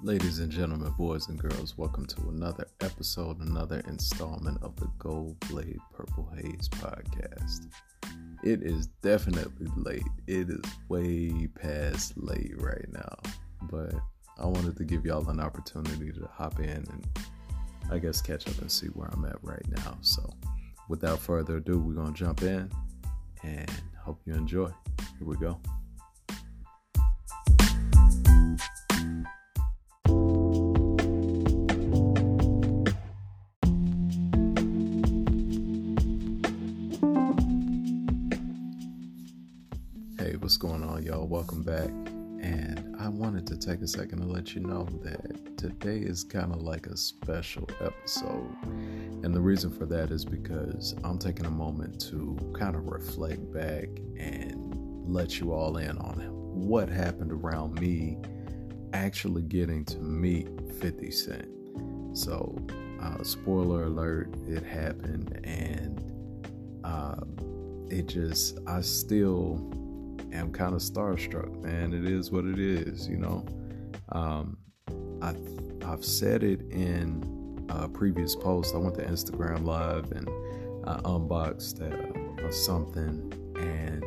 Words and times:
Ladies 0.00 0.38
and 0.38 0.52
gentlemen, 0.52 0.92
boys 0.96 1.28
and 1.28 1.36
girls, 1.36 1.76
welcome 1.76 2.06
to 2.06 2.28
another 2.28 2.68
episode, 2.80 3.40
another 3.40 3.82
installment 3.88 4.62
of 4.62 4.76
the 4.76 4.88
Gold 4.96 5.36
Blade 5.50 5.80
Purple 5.92 6.30
Hayes 6.36 6.68
podcast. 6.68 7.66
It 8.44 8.62
is 8.62 8.86
definitely 9.02 9.66
late. 9.74 10.06
It 10.28 10.50
is 10.50 10.60
way 10.88 11.48
past 11.48 12.12
late 12.16 12.54
right 12.58 12.86
now, 12.92 13.18
but 13.62 13.92
I 14.38 14.46
wanted 14.46 14.76
to 14.76 14.84
give 14.84 15.04
y'all 15.04 15.28
an 15.28 15.40
opportunity 15.40 16.12
to 16.12 16.28
hop 16.32 16.60
in 16.60 16.68
and 16.68 17.04
I 17.90 17.98
guess 17.98 18.22
catch 18.22 18.46
up 18.46 18.60
and 18.60 18.70
see 18.70 18.86
where 18.86 19.08
I'm 19.12 19.24
at 19.24 19.42
right 19.42 19.66
now. 19.78 19.98
So, 20.02 20.32
without 20.88 21.18
further 21.18 21.56
ado, 21.56 21.80
we're 21.80 21.94
going 21.94 22.14
to 22.14 22.18
jump 22.18 22.42
in 22.42 22.70
and 23.42 23.70
hope 24.00 24.20
you 24.26 24.34
enjoy. 24.34 24.70
Here 25.18 25.26
we 25.26 25.36
go. 25.38 25.60
Welcome 41.58 41.74
back. 41.74 42.12
And 42.40 42.94
I 43.00 43.08
wanted 43.08 43.44
to 43.48 43.56
take 43.56 43.80
a 43.80 43.88
second 43.88 44.20
to 44.20 44.26
let 44.26 44.54
you 44.54 44.60
know 44.60 44.86
that 45.02 45.58
today 45.58 45.98
is 45.98 46.22
kind 46.22 46.52
of 46.52 46.62
like 46.62 46.86
a 46.86 46.96
special 46.96 47.68
episode. 47.80 48.54
And 49.24 49.34
the 49.34 49.40
reason 49.40 49.72
for 49.72 49.84
that 49.86 50.12
is 50.12 50.24
because 50.24 50.94
I'm 51.02 51.18
taking 51.18 51.46
a 51.46 51.50
moment 51.50 52.00
to 52.10 52.38
kind 52.56 52.76
of 52.76 52.86
reflect 52.86 53.52
back 53.52 53.88
and 54.16 54.72
let 55.04 55.40
you 55.40 55.52
all 55.52 55.78
in 55.78 55.98
on 55.98 56.20
what 56.30 56.88
happened 56.88 57.32
around 57.32 57.80
me 57.80 58.18
actually 58.92 59.42
getting 59.42 59.84
to 59.86 59.98
meet 59.98 60.48
50 60.80 61.10
Cent. 61.10 61.48
So, 62.12 62.56
uh, 63.02 63.24
spoiler 63.24 63.84
alert, 63.84 64.32
it 64.46 64.62
happened, 64.62 65.40
and 65.42 66.82
uh, 66.84 67.16
it 67.90 68.06
just, 68.06 68.58
I 68.66 68.80
still 68.80 69.87
am 70.32 70.52
kind 70.52 70.74
of 70.74 70.80
starstruck, 70.80 71.62
man. 71.62 71.92
It 71.92 72.04
is 72.04 72.30
what 72.30 72.44
it 72.44 72.58
is, 72.58 73.08
you 73.08 73.18
know. 73.18 73.44
Um, 74.12 74.58
I 75.22 75.34
I've 75.86 76.04
said 76.04 76.42
it 76.42 76.60
in 76.70 77.66
a 77.68 77.88
previous 77.88 78.34
posts. 78.36 78.74
I 78.74 78.78
went 78.78 78.94
to 78.96 79.04
Instagram 79.04 79.64
Live 79.64 80.12
and 80.12 80.28
I 80.86 81.00
unboxed 81.04 81.80
uh, 81.80 82.50
something, 82.50 83.32
and 83.56 84.04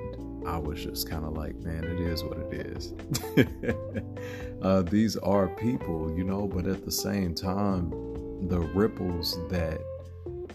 I 0.48 0.58
was 0.58 0.84
just 0.84 1.10
kind 1.10 1.26
of 1.26 1.34
like, 1.34 1.56
man, 1.58 1.84
it 1.84 2.00
is 2.00 2.24
what 2.24 2.38
it 2.38 2.54
is. 2.66 2.94
uh, 4.62 4.82
these 4.84 5.18
are 5.18 5.48
people, 5.48 6.16
you 6.18 6.24
know, 6.24 6.48
but 6.48 6.66
at 6.66 6.84
the 6.86 6.92
same 6.92 7.36
time, 7.36 7.90
the 8.48 8.60
ripples 8.60 9.38
that 9.50 9.80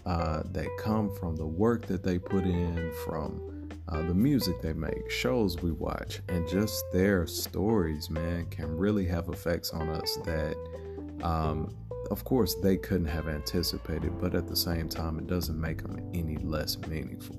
uh, 0.05 0.43
that 0.51 0.67
come 0.77 1.13
from 1.15 1.35
the 1.35 1.45
work 1.45 1.85
that 1.87 2.03
they 2.03 2.17
put 2.17 2.43
in, 2.45 2.91
from 3.05 3.41
uh, 3.89 4.01
the 4.01 4.13
music 4.13 4.61
they 4.61 4.73
make, 4.73 5.09
shows 5.09 5.61
we 5.61 5.71
watch, 5.71 6.21
and 6.27 6.47
just 6.47 6.83
their 6.91 7.25
stories, 7.25 8.09
man, 8.09 8.45
can 8.47 8.75
really 8.75 9.05
have 9.05 9.29
effects 9.29 9.71
on 9.71 9.87
us 9.89 10.17
that, 10.25 10.55
um, 11.23 11.73
of 12.11 12.23
course, 12.23 12.55
they 12.55 12.77
couldn't 12.77 13.07
have 13.07 13.27
anticipated, 13.27 14.19
but 14.19 14.35
at 14.35 14.47
the 14.47 14.55
same 14.55 14.89
time, 14.89 15.17
it 15.19 15.27
doesn't 15.27 15.59
make 15.59 15.81
them 15.81 15.99
any 16.13 16.37
less 16.37 16.77
meaningful. 16.87 17.37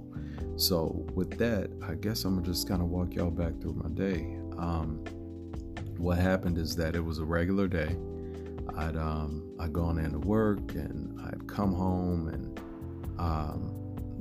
So, 0.56 1.06
with 1.14 1.38
that, 1.38 1.70
I 1.86 1.94
guess 1.94 2.24
I'm 2.24 2.36
gonna 2.36 2.46
just 2.46 2.69
kind 2.69 2.82
of 2.82 2.88
walk 2.88 3.14
y'all 3.14 3.30
back 3.30 3.60
through 3.60 3.74
my 3.74 3.91
day. 3.91 4.38
Um, 4.56 5.04
what 5.98 6.19
happened 6.19 6.58
is 6.58 6.74
that 6.76 6.96
it 6.96 7.04
was 7.04 7.19
a 7.19 7.24
regular 7.24 7.69
day. 7.69 7.96
I'd 8.76 8.96
um, 8.96 9.54
I'd 9.59 9.72
gone 9.72 9.98
into 9.98 10.19
work 10.20 10.75
and 10.75 11.20
I'd 11.20 11.47
come 11.48 11.75
home 11.75 12.28
and 12.28 12.60
um, 13.19 13.72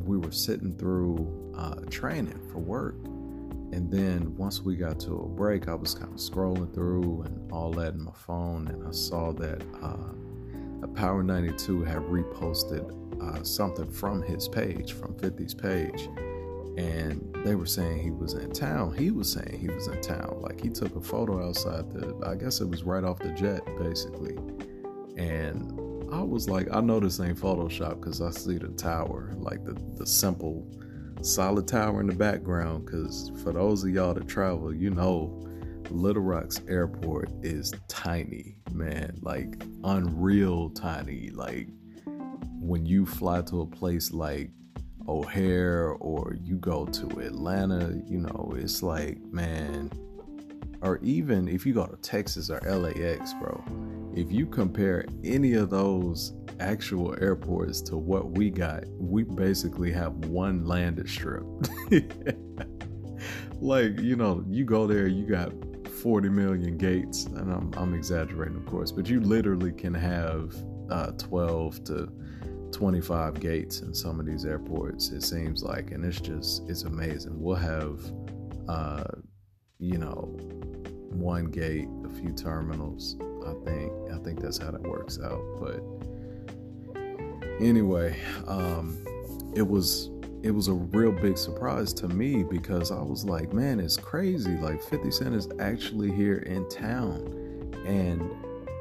we 0.03 0.17
were 0.17 0.31
sitting 0.31 0.75
through 0.75 1.46
uh, 1.57 1.75
training 1.89 2.39
for 2.51 2.59
work. 2.59 2.95
And 3.73 3.91
then 3.91 4.35
once 4.37 4.61
we 4.61 4.75
got 4.75 4.99
to 5.01 5.13
a 5.15 5.27
break, 5.27 5.67
I 5.67 5.75
was 5.75 5.93
kind 5.93 6.13
of 6.13 6.19
scrolling 6.19 6.73
through 6.73 7.23
and 7.23 7.51
all 7.51 7.71
that 7.73 7.93
in 7.93 8.03
my 8.03 8.13
phone, 8.13 8.67
and 8.67 8.87
I 8.87 8.91
saw 8.91 9.33
that 9.33 9.61
uh, 9.81 10.13
a 10.83 10.87
Power 10.87 11.21
92 11.23 11.83
had 11.83 11.97
reposted 11.97 12.93
uh, 13.21 13.43
something 13.43 13.91
from 13.91 14.21
his 14.21 14.47
page, 14.47 14.93
from 14.93 15.15
50's 15.15 15.53
page, 15.53 16.07
and 16.77 17.35
they 17.43 17.55
were 17.55 17.65
saying 17.65 17.99
he 17.99 18.11
was 18.11 18.35
in 18.35 18.51
town. 18.51 18.95
He 18.95 19.11
was 19.11 19.31
saying 19.31 19.57
he 19.59 19.67
was 19.67 19.87
in 19.87 19.99
town. 20.01 20.37
Like 20.41 20.61
he 20.61 20.69
took 20.69 20.95
a 20.95 21.01
photo 21.01 21.45
outside 21.47 21.91
the, 21.91 22.15
I 22.25 22.35
guess 22.35 22.61
it 22.61 22.69
was 22.69 22.83
right 22.83 23.03
off 23.03 23.19
the 23.19 23.31
jet, 23.31 23.65
basically. 23.79 24.37
And 25.17 25.73
I 26.13 26.21
was 26.21 26.47
like, 26.47 26.67
I 26.71 26.79
know 26.79 26.99
this 26.99 27.19
ain't 27.19 27.37
Photoshop 27.37 27.99
because 27.99 28.21
I 28.21 28.29
see 28.29 28.57
the 28.57 28.69
tower, 28.69 29.33
like 29.37 29.65
the, 29.65 29.75
the 29.95 30.05
simple 30.05 30.65
solid 31.21 31.67
tower 31.67 32.01
in 32.01 32.07
the 32.07 32.15
background 32.15 32.85
because 32.85 33.31
for 33.43 33.51
those 33.51 33.83
of 33.83 33.89
y'all 33.89 34.13
that 34.13 34.27
travel, 34.27 34.73
you 34.73 34.89
know 34.89 35.43
Little 35.89 36.23
Rock's 36.23 36.61
airport 36.67 37.29
is 37.43 37.73
tiny, 37.87 38.57
man. 38.71 39.17
Like 39.21 39.61
unreal 39.83 40.69
tiny. 40.71 41.29
Like 41.29 41.69
when 42.59 42.85
you 42.85 43.05
fly 43.05 43.41
to 43.43 43.61
a 43.61 43.65
place 43.65 44.11
like 44.11 44.51
O'Hare 45.07 45.91
or 45.99 46.35
you 46.41 46.57
go 46.57 46.85
to 46.85 47.19
Atlanta, 47.19 48.01
you 48.05 48.19
know, 48.19 48.53
it's 48.57 48.83
like, 48.83 49.19
man, 49.31 49.89
or 50.81 50.99
even 51.01 51.47
if 51.47 51.65
you 51.65 51.73
go 51.73 51.85
to 51.85 51.95
Texas 51.97 52.49
or 52.49 52.59
LAX, 52.59 53.33
bro, 53.35 53.63
if 54.15 54.31
you 54.31 54.45
compare 54.45 55.05
any 55.23 55.53
of 55.53 55.69
those 55.69 56.33
actual 56.59 57.15
airports 57.21 57.81
to 57.81 57.97
what 57.97 58.31
we 58.31 58.49
got, 58.49 58.83
we 58.97 59.23
basically 59.23 59.91
have 59.91 60.13
one 60.25 60.65
landed 60.65 61.09
strip. 61.09 61.43
like, 63.61 63.99
you 63.99 64.15
know, 64.15 64.43
you 64.47 64.65
go 64.65 64.87
there, 64.87 65.07
you 65.07 65.25
got 65.25 65.51
40 65.87 66.29
million 66.29 66.77
gates, 66.77 67.25
and 67.25 67.51
I'm, 67.51 67.73
I'm 67.75 67.93
exaggerating, 67.93 68.57
of 68.57 68.65
course, 68.65 68.91
but 68.91 69.09
you 69.09 69.19
literally 69.19 69.71
can 69.71 69.93
have 69.93 70.55
uh, 70.89 71.11
12 71.11 71.83
to 71.85 72.11
25 72.71 73.39
gates 73.39 73.81
in 73.81 73.93
some 73.93 74.19
of 74.19 74.25
these 74.25 74.45
airports, 74.45 75.09
it 75.09 75.21
seems 75.21 75.63
like, 75.63 75.91
and 75.91 76.05
it's 76.05 76.19
just, 76.19 76.69
it's 76.69 76.83
amazing. 76.83 77.39
We'll 77.39 77.55
have, 77.55 77.99
uh, 78.67 79.05
you 79.79 79.97
know, 79.97 80.37
one 81.11 81.45
gate, 81.45 81.87
a 82.05 82.09
few 82.09 82.31
terminals. 82.31 83.15
I 83.45 83.53
think 83.65 83.91
I 84.13 84.17
think 84.19 84.41
that's 84.41 84.57
how 84.57 84.71
that 84.71 84.81
works 84.81 85.19
out. 85.19 85.41
But 85.59 85.81
anyway, 87.59 88.19
um, 88.47 89.03
it 89.55 89.67
was 89.67 90.09
it 90.43 90.51
was 90.51 90.67
a 90.67 90.73
real 90.73 91.11
big 91.11 91.37
surprise 91.37 91.91
to 91.93 92.07
me 92.07 92.43
because 92.43 92.91
I 92.91 93.01
was 93.01 93.25
like, 93.25 93.53
man, 93.53 93.79
it's 93.79 93.97
crazy. 93.97 94.55
Like 94.57 94.81
50 94.83 95.11
Cent 95.11 95.35
is 95.35 95.49
actually 95.59 96.11
here 96.11 96.37
in 96.37 96.69
town. 96.69 97.73
And 97.85 98.21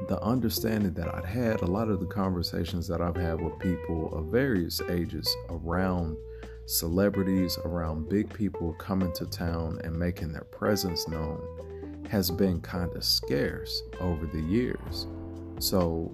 the 0.07 0.21
understanding 0.21 0.93
that 0.93 1.13
I'd 1.13 1.25
had, 1.25 1.61
a 1.61 1.65
lot 1.65 1.89
of 1.89 1.99
the 1.99 2.05
conversations 2.05 2.87
that 2.87 3.01
I've 3.01 3.15
had 3.15 3.41
with 3.41 3.57
people 3.59 4.15
of 4.15 4.27
various 4.27 4.81
ages 4.87 5.35
around 5.49 6.15
celebrities, 6.67 7.57
around 7.65 8.07
big 8.07 8.31
people 8.33 8.73
coming 8.73 9.11
to 9.13 9.25
town 9.25 9.79
and 9.83 9.97
making 9.97 10.31
their 10.33 10.45
presence 10.45 11.07
known 11.07 11.41
has 12.09 12.29
been 12.29 12.61
kind 12.61 12.95
of 12.95 13.03
scarce 13.03 13.81
over 13.99 14.25
the 14.27 14.41
years. 14.41 15.07
So 15.59 16.13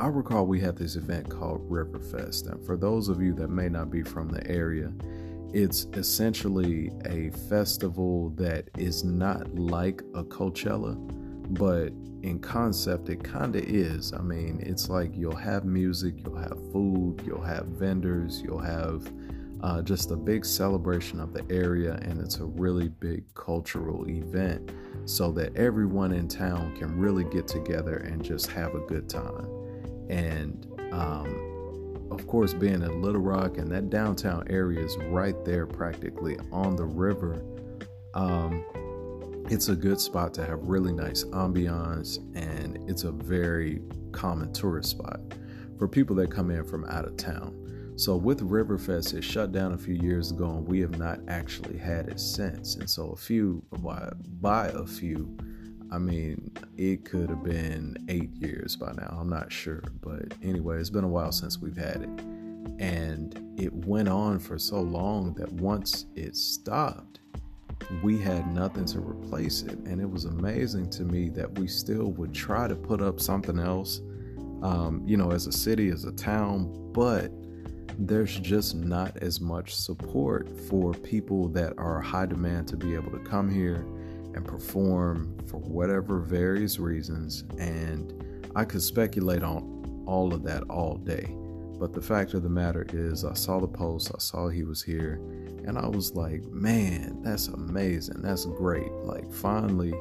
I 0.00 0.06
recall 0.06 0.46
we 0.46 0.60
had 0.60 0.78
this 0.78 0.96
event 0.96 1.28
called 1.28 1.68
Riverfest. 1.68 2.50
And 2.50 2.64
for 2.64 2.78
those 2.78 3.10
of 3.10 3.20
you 3.20 3.34
that 3.34 3.48
may 3.48 3.68
not 3.68 3.90
be 3.90 4.02
from 4.02 4.30
the 4.30 4.44
area, 4.50 4.90
it's 5.52 5.88
essentially 5.92 6.90
a 7.04 7.28
festival 7.50 8.30
that 8.30 8.70
is 8.78 9.04
not 9.04 9.54
like 9.54 10.00
a 10.14 10.24
Coachella, 10.24 10.96
but 11.58 11.92
in 12.22 12.38
concept, 12.38 13.10
it 13.10 13.22
kind 13.22 13.54
of 13.54 13.62
is. 13.62 14.14
I 14.14 14.22
mean, 14.22 14.62
it's 14.64 14.88
like 14.88 15.14
you'll 15.14 15.36
have 15.36 15.66
music, 15.66 16.14
you'll 16.24 16.38
have 16.38 16.58
food, 16.72 17.22
you'll 17.26 17.42
have 17.42 17.66
vendors, 17.66 18.40
you'll 18.40 18.58
have 18.58 19.06
uh, 19.62 19.82
just 19.82 20.12
a 20.12 20.16
big 20.16 20.46
celebration 20.46 21.20
of 21.20 21.34
the 21.34 21.44
area, 21.54 21.98
and 22.00 22.18
it's 22.22 22.38
a 22.38 22.44
really 22.46 22.88
big 22.88 23.24
cultural 23.34 24.08
event 24.08 24.72
so 25.04 25.30
that 25.32 25.54
everyone 25.56 26.12
in 26.12 26.26
town 26.26 26.74
can 26.74 26.98
really 26.98 27.24
get 27.24 27.46
together 27.46 27.98
and 27.98 28.24
just 28.24 28.46
have 28.46 28.74
a 28.74 28.80
good 28.80 29.06
time. 29.06 29.59
And 30.10 30.66
um, 30.92 32.08
of 32.10 32.26
course, 32.26 32.52
being 32.52 32.82
in 32.82 33.00
Little 33.00 33.20
Rock 33.20 33.58
and 33.58 33.70
that 33.70 33.88
downtown 33.90 34.44
area 34.50 34.84
is 34.84 34.96
right 35.04 35.42
there, 35.44 35.66
practically 35.66 36.36
on 36.50 36.74
the 36.74 36.84
river. 36.84 37.44
Um, 38.14 38.64
it's 39.48 39.68
a 39.68 39.76
good 39.76 40.00
spot 40.00 40.34
to 40.34 40.44
have 40.44 40.60
really 40.62 40.92
nice 40.92 41.24
ambiance, 41.24 42.18
and 42.36 42.78
it's 42.90 43.04
a 43.04 43.12
very 43.12 43.80
common 44.12 44.52
tourist 44.52 44.90
spot 44.90 45.20
for 45.78 45.86
people 45.88 46.16
that 46.16 46.30
come 46.30 46.50
in 46.50 46.64
from 46.64 46.84
out 46.86 47.04
of 47.04 47.16
town. 47.16 47.56
So 47.96 48.16
with 48.16 48.40
Riverfest, 48.40 49.14
it 49.14 49.22
shut 49.22 49.52
down 49.52 49.72
a 49.72 49.78
few 49.78 49.94
years 49.94 50.32
ago, 50.32 50.46
and 50.50 50.66
we 50.66 50.80
have 50.80 50.98
not 50.98 51.20
actually 51.28 51.78
had 51.78 52.08
it 52.08 52.18
since. 52.18 52.76
And 52.76 52.88
so 52.88 53.10
a 53.10 53.16
few 53.16 53.62
by, 53.78 54.10
by 54.40 54.68
a 54.68 54.86
few, 54.86 55.36
I 55.92 55.98
mean, 55.98 56.52
it 56.76 57.04
could 57.04 57.30
have 57.30 57.42
been 57.42 57.96
eight 58.08 58.30
years 58.34 58.76
by 58.76 58.92
now. 58.92 59.16
I'm 59.18 59.28
not 59.28 59.50
sure. 59.50 59.82
But 60.00 60.34
anyway, 60.42 60.78
it's 60.78 60.90
been 60.90 61.04
a 61.04 61.08
while 61.08 61.32
since 61.32 61.58
we've 61.58 61.76
had 61.76 62.02
it. 62.02 62.24
And 62.78 63.58
it 63.58 63.72
went 63.72 64.08
on 64.08 64.38
for 64.38 64.58
so 64.58 64.80
long 64.80 65.34
that 65.34 65.52
once 65.52 66.06
it 66.14 66.36
stopped, 66.36 67.20
we 68.02 68.18
had 68.18 68.54
nothing 68.54 68.84
to 68.86 69.00
replace 69.00 69.62
it. 69.62 69.78
And 69.80 70.00
it 70.00 70.08
was 70.08 70.26
amazing 70.26 70.90
to 70.90 71.02
me 71.02 71.28
that 71.30 71.58
we 71.58 71.66
still 71.66 72.12
would 72.12 72.32
try 72.32 72.68
to 72.68 72.76
put 72.76 73.02
up 73.02 73.20
something 73.20 73.58
else, 73.58 74.00
um, 74.62 75.02
you 75.04 75.16
know, 75.16 75.32
as 75.32 75.46
a 75.46 75.52
city, 75.52 75.88
as 75.88 76.04
a 76.04 76.12
town, 76.12 76.92
but 76.92 77.32
there's 77.98 78.38
just 78.38 78.76
not 78.76 79.16
as 79.18 79.40
much 79.40 79.74
support 79.74 80.48
for 80.68 80.92
people 80.92 81.48
that 81.48 81.74
are 81.76 82.00
high 82.00 82.26
demand 82.26 82.68
to 82.68 82.76
be 82.76 82.94
able 82.94 83.10
to 83.10 83.18
come 83.18 83.50
here 83.50 83.84
and 84.34 84.44
perform 84.44 85.36
for 85.46 85.58
whatever 85.58 86.20
various 86.20 86.78
reasons. 86.78 87.44
And 87.58 88.50
I 88.54 88.64
could 88.64 88.82
speculate 88.82 89.42
on 89.42 90.04
all 90.06 90.34
of 90.34 90.42
that 90.44 90.62
all 90.64 90.96
day. 90.96 91.34
But 91.78 91.94
the 91.94 92.02
fact 92.02 92.34
of 92.34 92.42
the 92.42 92.48
matter 92.50 92.86
is, 92.92 93.24
I 93.24 93.32
saw 93.32 93.58
the 93.58 93.66
post, 93.68 94.10
I 94.14 94.18
saw 94.18 94.48
he 94.48 94.64
was 94.64 94.82
here, 94.82 95.14
and 95.66 95.78
I 95.78 95.86
was 95.86 96.14
like, 96.14 96.44
man, 96.44 97.22
that's 97.22 97.48
amazing. 97.48 98.20
That's 98.20 98.44
great. 98.44 98.92
Like, 98.92 99.32
finally, 99.32 99.94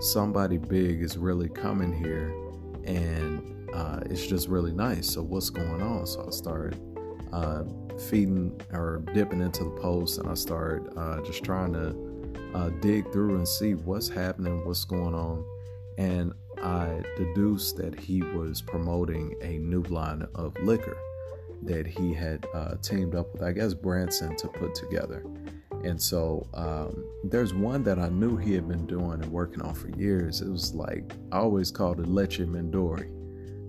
somebody 0.00 0.58
big 0.58 1.02
is 1.02 1.16
really 1.18 1.48
coming 1.48 1.92
here, 1.92 2.32
and 2.84 3.68
uh, 3.74 4.00
it's 4.06 4.26
just 4.26 4.48
really 4.48 4.72
nice. 4.72 5.10
So, 5.10 5.22
what's 5.22 5.50
going 5.50 5.82
on? 5.82 6.06
So, 6.06 6.24
I 6.24 6.30
started 6.30 6.80
uh, 7.32 7.64
feeding 8.08 8.60
or 8.72 9.02
dipping 9.12 9.40
into 9.40 9.64
the 9.64 9.70
post, 9.70 10.18
and 10.18 10.28
I 10.28 10.34
started 10.34 10.96
uh, 10.96 11.20
just 11.22 11.42
trying 11.42 11.72
to 11.72 12.03
uh, 12.54 12.70
dig 12.80 13.10
through 13.12 13.36
and 13.36 13.46
see 13.46 13.74
what's 13.74 14.08
happening, 14.08 14.64
what's 14.66 14.84
going 14.84 15.14
on. 15.14 15.44
And 15.98 16.32
I 16.62 17.02
deduced 17.16 17.76
that 17.76 17.98
he 17.98 18.22
was 18.22 18.62
promoting 18.62 19.34
a 19.42 19.58
new 19.58 19.82
line 19.84 20.26
of 20.34 20.56
liquor 20.62 20.96
that 21.62 21.86
he 21.86 22.12
had 22.12 22.46
uh, 22.54 22.74
teamed 22.82 23.14
up 23.14 23.32
with, 23.32 23.42
I 23.42 23.52
guess, 23.52 23.74
Branson 23.74 24.36
to 24.36 24.48
put 24.48 24.74
together. 24.74 25.24
And 25.82 26.00
so 26.00 26.46
um, 26.54 27.04
there's 27.24 27.52
one 27.52 27.82
that 27.84 27.98
I 27.98 28.08
knew 28.08 28.36
he 28.36 28.54
had 28.54 28.68
been 28.68 28.86
doing 28.86 29.22
and 29.22 29.30
working 29.30 29.60
on 29.62 29.74
for 29.74 29.88
years. 29.90 30.40
It 30.40 30.48
was 30.48 30.74
like, 30.74 31.12
I 31.30 31.38
always 31.38 31.70
called 31.70 32.00
it 32.00 32.06
Leche 32.06 32.40
Mendori, 32.40 33.10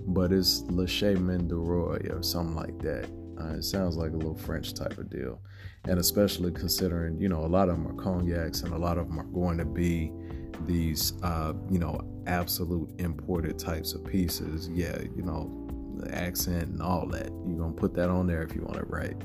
but 0.07 0.31
it's 0.31 0.61
Le 0.69 0.87
Chemin 0.87 1.47
du 1.47 1.57
Roi 1.57 1.99
or 2.09 2.23
something 2.23 2.55
like 2.55 2.79
that. 2.79 3.09
Uh, 3.39 3.57
it 3.57 3.63
sounds 3.63 3.97
like 3.97 4.11
a 4.11 4.15
little 4.15 4.35
French 4.35 4.73
type 4.73 4.97
of 4.97 5.09
deal. 5.09 5.41
And 5.87 5.99
especially 5.99 6.51
considering, 6.51 7.19
you 7.19 7.29
know, 7.29 7.45
a 7.45 7.47
lot 7.47 7.69
of 7.69 7.75
them 7.75 7.87
are 7.87 8.01
cognacs 8.01 8.63
and 8.63 8.73
a 8.73 8.77
lot 8.77 8.97
of 8.97 9.07
them 9.07 9.19
are 9.19 9.25
going 9.25 9.57
to 9.59 9.65
be 9.65 10.11
these, 10.65 11.13
uh, 11.21 11.53
you 11.69 11.77
know, 11.77 12.01
absolute 12.27 12.89
imported 12.99 13.59
types 13.59 13.93
of 13.93 14.03
pieces. 14.03 14.67
Yeah, 14.69 14.97
you 15.15 15.21
know, 15.21 15.67
accent 16.11 16.69
and 16.69 16.81
all 16.81 17.07
that. 17.07 17.29
You're 17.47 17.67
to 17.67 17.71
put 17.71 17.93
that 17.95 18.09
on 18.09 18.27
there 18.27 18.41
if 18.41 18.55
you 18.55 18.61
want 18.63 18.77
it 18.77 18.89
right. 18.89 19.15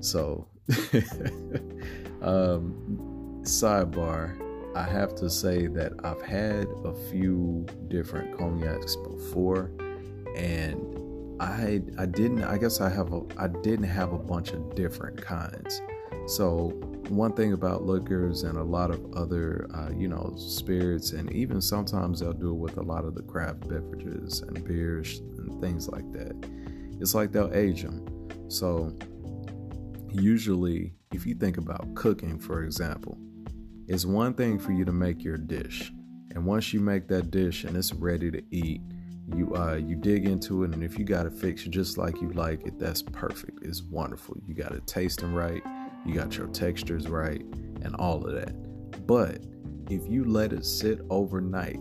So, 0.00 0.48
um, 2.22 3.40
sidebar, 3.42 4.38
I 4.76 4.84
have 4.84 5.14
to 5.16 5.28
say 5.28 5.66
that 5.68 5.92
I've 6.04 6.22
had 6.22 6.66
a 6.84 6.94
few 7.10 7.66
different 7.88 8.38
cognacs 8.38 8.96
before 8.96 9.70
and 10.34 11.40
I 11.40 11.82
I 11.98 12.06
didn't 12.06 12.44
I 12.44 12.56
guess 12.56 12.80
I 12.80 12.88
have 12.88 13.12
a 13.12 13.22
I 13.36 13.48
didn't 13.48 13.84
have 13.84 14.12
a 14.12 14.18
bunch 14.18 14.52
of 14.52 14.74
different 14.74 15.20
kinds. 15.20 15.82
So 16.26 16.72
one 17.08 17.32
thing 17.32 17.52
about 17.52 17.82
liquors 17.82 18.44
and 18.44 18.56
a 18.56 18.62
lot 18.62 18.90
of 18.90 19.12
other 19.14 19.68
uh, 19.74 19.90
you 19.94 20.08
know 20.08 20.34
spirits 20.36 21.12
and 21.12 21.30
even 21.32 21.60
sometimes 21.60 22.20
they'll 22.20 22.32
do 22.32 22.50
it 22.50 22.58
with 22.58 22.76
a 22.78 22.82
lot 22.82 23.04
of 23.04 23.14
the 23.14 23.22
craft 23.22 23.68
beverages 23.68 24.40
and 24.40 24.64
beers 24.64 25.18
and 25.18 25.60
things 25.60 25.88
like 25.88 26.10
that. 26.12 26.34
It's 27.00 27.14
like 27.14 27.32
they'll 27.32 27.52
age 27.52 27.82
them. 27.82 28.06
So 28.48 28.96
usually 30.12 30.94
if 31.12 31.26
you 31.26 31.34
think 31.34 31.58
about 31.58 31.94
cooking 31.94 32.38
for 32.38 32.64
example, 32.64 33.18
it's 33.88 34.06
one 34.06 34.34
thing 34.34 34.58
for 34.58 34.72
you 34.72 34.84
to 34.84 34.92
make 34.92 35.22
your 35.22 35.36
dish. 35.36 35.92
And 36.34 36.46
once 36.46 36.72
you 36.72 36.80
make 36.80 37.08
that 37.08 37.30
dish 37.30 37.64
and 37.64 37.76
it's 37.76 37.92
ready 37.92 38.30
to 38.30 38.42
eat, 38.50 38.80
you 39.36 39.54
uh 39.54 39.74
you 39.74 39.96
dig 39.96 40.26
into 40.26 40.64
it 40.64 40.72
and 40.72 40.82
if 40.82 40.98
you 40.98 41.04
got 41.04 41.26
it 41.26 41.32
fixed 41.32 41.70
just 41.70 41.96
like 41.96 42.20
you 42.20 42.30
like 42.32 42.66
it 42.66 42.78
that's 42.78 43.02
perfect 43.02 43.60
it's 43.62 43.82
wonderful 43.82 44.36
you 44.46 44.54
got 44.54 44.72
it 44.72 44.84
tasting 44.86 45.32
right 45.32 45.62
you 46.04 46.14
got 46.14 46.36
your 46.36 46.48
textures 46.48 47.08
right 47.08 47.42
and 47.82 47.94
all 47.96 48.24
of 48.24 48.34
that. 48.34 49.06
But 49.06 49.44
if 49.90 50.08
you 50.08 50.24
let 50.24 50.52
it 50.52 50.64
sit 50.64 51.00
overnight 51.10 51.80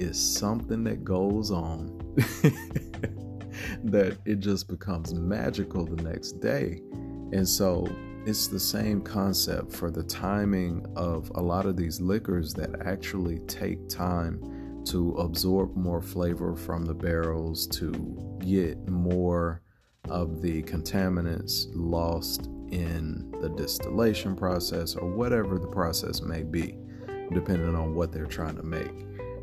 it's 0.00 0.18
something 0.18 0.82
that 0.84 1.04
goes 1.04 1.50
on 1.50 1.86
that 3.84 4.16
it 4.24 4.40
just 4.40 4.66
becomes 4.68 5.12
magical 5.12 5.84
the 5.84 6.02
next 6.02 6.40
day. 6.40 6.80
And 7.32 7.46
so 7.46 7.86
it's 8.24 8.46
the 8.46 8.60
same 8.60 9.02
concept 9.02 9.72
for 9.72 9.90
the 9.90 10.02
timing 10.02 10.86
of 10.96 11.30
a 11.34 11.40
lot 11.40 11.66
of 11.66 11.76
these 11.76 12.00
liquors 12.00 12.54
that 12.54 12.86
actually 12.86 13.40
take 13.40 13.88
time 13.88 14.82
to 14.86 15.12
absorb 15.16 15.76
more 15.76 16.00
flavor 16.00 16.56
from 16.56 16.86
the 16.86 16.94
barrels, 16.94 17.66
to 17.66 17.92
get 18.40 18.78
more 18.88 19.60
of 20.08 20.40
the 20.40 20.62
contaminants 20.62 21.66
lost 21.74 22.48
in 22.70 23.32
the 23.40 23.48
distillation 23.48 24.36
process 24.36 24.94
or 24.94 25.08
whatever 25.08 25.58
the 25.58 25.66
process 25.66 26.22
may 26.22 26.42
be, 26.42 26.78
depending 27.32 27.74
on 27.74 27.94
what 27.94 28.12
they're 28.12 28.26
trying 28.26 28.56
to 28.56 28.62
make. 28.62 28.92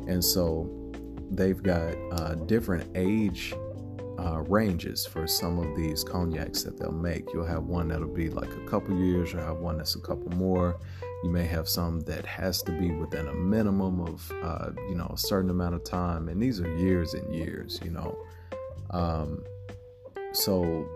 And 0.06 0.24
so 0.24 0.68
they've 1.30 1.62
got 1.62 1.94
uh, 2.12 2.34
different 2.34 2.90
age 2.94 3.54
uh, 4.18 4.40
ranges 4.48 5.06
for 5.06 5.26
some 5.26 5.58
of 5.58 5.76
these 5.76 6.02
cognacs 6.02 6.62
that 6.64 6.78
they'll 6.78 6.90
make. 6.90 7.32
You'll 7.32 7.46
have 7.46 7.64
one 7.64 7.88
that'll 7.88 8.08
be 8.08 8.30
like 8.30 8.52
a 8.52 8.68
couple 8.68 8.98
years, 8.98 9.32
you'll 9.32 9.44
have 9.44 9.58
one 9.58 9.78
that's 9.78 9.94
a 9.94 10.00
couple 10.00 10.30
more. 10.30 10.80
You 11.22 11.30
may 11.30 11.46
have 11.46 11.68
some 11.68 12.00
that 12.00 12.24
has 12.26 12.62
to 12.62 12.72
be 12.72 12.90
within 12.92 13.26
a 13.26 13.34
minimum 13.34 14.00
of, 14.00 14.32
uh, 14.42 14.70
you 14.88 14.94
know, 14.94 15.10
a 15.12 15.18
certain 15.18 15.50
amount 15.50 15.74
of 15.74 15.82
time, 15.82 16.28
and 16.28 16.40
these 16.40 16.60
are 16.60 16.76
years 16.76 17.14
and 17.14 17.34
years, 17.34 17.80
you 17.84 17.90
know. 17.90 18.16
Um, 18.90 19.44
so 20.32 20.88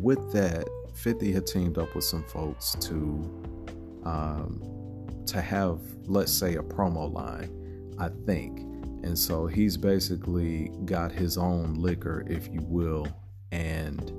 with 0.00 0.32
that, 0.32 0.68
50 0.94 1.32
had 1.32 1.46
teamed 1.46 1.78
up 1.78 1.94
with 1.94 2.04
some 2.04 2.24
folks 2.24 2.76
to 2.80 3.42
um, 4.04 4.62
to 5.26 5.40
have, 5.40 5.80
let's 6.06 6.32
say, 6.32 6.56
a 6.56 6.62
promo 6.62 7.12
line, 7.12 7.50
I 7.98 8.08
think. 8.26 8.60
And 9.04 9.18
so 9.18 9.46
he's 9.46 9.76
basically 9.76 10.70
got 10.84 11.12
his 11.12 11.36
own 11.36 11.74
liquor, 11.74 12.24
if 12.28 12.48
you 12.48 12.60
will. 12.62 13.06
And 13.52 14.12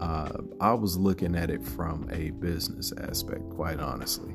uh, 0.00 0.30
I 0.60 0.72
was 0.74 0.96
looking 0.96 1.34
at 1.34 1.50
it 1.50 1.64
from 1.64 2.08
a 2.12 2.30
business 2.30 2.92
aspect, 3.00 3.48
quite 3.50 3.80
honestly. 3.80 4.34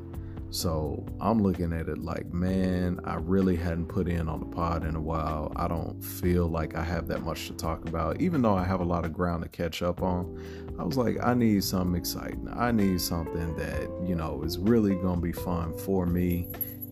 So 0.49 1.03
I'm 1.19 1.41
looking 1.41 1.73
at 1.73 1.87
it 1.89 1.97
like, 1.97 2.31
man, 2.31 2.99
I 3.05 3.15
really 3.15 3.55
hadn't 3.55 3.87
put 3.87 4.07
in 4.07 4.29
on 4.29 4.39
the 4.39 4.45
pod 4.45 4.85
in 4.85 4.95
a 4.95 5.01
while. 5.01 5.51
I 5.55 5.67
don't 5.67 5.99
feel 5.99 6.47
like 6.47 6.75
I 6.75 6.83
have 6.83 7.07
that 7.07 7.23
much 7.23 7.47
to 7.47 7.53
talk 7.53 7.87
about, 7.89 8.21
even 8.21 8.43
though 8.43 8.55
I 8.55 8.63
have 8.63 8.79
a 8.79 8.85
lot 8.85 9.03
of 9.03 9.13
ground 9.13 9.41
to 9.43 9.49
catch 9.49 9.81
up 9.81 10.03
on. 10.03 10.62
I 10.79 10.83
was 10.83 10.97
like, 10.97 11.17
I 11.23 11.33
need 11.33 11.63
something 11.63 11.95
exciting. 11.95 12.47
I 12.51 12.71
need 12.71 12.99
something 12.99 13.55
that, 13.55 13.89
you 14.07 14.15
know, 14.15 14.41
is 14.43 14.57
really 14.57 14.95
going 14.95 15.15
to 15.15 15.21
be 15.21 15.31
fun 15.31 15.77
for 15.77 16.05
me 16.05 16.47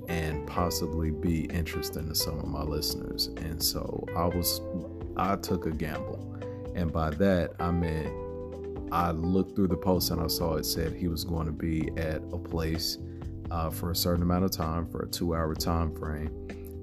and 0.07 0.45
possibly 0.45 1.11
be 1.11 1.45
interesting 1.45 2.07
to 2.07 2.15
some 2.15 2.37
of 2.39 2.47
my 2.47 2.63
listeners. 2.63 3.27
And 3.37 3.61
so 3.61 4.05
I 4.15 4.25
was, 4.25 4.61
I 5.17 5.35
took 5.37 5.65
a 5.65 5.71
gamble. 5.71 6.27
And 6.75 6.91
by 6.91 7.09
that, 7.11 7.53
I 7.59 7.71
meant 7.71 8.13
I 8.91 9.11
looked 9.11 9.55
through 9.55 9.69
the 9.69 9.77
post 9.77 10.11
and 10.11 10.21
I 10.21 10.27
saw 10.27 10.55
it 10.55 10.65
said 10.65 10.93
he 10.93 11.07
was 11.07 11.23
going 11.23 11.45
to 11.45 11.53
be 11.53 11.89
at 11.97 12.21
a 12.33 12.37
place 12.37 12.97
uh, 13.49 13.69
for 13.69 13.91
a 13.91 13.95
certain 13.95 14.21
amount 14.21 14.43
of 14.45 14.51
time 14.51 14.85
for 14.87 15.03
a 15.03 15.07
two 15.07 15.33
hour 15.33 15.55
time 15.55 15.95
frame. 15.95 16.29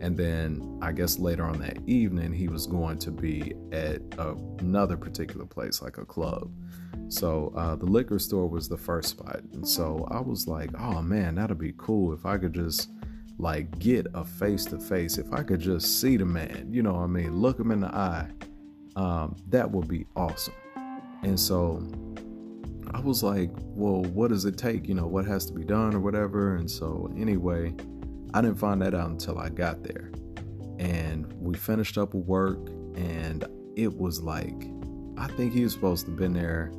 And 0.01 0.17
then 0.17 0.79
I 0.81 0.93
guess 0.93 1.19
later 1.19 1.45
on 1.45 1.59
that 1.59 1.79
evening, 1.87 2.33
he 2.33 2.49
was 2.49 2.67
going 2.67 2.99
to 3.01 3.11
be 3.11 3.55
at 3.73 4.01
a, 4.19 4.35
another 4.59 4.97
particular 4.97 5.45
place, 5.45 5.83
like 5.83 5.99
a 5.99 6.05
club. 6.05 6.51
So 7.09 7.53
uh, 7.57 7.77
the 7.77 7.87
liquor 7.87 8.19
store 8.19 8.49
was 8.49 8.69
the 8.69 8.77
first 8.77 9.11
spot. 9.11 9.41
And 9.53 9.67
so 9.67 10.07
I 10.11 10.21
was 10.21 10.47
like, 10.47 10.71
oh 10.79 11.01
man, 11.03 11.37
that'd 11.37 11.59
be 11.59 11.75
cool 11.77 12.13
if 12.13 12.27
I 12.27 12.39
could 12.39 12.53
just 12.53 12.91
like 13.39 13.79
get 13.79 14.07
a 14.15 14.25
face 14.25 14.65
to 14.67 14.79
face. 14.79 15.17
If 15.17 15.33
I 15.33 15.43
could 15.43 15.61
just 15.61 16.01
see 16.01 16.17
the 16.17 16.27
man, 16.27 16.69
you 16.71 16.83
know 16.83 16.95
what 16.95 17.03
I 17.03 17.07
mean? 17.07 17.41
Look 17.41 17.59
him 17.59 17.71
in 17.71 17.81
the 17.81 17.89
eye. 17.89 18.29
Um, 18.97 19.37
that 19.49 19.71
would 19.71 19.89
be 19.89 20.07
awesome. 20.17 20.55
And 21.23 21.39
so 21.39 21.81
I 22.93 23.01
was 23.01 23.23
like, 23.23 23.51
well, 23.55 24.03
what 24.03 24.29
does 24.29 24.45
it 24.45 24.57
take? 24.57 24.89
You 24.89 24.95
know, 24.95 25.07
what 25.07 25.25
has 25.27 25.47
to 25.47 25.53
be 25.53 25.65
done 25.65 25.95
or 25.95 26.01
whatever. 26.01 26.57
And 26.57 26.71
so, 26.71 27.13
anyway, 27.17 27.75
I 28.35 28.41
didn't 28.41 28.59
find 28.59 28.81
that 28.83 28.95
out 28.95 29.11
until 29.11 29.39
I 29.39 29.51
got 29.51 29.83
there. 29.83 30.11
And 30.79 31.33
we 31.35 31.55
finished 31.55 31.99
up 31.99 32.15
work, 32.15 32.59
and 32.95 33.45
it 33.77 33.97
was 33.97 34.23
like, 34.23 34.71
I 35.17 35.27
think 35.29 35.53
he 35.53 35.65
was 35.65 35.73
supposed 35.73 36.07
to 36.07 36.13
have 36.13 36.19
been 36.19 36.33
there 36.33 36.73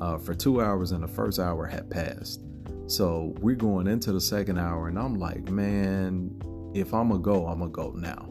uh, 0.00 0.18
for 0.18 0.34
two 0.34 0.60
hours, 0.62 0.92
and 0.92 1.02
the 1.02 1.08
first 1.08 1.38
hour 1.38 1.66
had 1.66 1.90
passed. 1.90 2.42
So 2.86 3.34
we're 3.40 3.56
going 3.56 3.86
into 3.86 4.12
the 4.12 4.20
second 4.20 4.58
hour, 4.58 4.88
and 4.88 4.98
I'm 4.98 5.16
like, 5.16 5.50
man, 5.50 6.30
if 6.74 6.92
I'm 6.94 7.08
gonna 7.08 7.20
go, 7.20 7.46
I'm 7.46 7.58
gonna 7.58 7.70
go 7.70 7.92
now. 7.96 8.28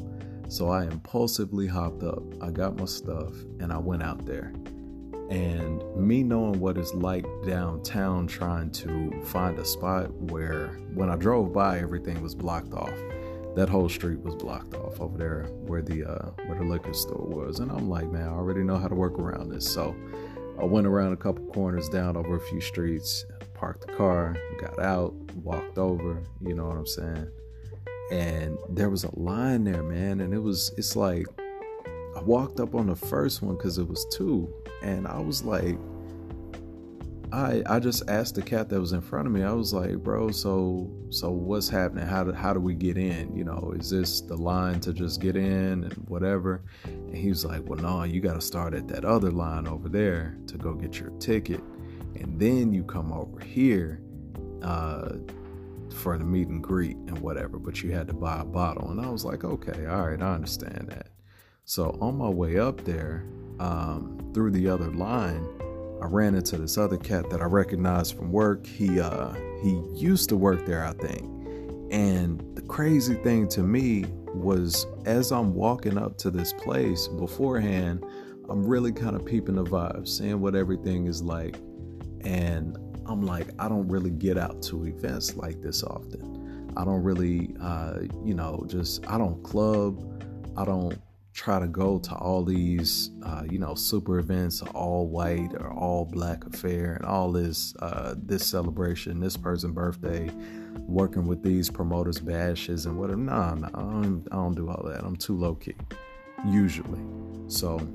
So 0.48 0.70
I 0.70 0.86
impulsively 0.86 1.68
hopped 1.68 2.04
up. 2.04 2.22
I 2.42 2.52
got 2.52 2.78
my 2.78 2.86
stuff 2.86 3.34
and 3.60 3.74
I 3.74 3.78
went 3.78 4.04
out 4.04 4.26
there. 4.26 4.54
And 5.30 5.84
me 5.96 6.22
knowing 6.22 6.60
what 6.60 6.78
it's 6.78 6.94
like 6.94 7.26
downtown 7.46 8.28
trying 8.28 8.70
to 8.72 9.12
find 9.24 9.58
a 9.58 9.66
spot 9.66 10.14
where 10.14 10.68
when 10.94 11.10
I 11.10 11.16
drove 11.16 11.52
by 11.52 11.80
everything 11.80 12.22
was 12.22 12.36
blocked 12.36 12.74
off. 12.74 12.94
That 13.56 13.70
whole 13.70 13.90
street 13.90 14.20
was 14.20 14.36
blocked 14.36 14.76
off 14.76 15.00
over 15.00 15.18
there 15.18 15.46
where 15.66 15.82
the 15.82 16.04
uh, 16.04 16.30
where 16.46 16.60
the 16.60 16.66
liquor 16.66 16.94
store 16.94 17.26
was. 17.26 17.60
And 17.60 17.72
I'm 17.72 17.90
like, 17.90 18.12
man, 18.12 18.28
I 18.28 18.32
already 18.32 18.64
know 18.64 18.78
how 18.78 18.90
to 18.90 18.96
work 18.96 19.18
around 19.18 19.50
this. 19.50 19.68
So 19.68 19.96
I 20.60 20.64
went 20.64 20.88
around 20.88 21.14
a 21.14 21.18
couple 21.18 21.46
corners 21.48 21.90
down 21.90 22.16
over 22.16 22.36
a 22.36 22.40
few 22.40 22.62
streets, 22.62 23.26
parked 23.54 23.88
the 23.88 23.94
car, 23.94 24.38
got 24.60 24.80
out, 24.80 25.14
walked 25.44 25.78
over, 25.78 26.22
you 26.42 26.54
know 26.54 26.68
what 26.68 26.78
I'm 26.78 26.88
saying? 26.88 27.28
And 28.12 28.58
there 28.70 28.90
was 28.90 29.04
a 29.04 29.20
line 29.20 29.64
there, 29.64 29.84
man, 29.84 30.22
and 30.22 30.34
it 30.34 30.40
was 30.40 30.72
it's 30.78 30.96
like 30.96 31.26
I 32.16 32.22
walked 32.22 32.60
up 32.60 32.76
on 32.76 32.88
the 32.88 32.96
first 32.96 33.42
one 33.42 33.58
cuz 33.58 33.78
it 33.78 33.88
was 33.88 34.06
two 34.12 34.48
and 34.82 35.08
I 35.08 35.20
was 35.20 35.44
like 35.44 35.78
I 37.32 37.63
I 37.65 37.79
just 37.79 38.03
asked 38.10 38.36
the 38.36 38.41
cat 38.41 38.70
that 38.70 38.79
was 38.79 38.94
in 38.94 39.01
front 39.01 39.27
of 39.27 39.34
me. 39.34 39.44
I 39.44 39.51
was 39.51 39.74
like, 39.74 39.98
"Bro, 39.98 40.32
so 40.32 40.89
so 41.10 41.32
what's 41.32 41.70
happening? 41.70 42.05
How 42.05 42.24
do 42.24 42.32
how 42.32 42.53
do 42.53 42.60
we 42.60 42.74
get 42.75 42.98
in? 42.98 43.36
You 43.36 43.44
know, 43.44 43.74
is 43.77 43.89
this 43.89 44.22
the 44.22 44.38
line 44.38 44.79
to 44.82 44.94
just 44.94 45.22
get 45.22 45.36
in 45.36 45.84
and 45.84 45.94
whatever?" 46.08 46.62
And 46.84 47.15
he 47.15 47.29
was 47.29 47.46
like, 47.46 47.67
"Well, 47.67 47.79
no, 47.79 48.03
you 48.03 48.22
got 48.22 48.36
to 48.36 48.41
start 48.41 48.74
at 48.74 48.88
that 48.89 49.05
other 49.05 49.32
line 49.32 49.67
over 49.67 49.89
there 49.89 50.38
to 50.48 50.58
go 50.58 50.74
get 50.74 51.00
your 51.00 51.10
ticket, 51.20 51.62
and 52.15 52.39
then 52.39 52.74
you 52.74 52.84
come 52.84 53.12
over 53.12 53.39
here 53.39 54.01
uh, 54.62 55.15
for 55.94 56.17
the 56.17 56.24
meet 56.24 56.48
and 56.48 56.63
greet 56.63 56.96
and 56.96 57.17
whatever. 57.20 57.58
But 57.58 57.82
you 57.82 57.91
had 57.91 58.08
to 58.08 58.13
buy 58.13 58.41
a 58.41 58.46
bottle." 58.46 58.91
And 58.91 59.01
I 59.01 59.10
was 59.10 59.25
like, 59.25 59.44
"Okay, 59.44 59.86
all 59.86 60.08
right, 60.08 60.22
I 60.22 60.34
understand 60.34 60.89
that." 60.89 61.08
So 61.65 61.98
on 62.00 62.17
my 62.17 62.29
way 62.29 62.60
up 62.60 62.84
there, 62.86 63.25
um, 63.60 64.32
through 64.34 64.51
the 64.51 64.70
other 64.70 64.91
line 64.91 65.48
I 66.02 66.08
ran 66.08 66.36
into 66.36 66.58
this 66.58 66.78
other 66.78 66.98
cat 66.98 67.30
that 67.30 67.42
I 67.42 67.46
recognized 67.46 68.16
from 68.16 68.32
work. 68.32 68.66
He 68.66 69.00
uh 69.00 69.34
he 69.62 69.82
used 69.94 70.30
to 70.30 70.38
work 70.38 70.66
there, 70.66 70.86
I 70.86 70.94
think. 70.94 71.24
And 71.92 72.56
the 72.56 72.62
crazy 72.62 73.16
thing 73.16 73.48
to 73.50 73.62
me 73.62 74.06
was 74.34 74.86
as 75.06 75.32
I'm 75.32 75.54
walking 75.54 75.98
up 75.98 76.18
to 76.20 76.30
this 76.30 76.52
place 76.54 77.08
beforehand, 77.08 78.04
I'm 78.50 78.66
really 78.66 78.92
kind 78.92 79.16
of 79.16 79.25
peeping 79.25 79.56
the 79.56 79.64
vibe, 79.64 80.08
seeing 80.08 80.42
what 80.42 80.56
everything 80.56 81.08
is 81.08 81.22
like. 81.22 81.56
And 82.22 82.78
I'm 83.06 83.22
like, 83.22 83.48
I 83.60 83.70
don't 83.70 83.88
really 83.88 84.10
get 84.10 84.38
out 84.38 84.62
to 84.64 84.86
events 84.86 85.36
like 85.36 85.62
this 85.62 85.84
often. 85.84 86.74
I 86.75 86.84
don't 86.84 87.04
really, 87.04 87.56
uh, 87.62 88.00
you 88.24 88.34
know, 88.34 88.66
just, 88.68 89.08
I 89.08 89.18
don't 89.18 89.42
club. 89.44 90.04
I 90.58 90.66
don't 90.66 90.98
try 91.36 91.60
to 91.60 91.68
go 91.68 92.00
to 92.00 92.15
all 92.15 92.46
these, 92.46 93.12
uh, 93.24 93.44
you 93.50 93.60
know, 93.60 93.75
super 93.75 94.20
events, 94.20 94.62
all 94.74 95.06
white 95.06 95.54
or 95.54 95.70
all 95.70 96.06
black 96.06 96.46
affair, 96.46 96.94
and 96.94 97.06
all 97.06 97.30
this, 97.30 97.75
uh, 97.82 98.15
this 98.18 98.48
celebration, 98.48 99.20
this 99.20 99.36
person's 99.36 99.74
birthday, 99.74 100.32
working 100.88 101.27
with 101.27 101.44
these 101.44 101.70
promoters' 101.70 102.20
bashes 102.20 102.86
and 102.86 102.98
whatever. 102.98 103.20
Nah, 103.20 103.54
nah, 103.54 103.68
I 103.68 103.82
don't, 103.82 104.25
I 104.32 104.36
don't 104.36 104.56
do 104.56 104.70
all 104.70 104.82
that. 104.88 105.04
I'm 105.04 105.18
too 105.18 105.36
low 105.38 105.56
key, 105.56 105.75
usually. 106.48 107.01
So, 107.48 107.86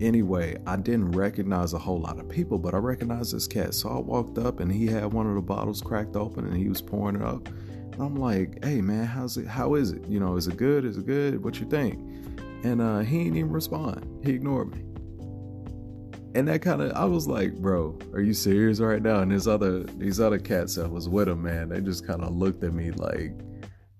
anyway, 0.00 0.58
I 0.66 0.74
didn't 0.74 1.12
recognize 1.12 1.74
a 1.74 1.78
whole 1.78 2.00
lot 2.00 2.18
of 2.18 2.28
people, 2.28 2.58
but 2.58 2.74
I 2.74 2.78
recognized 2.78 3.32
this 3.32 3.46
cat. 3.46 3.74
So 3.74 3.90
I 3.90 3.98
walked 4.00 4.38
up, 4.38 4.58
and 4.58 4.72
he 4.72 4.86
had 4.88 5.12
one 5.12 5.28
of 5.28 5.36
the 5.36 5.40
bottles 5.40 5.80
cracked 5.80 6.16
open, 6.16 6.46
and 6.46 6.56
he 6.56 6.68
was 6.68 6.82
pouring 6.82 7.14
it 7.14 7.22
up. 7.22 7.46
And 7.46 8.00
I'm 8.00 8.16
like, 8.16 8.64
"Hey, 8.64 8.80
man, 8.80 9.04
how's 9.04 9.36
it? 9.36 9.46
How 9.46 9.74
is 9.74 9.92
it? 9.92 10.04
You 10.08 10.18
know, 10.18 10.34
is 10.36 10.48
it 10.48 10.56
good? 10.56 10.84
Is 10.84 10.96
it 10.96 11.06
good? 11.06 11.44
What 11.44 11.60
you 11.60 11.66
think?" 11.66 12.00
And 12.64 12.80
uh, 12.80 13.00
he 13.00 13.24
didn't 13.24 13.38
even 13.38 13.52
respond. 13.52 14.24
He 14.24 14.32
ignored 14.32 14.74
me. 14.74 14.84
And 16.34 16.48
that 16.48 16.62
kind 16.62 16.80
of, 16.80 16.92
I 16.92 17.04
was 17.04 17.26
like, 17.26 17.54
bro, 17.56 17.98
are 18.14 18.20
you 18.20 18.32
serious 18.32 18.80
right 18.80 19.02
now? 19.02 19.20
And 19.20 19.30
his 19.30 19.46
other, 19.46 19.80
these 19.80 20.18
other 20.18 20.38
cats 20.38 20.76
that 20.76 20.90
was 20.90 21.08
with 21.08 21.28
him, 21.28 21.42
man, 21.42 21.68
they 21.68 21.80
just 21.80 22.06
kind 22.06 22.22
of 22.22 22.34
looked 22.34 22.64
at 22.64 22.72
me 22.72 22.90
like, 22.92 23.34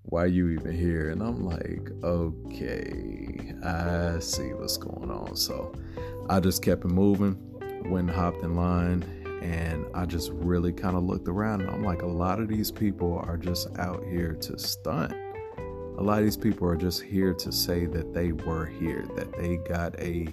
why 0.03 0.25
you 0.25 0.49
even 0.49 0.75
here? 0.75 1.11
And 1.11 1.21
I'm 1.21 1.45
like, 1.45 1.91
okay, 2.03 3.53
I 3.63 4.19
see 4.19 4.53
what's 4.53 4.77
going 4.77 5.11
on. 5.11 5.35
So 5.35 5.73
I 6.29 6.39
just 6.39 6.63
kept 6.63 6.85
it 6.85 6.87
moving, 6.87 7.37
went 7.85 8.09
and 8.09 8.11
hopped 8.11 8.43
in 8.43 8.55
line, 8.55 9.03
and 9.43 9.85
I 9.93 10.05
just 10.05 10.31
really 10.31 10.73
kind 10.73 10.97
of 10.97 11.03
looked 11.03 11.27
around. 11.27 11.61
And 11.61 11.69
I'm 11.69 11.83
like, 11.83 12.01
a 12.01 12.07
lot 12.07 12.39
of 12.39 12.47
these 12.47 12.71
people 12.71 13.23
are 13.27 13.37
just 13.37 13.77
out 13.77 14.03
here 14.09 14.33
to 14.33 14.57
stunt 14.57 15.13
a 15.97 16.03
lot 16.03 16.19
of 16.19 16.23
these 16.23 16.37
people 16.37 16.67
are 16.67 16.75
just 16.75 17.01
here 17.01 17.33
to 17.33 17.51
say 17.51 17.85
that 17.85 18.13
they 18.13 18.31
were 18.31 18.65
here, 18.65 19.05
that 19.15 19.31
they 19.37 19.57
got 19.57 19.99
a 19.99 20.27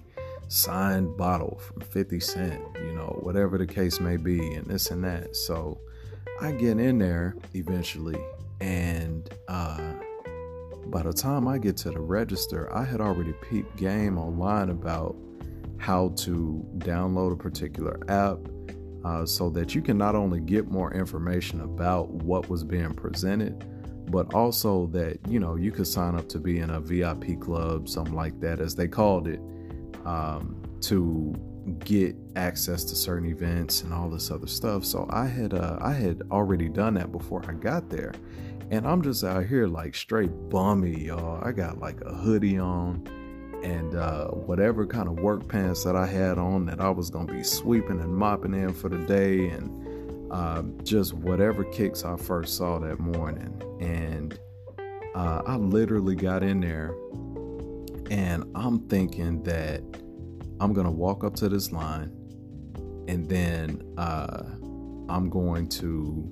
signed 0.49 1.17
bottle 1.17 1.59
from 1.59 1.83
50 1.83 2.19
Cent, 2.21 2.61
you 2.77 2.93
know, 2.93 3.19
whatever 3.23 3.59
the 3.59 3.67
case 3.67 4.01
may 4.01 4.17
be, 4.17 4.55
and 4.55 4.67
this 4.67 4.91
and 4.91 5.05
that. 5.05 5.37
So 5.37 5.79
I 6.41 6.53
get 6.53 6.79
in 6.79 6.99
there 6.99 7.37
eventually, 7.55 8.19
and 8.61 9.33
uh, 9.49 9.93
by 10.87 11.03
the 11.03 11.13
time 11.13 11.47
I 11.47 11.59
get 11.59 11.77
to 11.79 11.91
the 11.91 12.01
register, 12.01 12.75
I 12.75 12.85
had 12.85 13.01
already 13.01 13.35
peeped 13.49 13.77
game 13.77 14.19
online 14.19 14.71
about 14.71 15.17
how 15.79 16.09
to 16.17 16.67
download 16.79 17.33
a 17.33 17.37
particular 17.37 17.99
app 18.09 18.39
uh, 19.05 19.25
so 19.25 19.51
that 19.51 19.75
you 19.75 19.83
can 19.83 19.97
not 19.97 20.15
only 20.15 20.41
get 20.41 20.69
more 20.69 20.93
information 20.93 21.61
about 21.61 22.11
what 22.11 22.49
was 22.49 22.65
being 22.65 22.93
presented 22.95 23.65
but 24.11 24.35
also 24.35 24.87
that 24.89 25.19
you 25.29 25.41
know 25.41 25.57
you 25.57 25.71
could 25.71 25.87
sign 25.87 26.15
up 26.15 26.29
to 26.31 26.39
be 26.39 26.59
in 26.59 26.71
a 26.71 26.81
VIP 26.81 27.41
club, 27.41 27.89
something 27.89 28.15
like 28.15 28.39
that, 28.41 28.61
as 28.61 28.75
they 28.75 28.89
called 28.89 29.29
it, 29.29 29.41
um, 30.05 30.61
to 30.83 31.35
get 31.81 32.17
access 32.37 32.85
to 32.85 32.97
certain 32.97 33.29
events 33.29 33.83
and 33.83 33.93
all 33.93 34.09
this 34.09 34.31
other 34.31 34.47
stuff. 34.47 34.85
So 34.85 35.07
I 35.11 35.27
had 35.27 35.55
uh, 35.55 35.79
I 35.81 35.93
had 35.93 36.23
already 36.31 36.69
done 36.69 36.95
that 36.95 37.13
before 37.13 37.45
I 37.49 37.53
got 37.53 37.89
there, 37.89 38.13
and 38.71 38.87
I'm 38.87 39.03
just 39.03 39.25
out 39.25 39.47
here 39.47 39.67
like 39.67 39.95
straight 39.95 40.33
bummy, 40.49 41.07
y'all. 41.07 41.43
I 41.43 41.53
got 41.53 41.79
like 41.79 42.01
a 42.03 42.15
hoodie 42.15 42.59
on 42.59 43.07
and 43.63 43.95
uh, 43.95 44.29
whatever 44.29 44.87
kind 44.87 45.09
of 45.09 45.21
work 45.21 45.47
pants 45.47 45.85
that 45.85 45.95
I 45.95 46.07
had 46.07 46.39
on 46.39 46.65
that 46.67 46.81
I 46.81 46.91
was 46.91 47.11
gonna 47.11 47.33
be 47.33 47.43
sweeping 47.43 48.01
and 48.01 48.15
mopping 48.15 48.55
in 48.55 48.73
for 48.73 48.89
the 48.89 48.99
day 48.99 49.49
and 49.49 49.80
uh, 50.31 50.63
just 50.85 51.13
whatever 51.13 51.65
kicks 51.65 52.05
I 52.05 52.17
first 52.17 52.57
saw 52.57 52.79
that 52.79 52.99
morning. 52.99 53.63
And 53.81 54.39
uh, 55.15 55.43
I 55.47 55.57
literally 55.57 56.15
got 56.15 56.43
in 56.43 56.61
there 56.61 56.95
and 58.11 58.45
I'm 58.55 58.81
thinking 58.89 59.43
that 59.45 59.83
I'm 60.61 60.73
going 60.73 60.87
to 60.87 60.93
walk 60.93 61.25
up 61.25 61.35
to 61.37 61.49
this 61.49 61.73
line 61.73 62.13
and 63.09 63.29
then 63.29 63.83
uh, 63.97 64.43
I'm 65.09 65.31
going 65.31 65.69
to 65.69 66.29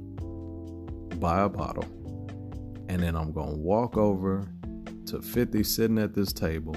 buy 1.19 1.41
a 1.41 1.49
bottle 1.49 1.85
and 2.89 3.03
then 3.03 3.17
I'm 3.17 3.33
going 3.33 3.51
to 3.51 3.57
walk 3.57 3.97
over 3.97 4.49
to 5.07 5.21
50 5.21 5.65
sitting 5.65 5.99
at 5.99 6.15
this 6.15 6.33
table 6.33 6.77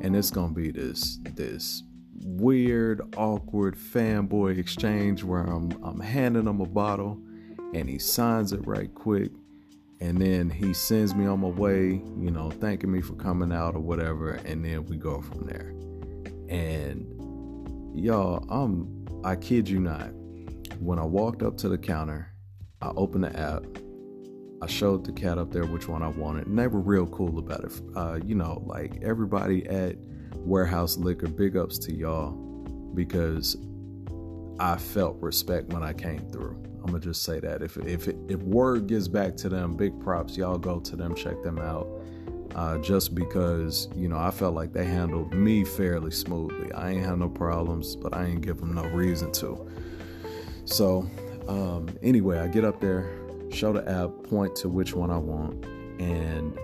and 0.00 0.14
it's 0.14 0.30
going 0.30 0.54
to 0.54 0.60
be 0.60 0.70
this 0.70 1.18
this 1.34 1.82
weird, 2.24 3.02
awkward 3.16 3.76
fanboy 3.76 4.58
exchange 4.58 5.24
where 5.24 5.42
I'm 5.42 5.72
I'm 5.82 6.00
handing 6.00 6.46
him 6.46 6.60
a 6.60 6.66
bottle 6.66 7.18
and 7.74 7.88
he 7.88 7.98
signs 7.98 8.52
it 8.52 8.66
right 8.66 8.92
quick 8.94 9.30
and 10.02 10.20
then 10.20 10.50
he 10.50 10.74
sends 10.74 11.14
me 11.14 11.26
on 11.26 11.38
my 11.40 11.48
way, 11.48 12.02
you 12.18 12.32
know, 12.32 12.50
thanking 12.50 12.90
me 12.90 13.00
for 13.00 13.14
coming 13.14 13.52
out 13.52 13.76
or 13.76 13.78
whatever, 13.78 14.30
and 14.30 14.64
then 14.64 14.84
we 14.86 14.96
go 14.96 15.20
from 15.20 15.46
there. 15.46 15.72
And 16.48 17.06
y'all, 17.94 18.44
I'm 18.50 19.06
I 19.24 19.36
kid 19.36 19.68
you 19.68 19.78
not. 19.78 20.10
When 20.80 20.98
I 20.98 21.04
walked 21.04 21.44
up 21.44 21.56
to 21.58 21.68
the 21.68 21.78
counter, 21.78 22.32
I 22.80 22.88
opened 22.96 23.22
the 23.22 23.38
app. 23.38 23.62
I 24.60 24.66
showed 24.66 25.04
the 25.04 25.12
cat 25.12 25.38
up 25.38 25.52
there 25.52 25.66
which 25.66 25.86
one 25.86 26.02
I 26.02 26.08
wanted, 26.08 26.48
and 26.48 26.58
they 26.58 26.66
were 26.66 26.80
real 26.80 27.06
cool 27.06 27.38
about 27.38 27.62
it. 27.62 27.72
Uh, 27.94 28.18
you 28.26 28.34
know, 28.34 28.60
like 28.66 28.98
everybody 29.02 29.64
at 29.68 29.94
Warehouse 30.36 30.96
Liquor, 30.96 31.28
big 31.28 31.56
ups 31.56 31.78
to 31.78 31.94
y'all 31.94 32.32
because 32.94 33.56
I 34.58 34.76
felt 34.76 35.16
respect 35.20 35.72
when 35.72 35.82
I 35.82 35.92
came 35.92 36.20
through. 36.30 36.56
I'm 36.80 36.86
gonna 36.86 37.00
just 37.00 37.22
say 37.22 37.40
that 37.40 37.62
if 37.62 37.76
if 37.78 38.08
if 38.08 38.40
word 38.42 38.86
gets 38.88 39.08
back 39.08 39.36
to 39.38 39.48
them, 39.48 39.76
big 39.76 39.98
props. 40.00 40.36
Y'all 40.36 40.58
go 40.58 40.80
to 40.80 40.96
them, 40.96 41.14
check 41.14 41.40
them 41.42 41.58
out. 41.58 41.88
Uh, 42.54 42.76
just 42.78 43.14
because 43.14 43.88
you 43.94 44.08
know 44.08 44.18
I 44.18 44.30
felt 44.30 44.54
like 44.54 44.72
they 44.72 44.84
handled 44.84 45.32
me 45.32 45.64
fairly 45.64 46.10
smoothly. 46.10 46.72
I 46.72 46.90
ain't 46.90 47.04
had 47.04 47.18
no 47.18 47.28
problems, 47.28 47.96
but 47.96 48.14
I 48.14 48.26
ain't 48.26 48.42
give 48.42 48.58
them 48.58 48.74
no 48.74 48.84
reason 48.86 49.32
to. 49.32 49.70
So 50.64 51.08
um, 51.48 51.88
anyway, 52.02 52.38
I 52.38 52.48
get 52.48 52.64
up 52.64 52.80
there, 52.80 53.10
show 53.50 53.72
the 53.72 53.88
app, 53.88 54.10
point 54.28 54.54
to 54.56 54.68
which 54.68 54.92
one 54.92 55.10
I 55.10 55.18
want, 55.18 55.64
and 56.00 56.58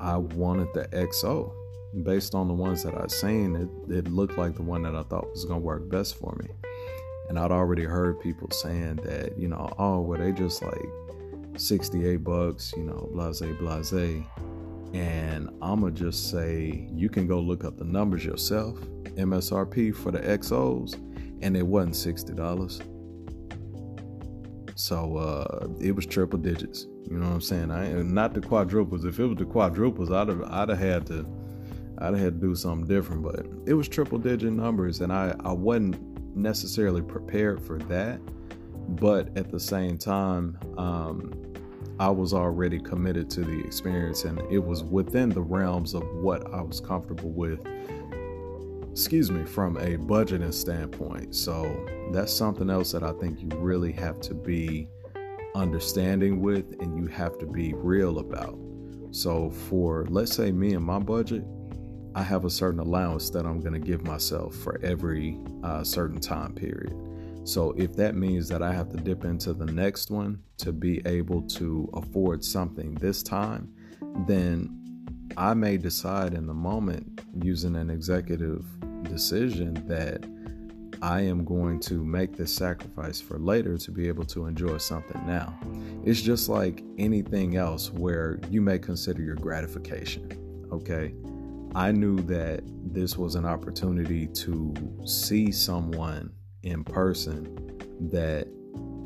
I 0.00 0.16
wanted 0.16 0.68
the 0.74 0.88
XO 0.88 1.54
based 2.02 2.34
on 2.34 2.48
the 2.48 2.54
ones 2.54 2.82
that 2.82 2.94
I've 2.94 3.10
seen, 3.10 3.56
it, 3.56 3.92
it 3.92 4.08
looked 4.08 4.38
like 4.38 4.54
the 4.54 4.62
one 4.62 4.82
that 4.82 4.94
I 4.94 5.02
thought 5.02 5.30
was 5.30 5.44
going 5.44 5.60
to 5.60 5.64
work 5.64 5.88
best 5.88 6.16
for 6.16 6.34
me. 6.40 6.48
And 7.28 7.38
I'd 7.38 7.50
already 7.50 7.84
heard 7.84 8.20
people 8.20 8.50
saying 8.50 8.96
that, 9.04 9.38
you 9.38 9.48
know, 9.48 9.72
oh, 9.78 10.00
well, 10.00 10.18
they 10.18 10.32
just 10.32 10.62
like 10.62 10.88
68 11.56 12.16
bucks, 12.24 12.72
you 12.76 12.84
know, 12.84 13.08
blase, 13.12 13.42
blase. 13.58 14.24
And 14.94 15.48
I'm 15.62 15.80
going 15.80 15.94
to 15.94 16.04
just 16.04 16.30
say 16.30 16.88
you 16.92 17.08
can 17.08 17.26
go 17.26 17.40
look 17.40 17.64
up 17.64 17.78
the 17.78 17.84
numbers 17.84 18.24
yourself. 18.24 18.78
MSRP 19.16 19.94
for 19.94 20.10
the 20.10 20.20
XOs, 20.20 20.94
and 21.42 21.56
it 21.56 21.66
wasn't 21.66 21.94
$60. 21.94 22.88
So 24.74 25.16
uh, 25.16 25.68
it 25.80 25.92
was 25.92 26.06
triple 26.06 26.38
digits. 26.38 26.86
You 27.08 27.18
know 27.18 27.26
what 27.26 27.34
I'm 27.34 27.40
saying? 27.40 27.70
I 27.70 27.92
not 28.02 28.34
the 28.34 28.40
quadruples. 28.40 29.04
If 29.04 29.18
it 29.20 29.26
was 29.26 29.36
the 29.36 29.44
quadruples, 29.44 30.10
I'd 30.10 30.28
have 30.28 30.42
I'd 30.42 30.70
have 30.70 30.78
had 30.78 31.06
to 31.06 31.26
I'd 32.02 32.14
had 32.14 32.40
to 32.40 32.46
do 32.46 32.54
something 32.54 32.86
different. 32.86 33.22
But 33.22 33.46
it 33.66 33.74
was 33.74 33.88
triple 33.88 34.18
digit 34.18 34.52
numbers, 34.52 35.00
and 35.00 35.12
I 35.12 35.34
I 35.44 35.52
wasn't 35.52 36.36
necessarily 36.36 37.02
prepared 37.02 37.62
for 37.62 37.78
that. 37.78 38.20
But 38.88 39.36
at 39.36 39.50
the 39.50 39.60
same 39.60 39.96
time, 39.96 40.58
um, 40.76 41.32
I 41.98 42.10
was 42.10 42.34
already 42.34 42.80
committed 42.80 43.30
to 43.30 43.42
the 43.42 43.60
experience, 43.60 44.24
and 44.24 44.40
it 44.50 44.58
was 44.58 44.82
within 44.82 45.28
the 45.28 45.42
realms 45.42 45.94
of 45.94 46.02
what 46.16 46.52
I 46.52 46.60
was 46.60 46.80
comfortable 46.80 47.30
with. 47.30 47.60
Excuse 48.90 49.30
me, 49.30 49.44
from 49.44 49.78
a 49.78 49.96
budgeting 49.96 50.52
standpoint. 50.52 51.34
So 51.34 51.86
that's 52.12 52.32
something 52.32 52.68
else 52.68 52.92
that 52.92 53.02
I 53.02 53.12
think 53.12 53.40
you 53.40 53.48
really 53.56 53.92
have 53.92 54.20
to 54.20 54.34
be 54.34 54.88
understanding 55.54 56.40
with 56.40 56.80
and 56.80 56.96
you 56.98 57.06
have 57.06 57.38
to 57.38 57.46
be 57.46 57.72
real 57.74 58.18
about. 58.18 58.58
So, 59.10 59.50
for 59.50 60.06
let's 60.08 60.34
say 60.34 60.52
me 60.52 60.74
and 60.74 60.84
my 60.84 60.98
budget, 60.98 61.44
I 62.14 62.22
have 62.22 62.44
a 62.44 62.50
certain 62.50 62.80
allowance 62.80 63.30
that 63.30 63.46
I'm 63.46 63.60
going 63.60 63.72
to 63.72 63.78
give 63.78 64.04
myself 64.04 64.54
for 64.54 64.80
every 64.82 65.38
uh, 65.62 65.82
certain 65.82 66.20
time 66.20 66.54
period. 66.54 66.94
So, 67.44 67.72
if 67.72 67.96
that 67.96 68.14
means 68.14 68.48
that 68.48 68.62
I 68.62 68.72
have 68.72 68.90
to 68.90 68.96
dip 68.96 69.24
into 69.24 69.52
the 69.52 69.66
next 69.66 70.10
one 70.10 70.42
to 70.58 70.72
be 70.72 71.02
able 71.06 71.42
to 71.42 71.90
afford 71.94 72.44
something 72.44 72.94
this 72.94 73.22
time, 73.22 73.72
then 74.28 74.78
I 75.36 75.54
may 75.54 75.76
decide 75.76 76.34
in 76.34 76.46
the 76.46 76.54
moment 76.54 77.20
using 77.42 77.74
an 77.74 77.90
executive 77.90 78.64
decision 79.02 79.74
that 79.88 80.24
I 81.02 81.22
am 81.22 81.44
going 81.44 81.80
to 81.80 82.04
make 82.04 82.36
this 82.36 82.54
sacrifice 82.54 83.20
for 83.20 83.38
later 83.38 83.76
to 83.76 83.90
be 83.90 84.06
able 84.06 84.24
to 84.26 84.46
enjoy 84.46 84.78
something 84.78 85.20
now. 85.26 85.58
It's 86.04 86.22
just 86.22 86.48
like 86.48 86.84
anything 86.96 87.56
else 87.56 87.90
where 87.90 88.38
you 88.50 88.60
may 88.60 88.78
consider 88.78 89.20
your 89.20 89.34
gratification. 89.34 90.68
Okay. 90.70 91.12
I 91.74 91.90
knew 91.90 92.16
that 92.22 92.62
this 92.92 93.16
was 93.16 93.34
an 93.34 93.46
opportunity 93.46 94.26
to 94.26 94.74
see 95.06 95.50
someone 95.50 96.32
in 96.62 96.84
person 96.84 97.78
that 98.10 98.46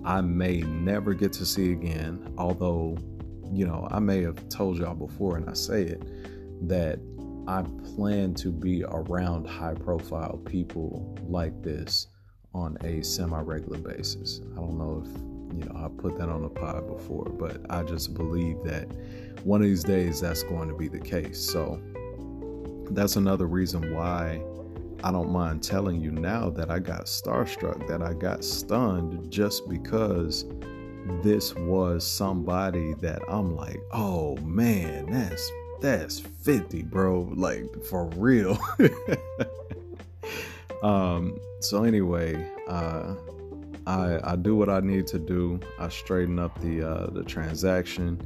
I 0.04 0.20
may 0.20 0.58
never 0.62 1.14
get 1.14 1.32
to 1.34 1.46
see 1.46 1.72
again. 1.72 2.32
Although, 2.38 2.98
you 3.52 3.66
know, 3.66 3.86
I 3.90 4.00
may 4.00 4.22
have 4.22 4.48
told 4.48 4.78
y'all 4.78 4.94
before 4.94 5.36
and 5.36 5.48
I 5.48 5.52
say 5.52 5.82
it 5.82 6.02
that 6.68 6.98
I 7.46 7.62
plan 7.94 8.34
to 8.34 8.50
be 8.50 8.82
around 8.84 9.46
high 9.46 9.74
profile 9.74 10.40
people 10.44 11.16
like 11.28 11.62
this 11.62 12.08
on 12.52 12.76
a 12.82 13.02
semi 13.04 13.40
regular 13.40 13.78
basis. 13.78 14.40
I 14.54 14.56
don't 14.56 14.76
know 14.76 15.04
if, 15.04 15.56
you 15.56 15.64
know, 15.68 15.84
I 15.84 15.88
put 16.00 16.18
that 16.18 16.28
on 16.28 16.42
the 16.42 16.48
pod 16.48 16.88
before, 16.88 17.26
but 17.26 17.60
I 17.70 17.84
just 17.84 18.14
believe 18.14 18.56
that 18.64 18.88
one 19.44 19.60
of 19.60 19.68
these 19.68 19.84
days 19.84 20.20
that's 20.20 20.42
going 20.42 20.68
to 20.68 20.74
be 20.74 20.88
the 20.88 20.98
case. 20.98 21.38
So 21.38 21.80
that's 22.90 23.16
another 23.16 23.46
reason 23.46 23.94
why 23.94 24.42
I 25.04 25.12
don't 25.12 25.30
mind 25.30 25.62
telling 25.62 26.00
you 26.00 26.10
now 26.10 26.50
that 26.50 26.70
I 26.70 26.78
got 26.78 27.06
starstruck, 27.06 27.86
that 27.88 28.02
I 28.02 28.14
got 28.14 28.42
stunned 28.42 29.30
just 29.30 29.68
because 29.68 30.44
this 31.22 31.54
was 31.54 32.06
somebody 32.06 32.94
that 32.94 33.20
I'm 33.28 33.54
like, 33.54 33.80
oh 33.92 34.36
man, 34.38 35.10
that's 35.10 35.50
that's 35.80 36.18
50, 36.18 36.82
bro. 36.82 37.30
Like 37.34 37.64
for 37.84 38.06
real. 38.16 38.58
um, 40.82 41.38
so 41.60 41.84
anyway, 41.84 42.50
uh 42.68 43.14
I 43.86 44.32
I 44.32 44.36
do 44.36 44.56
what 44.56 44.68
I 44.68 44.80
need 44.80 45.06
to 45.08 45.18
do. 45.18 45.60
I 45.78 45.88
straighten 45.88 46.38
up 46.38 46.60
the 46.60 46.82
uh 46.82 47.10
the 47.10 47.22
transaction 47.22 48.20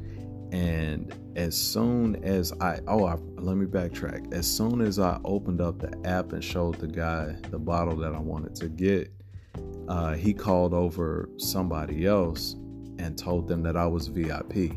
and 0.53 1.15
as 1.37 1.57
soon 1.57 2.17
as 2.25 2.53
I 2.61 2.81
oh 2.89 3.05
I, 3.05 3.17
let 3.37 3.57
me 3.57 3.67
backtrack. 3.67 4.33
As 4.33 4.51
soon 4.51 4.81
as 4.81 4.99
I 4.99 5.21
opened 5.25 5.61
up 5.61 5.79
the 5.79 5.97
app 6.05 6.33
and 6.33 6.43
showed 6.43 6.77
the 6.77 6.89
guy 6.89 7.37
the 7.51 7.59
bottle 7.59 7.97
that 7.97 8.15
I 8.15 8.21
wanted 8.21 8.55
to 8.57 8.69
get, 8.69 9.13
uh, 9.89 10.15
he 10.15 10.35
called 10.35 10.75
over 10.75 11.29
somebody 11.37 12.07
else 12.07 12.55
and 12.99 13.17
told 13.17 13.49
them 13.49 13.63
that 13.63 13.77
I 13.77 13.87
was 13.87 14.09
VIP. 14.09 14.73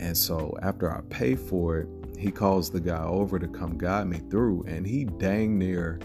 And 0.00 0.16
so 0.16 0.56
after 0.62 0.90
I 0.90 1.00
pay 1.10 1.34
for 1.34 1.78
it, 1.78 1.88
he 2.16 2.30
calls 2.30 2.70
the 2.70 2.80
guy 2.80 3.04
over 3.04 3.38
to 3.38 3.48
come 3.48 3.78
guide 3.78 4.06
me 4.06 4.20
through, 4.30 4.64
and 4.66 4.86
he 4.86 5.04
dang 5.04 5.58
near 5.58 6.00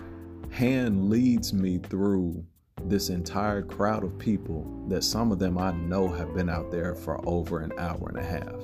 hand 0.52 1.10
leads 1.10 1.54
me 1.54 1.80
through 1.80 2.46
this 2.90 3.10
entire 3.10 3.62
crowd 3.62 4.04
of 4.04 4.18
people 4.18 4.86
that 4.88 5.04
some 5.04 5.32
of 5.32 5.40
them 5.40 5.58
I 5.58 5.72
know 5.72 6.08
have 6.08 6.34
been 6.34 6.50
out 6.50 6.72
there 6.72 6.96
for 6.96 7.20
over 7.28 7.60
an 7.60 7.72
hour 7.78 8.10
and 8.10 8.18
a 8.18 8.24
half. 8.24 8.56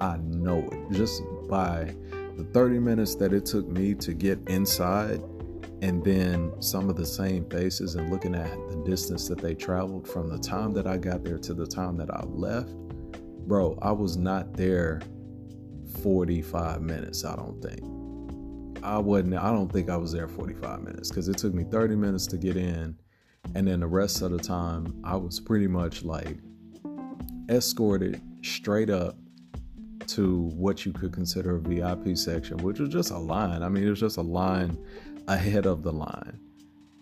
I 0.00 0.16
know 0.18 0.68
it 0.70 0.92
just 0.92 1.22
by 1.48 1.94
the 2.36 2.44
30 2.52 2.78
minutes 2.78 3.14
that 3.16 3.32
it 3.32 3.44
took 3.44 3.68
me 3.68 3.94
to 3.96 4.14
get 4.14 4.38
inside 4.48 5.22
and 5.82 6.04
then 6.04 6.52
some 6.60 6.90
of 6.90 6.96
the 6.96 7.06
same 7.06 7.44
faces 7.48 7.96
and 7.96 8.10
looking 8.10 8.34
at 8.34 8.50
the 8.68 8.82
distance 8.84 9.28
that 9.28 9.38
they 9.38 9.54
traveled 9.54 10.06
from 10.06 10.28
the 10.28 10.38
time 10.38 10.72
that 10.74 10.86
I 10.86 10.96
got 10.96 11.24
there 11.24 11.38
to 11.38 11.54
the 11.54 11.66
time 11.66 11.96
that 11.98 12.10
I 12.10 12.22
left 12.24 12.74
bro, 13.50 13.76
I 13.82 13.90
was 13.90 14.16
not 14.16 14.52
there 14.54 15.00
45 16.04 16.82
minutes, 16.82 17.24
I 17.24 17.34
don't 17.34 17.60
think. 17.60 17.80
I 18.84 18.96
wasn't, 18.96 19.34
I 19.34 19.50
don't 19.50 19.70
think 19.70 19.90
I 19.90 19.96
was 19.96 20.12
there 20.12 20.28
45 20.28 20.82
minutes 20.82 21.08
because 21.10 21.28
it 21.28 21.36
took 21.36 21.52
me 21.52 21.64
30 21.64 21.96
minutes 21.96 22.28
to 22.28 22.38
get 22.38 22.56
in. 22.56 22.96
And 23.54 23.66
then 23.66 23.80
the 23.80 23.86
rest 23.86 24.22
of 24.22 24.30
the 24.30 24.38
time, 24.38 25.00
I 25.04 25.16
was 25.16 25.40
pretty 25.40 25.66
much 25.66 26.04
like 26.04 26.38
escorted 27.48 28.20
straight 28.42 28.90
up 28.90 29.16
to 30.06 30.50
what 30.56 30.84
you 30.84 30.92
could 30.92 31.12
consider 31.12 31.56
a 31.56 31.60
VIP 31.60 32.16
section, 32.16 32.58
which 32.58 32.78
was 32.78 32.90
just 32.90 33.10
a 33.10 33.18
line. 33.18 33.62
I 33.62 33.68
mean, 33.68 33.86
it 33.86 33.90
was 33.90 34.00
just 34.00 34.16
a 34.16 34.22
line 34.22 34.78
ahead 35.28 35.66
of 35.66 35.82
the 35.82 35.92
line. 35.92 36.38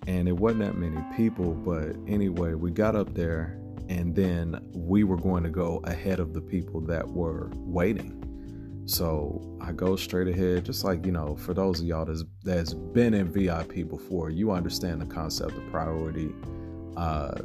And 0.06 0.26
it 0.28 0.32
wasn't 0.32 0.60
that 0.60 0.76
many 0.76 1.02
people, 1.16 1.52
but 1.54 1.96
anyway, 2.06 2.54
we 2.54 2.70
got 2.70 2.96
up 2.96 3.14
there 3.14 3.60
and 3.88 4.14
then 4.14 4.60
we 4.74 5.04
were 5.04 5.16
going 5.16 5.42
to 5.44 5.50
go 5.50 5.80
ahead 5.84 6.20
of 6.20 6.34
the 6.34 6.40
people 6.40 6.80
that 6.82 7.06
were 7.06 7.50
waiting. 7.54 8.17
So 8.88 9.58
I 9.60 9.72
go 9.72 9.96
straight 9.96 10.28
ahead, 10.28 10.64
just 10.64 10.82
like 10.82 11.04
you 11.04 11.12
know, 11.12 11.36
for 11.36 11.52
those 11.52 11.80
of 11.80 11.86
y'all 11.86 12.06
that's 12.06 12.24
that's 12.42 12.72
been 12.72 13.12
in 13.12 13.30
VIP 13.30 13.86
before, 13.86 14.30
you 14.30 14.50
understand 14.50 15.02
the 15.02 15.06
concept 15.06 15.52
of 15.52 15.70
priority 15.70 16.34
uh, 16.96 17.42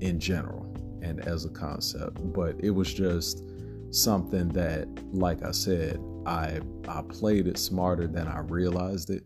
in 0.00 0.20
general 0.20 0.72
and 1.02 1.26
as 1.26 1.44
a 1.44 1.50
concept. 1.50 2.32
But 2.32 2.54
it 2.60 2.70
was 2.70 2.94
just 2.94 3.42
something 3.90 4.48
that, 4.50 4.86
like 5.12 5.42
I 5.42 5.50
said, 5.50 6.00
I 6.24 6.60
I 6.86 7.02
played 7.02 7.48
it 7.48 7.58
smarter 7.58 8.06
than 8.06 8.28
I 8.28 8.38
realized 8.38 9.10
it 9.10 9.24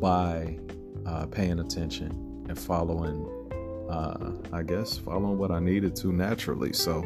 by 0.00 0.58
uh, 1.04 1.26
paying 1.26 1.58
attention 1.58 2.46
and 2.48 2.58
following 2.58 3.28
uh, 3.90 4.32
I 4.52 4.62
guess, 4.62 4.98
following 4.98 5.38
what 5.38 5.50
I 5.50 5.60
needed 5.60 5.94
to 5.96 6.12
naturally. 6.12 6.72
So, 6.72 7.04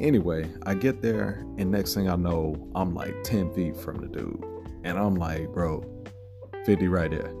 anyway, 0.00 0.50
I 0.64 0.74
get 0.74 1.02
there, 1.02 1.44
and 1.58 1.70
next 1.70 1.94
thing 1.94 2.08
I 2.08 2.16
know, 2.16 2.56
I'm 2.74 2.94
like 2.94 3.22
10 3.22 3.52
feet 3.52 3.76
from 3.76 3.98
the 3.98 4.08
dude. 4.08 4.44
And 4.84 4.98
I'm 4.98 5.14
like, 5.14 5.52
bro, 5.52 5.84
50 6.64 6.88
right 6.88 7.10
there. 7.10 7.32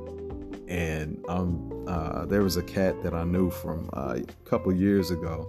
And 0.68 1.24
um, 1.28 1.84
uh, 1.88 2.26
there 2.26 2.42
was 2.42 2.56
a 2.56 2.62
cat 2.62 3.02
that 3.02 3.14
I 3.14 3.24
knew 3.24 3.50
from 3.50 3.88
uh, 3.92 4.18
a 4.18 4.48
couple 4.48 4.72
years 4.72 5.10
ago 5.10 5.48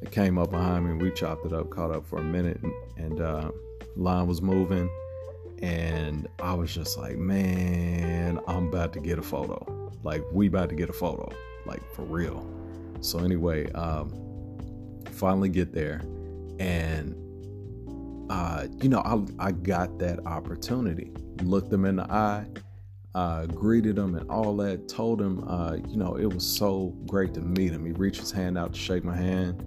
that 0.00 0.10
came 0.10 0.38
up 0.38 0.50
behind 0.50 0.86
me. 0.86 1.02
We 1.02 1.10
chopped 1.12 1.46
it 1.46 1.52
up, 1.52 1.70
caught 1.70 1.90
up 1.90 2.06
for 2.06 2.18
a 2.18 2.24
minute, 2.24 2.60
and, 2.62 2.72
and 2.98 3.20
uh, 3.20 3.50
line 3.96 4.26
was 4.26 4.42
moving. 4.42 4.90
And 5.62 6.28
I 6.42 6.54
was 6.54 6.74
just 6.74 6.98
like, 6.98 7.16
man, 7.16 8.40
I'm 8.46 8.68
about 8.68 8.92
to 8.94 9.00
get 9.00 9.18
a 9.18 9.22
photo. 9.22 9.90
Like, 10.02 10.22
we 10.32 10.48
about 10.48 10.68
to 10.70 10.74
get 10.74 10.90
a 10.90 10.94
photo 10.94 11.30
like 11.66 11.82
for 11.94 12.02
real. 12.02 12.46
So 13.00 13.20
anyway, 13.20 13.70
um, 13.72 14.12
finally 15.10 15.48
get 15.48 15.72
there, 15.72 16.02
and 16.60 17.16
uh, 18.30 18.68
you 18.80 18.88
know, 18.88 19.00
I 19.00 19.48
I 19.48 19.50
got 19.50 19.98
that 19.98 20.24
opportunity. 20.26 21.10
Looked 21.42 21.70
them 21.70 21.84
in 21.84 21.96
the 21.96 22.04
eye, 22.12 22.46
uh, 23.16 23.46
greeted 23.46 23.98
him, 23.98 24.14
and 24.14 24.30
all 24.30 24.56
that. 24.58 24.88
Told 24.88 25.20
him, 25.20 25.42
uh, 25.48 25.78
you 25.88 25.96
know, 25.96 26.16
it 26.16 26.32
was 26.32 26.46
so 26.46 26.94
great 27.06 27.34
to 27.34 27.40
meet 27.40 27.72
him. 27.72 27.84
He 27.84 27.92
reached 27.92 28.20
his 28.20 28.30
hand 28.30 28.56
out 28.56 28.74
to 28.74 28.78
shake 28.78 29.02
my 29.02 29.16
hand, 29.16 29.64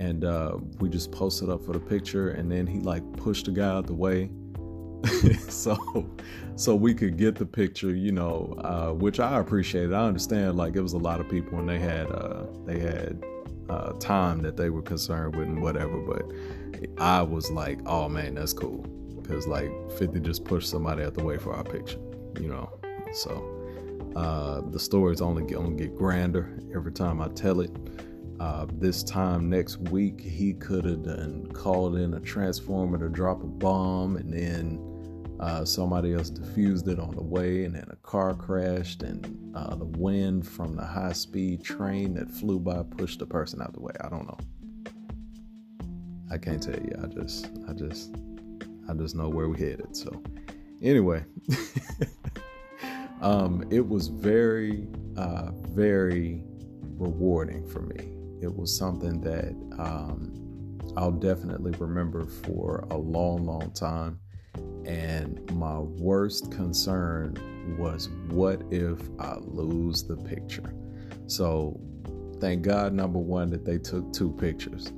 and 0.00 0.24
uh, 0.24 0.56
we 0.80 0.88
just 0.88 1.12
posted 1.12 1.50
up 1.50 1.64
for 1.64 1.72
the 1.72 1.78
picture. 1.78 2.30
And 2.30 2.50
then 2.50 2.66
he 2.66 2.80
like 2.80 3.04
pushed 3.12 3.44
the 3.44 3.52
guy 3.52 3.68
out 3.68 3.86
the 3.86 3.94
way 3.94 4.30
so 5.48 5.76
so 6.56 6.74
we 6.74 6.92
could 6.92 7.16
get 7.16 7.34
the 7.34 7.46
picture 7.46 7.94
you 7.94 8.12
know 8.12 8.54
uh, 8.58 8.92
which 8.92 9.18
i 9.18 9.38
appreciated 9.38 9.94
i 9.94 10.04
understand 10.04 10.58
like 10.58 10.76
it 10.76 10.82
was 10.82 10.92
a 10.92 10.98
lot 10.98 11.20
of 11.20 11.28
people 11.30 11.58
and 11.58 11.66
they 11.66 11.78
had 11.78 12.06
uh, 12.12 12.44
they 12.66 12.78
had 12.78 13.24
uh, 13.68 13.92
time 13.94 14.40
that 14.42 14.56
they 14.56 14.70
were 14.70 14.82
concerned 14.82 15.36
with 15.36 15.46
and 15.46 15.62
whatever 15.62 15.98
but 15.98 16.22
i 16.98 17.22
was 17.22 17.50
like 17.50 17.78
oh 17.86 18.08
man 18.08 18.34
that's 18.34 18.52
cool 18.52 18.84
because 19.30 19.46
like 19.46 19.70
50 19.92 20.20
just 20.20 20.44
pushed 20.44 20.68
somebody 20.68 21.04
out 21.04 21.14
the 21.14 21.22
way 21.22 21.38
for 21.38 21.54
our 21.54 21.62
picture, 21.62 22.00
you 22.40 22.48
know. 22.48 22.68
So 23.12 24.12
uh, 24.16 24.62
the 24.70 24.78
story's 24.78 25.20
only 25.20 25.44
gonna 25.44 25.70
get 25.70 25.94
grander 25.94 26.58
every 26.74 26.92
time 26.92 27.20
I 27.20 27.28
tell 27.28 27.60
it. 27.60 27.70
Uh, 28.40 28.66
this 28.72 29.04
time 29.04 29.48
next 29.48 29.78
week, 29.78 30.20
he 30.20 30.54
could 30.54 30.84
have 30.84 31.04
done 31.04 31.46
called 31.52 31.96
in 31.96 32.14
a 32.14 32.20
transformer 32.20 32.98
to 32.98 33.08
drop 33.08 33.42
a 33.42 33.46
bomb, 33.46 34.16
and 34.16 34.32
then 34.32 34.78
uh, 35.40 35.64
somebody 35.64 36.12
else 36.12 36.28
diffused 36.28 36.86
it 36.86 36.98
on 36.98 37.14
the 37.14 37.22
way, 37.22 37.64
and 37.64 37.74
then 37.74 37.86
a 37.90 37.96
car 37.96 38.34
crashed, 38.34 39.02
and 39.02 39.56
uh, 39.56 39.74
the 39.74 39.86
wind 39.86 40.46
from 40.46 40.76
the 40.76 40.84
high 40.84 41.12
speed 41.12 41.64
train 41.64 42.12
that 42.14 42.30
flew 42.30 42.60
by 42.60 42.82
pushed 42.82 43.18
the 43.18 43.26
person 43.26 43.62
out 43.62 43.72
the 43.72 43.80
way. 43.80 43.92
I 44.02 44.10
don't 44.10 44.26
know. 44.26 44.38
I 46.30 46.36
can't 46.36 46.62
tell 46.62 46.78
you. 46.78 46.92
I 47.02 47.06
just, 47.06 47.50
I 47.66 47.72
just, 47.72 48.14
I 48.88 48.92
just 48.92 49.16
know 49.16 49.30
where 49.30 49.48
we 49.48 49.58
headed. 49.58 49.96
So, 49.96 50.22
anyway, 50.82 51.24
um, 53.22 53.64
it 53.70 53.86
was 53.88 54.08
very, 54.08 54.86
uh, 55.16 55.52
very 55.70 56.44
rewarding 56.98 57.66
for 57.66 57.80
me. 57.80 58.12
It 58.42 58.54
was 58.54 58.76
something 58.76 59.22
that 59.22 59.54
um, 59.78 60.78
I'll 60.98 61.10
definitely 61.10 61.72
remember 61.78 62.26
for 62.26 62.86
a 62.90 62.96
long, 62.96 63.46
long 63.46 63.70
time. 63.70 64.20
And 64.90 65.48
my 65.52 65.78
worst 65.78 66.50
concern 66.50 67.76
was 67.78 68.08
what 68.30 68.60
if 68.72 68.98
I 69.20 69.36
lose 69.38 70.02
the 70.02 70.16
picture? 70.16 70.74
So, 71.28 71.80
thank 72.40 72.62
God, 72.62 72.92
number 72.92 73.20
one, 73.20 73.50
that 73.50 73.64
they 73.64 73.78
took 73.78 74.12
two 74.12 74.32
pictures. 74.32 74.92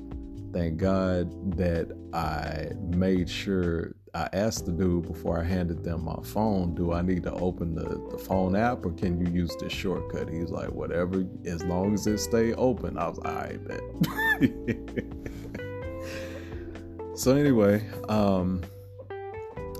Thank 0.54 0.78
God 0.78 1.58
that 1.58 1.92
I 2.14 2.70
made 2.96 3.28
sure 3.28 3.94
I 4.14 4.30
asked 4.32 4.64
the 4.64 4.72
dude 4.72 5.06
before 5.08 5.38
I 5.38 5.44
handed 5.44 5.84
them 5.84 6.06
my 6.06 6.16
phone, 6.24 6.74
do 6.74 6.94
I 6.94 7.02
need 7.02 7.22
to 7.24 7.32
open 7.32 7.74
the, 7.74 8.00
the 8.10 8.18
phone 8.18 8.56
app 8.56 8.86
or 8.86 8.92
can 8.92 9.20
you 9.20 9.30
use 9.30 9.54
this 9.56 9.74
shortcut? 9.74 10.30
He's 10.30 10.50
like, 10.50 10.72
whatever, 10.72 11.26
as 11.44 11.62
long 11.64 11.92
as 11.92 12.06
it 12.06 12.16
stay 12.16 12.54
open. 12.54 12.96
I 12.96 13.08
was 13.08 13.18
like, 13.18 13.26
I 13.26 13.56
bet. 13.56 13.80
so 17.18 17.36
anyway, 17.36 17.86
um, 18.08 18.62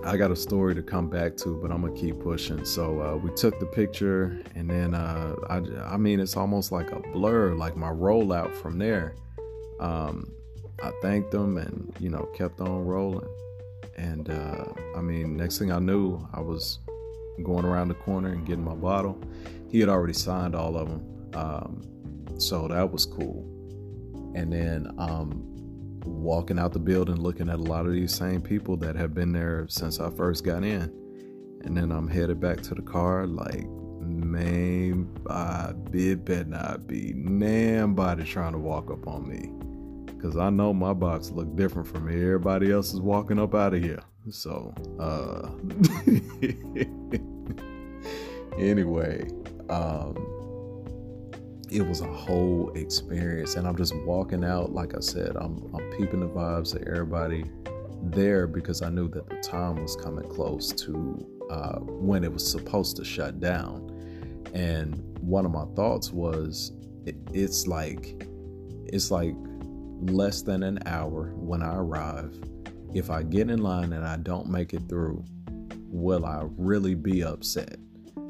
I 0.05 0.17
got 0.17 0.33
a 0.33 0.37
story 0.37 0.75
to 0.75 0.83
come 0.83 1.09
back 1.09 1.37
to, 1.39 1.57
but 1.63 1.71
I'm 1.71 1.83
gonna 1.83 1.95
keep 1.95 2.19
pushing. 2.21 2.65
So 2.65 3.01
uh, 3.01 3.17
we 3.17 3.31
took 3.35 3.61
the 3.61 3.67
picture, 3.67 4.43
and 4.55 4.69
then 4.69 4.95
uh, 4.95 5.35
I, 5.49 5.95
I 5.95 5.97
mean, 5.97 6.19
it's 6.19 6.37
almost 6.37 6.73
like 6.73 6.91
a 6.91 6.99
blur, 7.13 7.55
like 7.55 7.77
my 7.77 7.91
rollout 7.91 8.53
from 8.55 8.79
there. 8.79 9.15
Um, 9.79 10.33
I 10.83 10.91
thanked 11.03 11.31
them, 11.31 11.57
and 11.57 11.95
you 12.01 12.11
know, 12.11 12.29
kept 12.35 12.61
on 12.61 12.85
rolling. 12.85 13.29
And 13.97 14.29
uh, 14.29 14.65
I 14.97 15.01
mean, 15.01 15.37
next 15.37 15.59
thing 15.59 15.71
I 15.71 15.79
knew, 15.79 16.27
I 16.33 16.41
was 16.41 16.81
going 17.45 17.65
around 17.65 17.89
the 17.89 17.95
corner 17.95 18.31
and 18.31 18.45
getting 18.45 18.65
my 18.65 18.75
bottle. 18.75 19.21
He 19.71 19.79
had 19.79 19.89
already 19.89 20.15
signed 20.15 20.57
all 20.57 20.77
of 20.77 20.89
them, 20.89 21.31
um, 21.35 22.41
so 22.41 22.67
that 22.67 22.91
was 22.91 23.07
cool. 23.07 23.49
And 24.35 24.53
then 24.53 24.93
um, 24.99 25.52
walking 26.05 26.59
out 26.59 26.73
the 26.73 26.79
building, 26.79 27.17
looking 27.17 27.49
at 27.49 27.57
a 27.57 27.63
lot 27.63 27.87
of 27.87 27.93
these 27.93 28.15
same 28.15 28.41
people 28.41 28.77
that 28.79 28.97
have 28.97 29.15
been 29.15 29.33
there 29.33 29.67
since 29.69 30.01
I 30.01 30.11
first 30.11 30.45
got 30.45 30.65
in. 30.65 30.93
And 31.65 31.77
then 31.77 31.93
I'm 31.93 32.09
headed 32.09 32.41
back 32.41 32.61
to 32.63 32.75
the 32.75 32.83
car, 32.83 33.27
like, 33.27 33.67
man, 34.01 35.09
I 35.29 35.73
it 35.93 36.25
better 36.25 36.45
not 36.45 36.87
be 36.87 37.13
nobody 37.15 38.25
trying 38.25 38.53
to 38.53 38.59
walk 38.59 38.91
up 38.91 39.07
on 39.07 39.29
me 39.29 39.53
because 40.07 40.37
I 40.37 40.51
know 40.51 40.73
my 40.73 40.93
box 40.93 41.31
look 41.31 41.55
different 41.57 41.89
from. 41.89 42.09
Everybody 42.09 42.73
else 42.73 42.93
is 42.93 43.01
walking 43.01 43.39
up 43.39 43.55
out 43.55 43.75
of 43.75 43.83
here. 43.83 44.03
So, 44.31 44.73
uh, 45.01 45.49
anyway, 48.59 49.29
um, 49.69 50.42
it 51.73 51.83
was 51.83 52.03
a 52.03 52.13
whole 52.13 52.71
experience, 52.75 53.57
and 53.57 53.67
I'm 53.67 53.77
just 53.77 53.97
walking 54.05 54.45
out. 54.45 54.73
Like 54.73 54.95
I 54.95 55.01
said, 55.01 55.37
I'm 55.37 55.75
I'm 55.75 55.91
peeping 55.97 56.21
the 56.21 56.29
vibes 56.29 56.75
of 56.75 56.83
everybody 56.87 57.45
there 58.03 58.47
because 58.47 58.83
I 58.83 58.91
knew 58.91 59.09
that 59.09 59.29
the 59.29 59.37
time 59.37 59.81
was 59.81 59.97
coming 59.97 60.29
close 60.29 60.73
to 60.73 61.27
uh, 61.51 61.79
when 61.79 62.25
it 62.25 62.33
was 62.33 62.49
supposed 62.49 62.97
to 62.97 63.05
shut 63.05 63.41
down. 63.41 63.89
And 64.53 65.19
one 65.21 65.47
of 65.47 65.53
my 65.53 65.65
thoughts 65.77 66.13
was, 66.13 66.73
it, 67.07 67.17
it's 67.33 67.67
like, 67.67 68.27
it's 68.87 69.11
like 69.11 69.35
less 70.01 70.43
than 70.43 70.63
an 70.63 70.81
hour 70.85 71.33
when 71.37 71.63
I 71.63 71.77
arrive. 71.77 72.37
If 72.93 73.09
I 73.09 73.23
get 73.23 73.49
in 73.49 73.63
line 73.63 73.93
and 73.93 74.05
I 74.05 74.17
don't 74.17 74.49
make 74.49 74.75
it 74.75 74.89
through, 74.89 75.25
will 75.87 76.27
I 76.27 76.43
really 76.59 76.95
be 76.95 77.23
upset? 77.23 77.77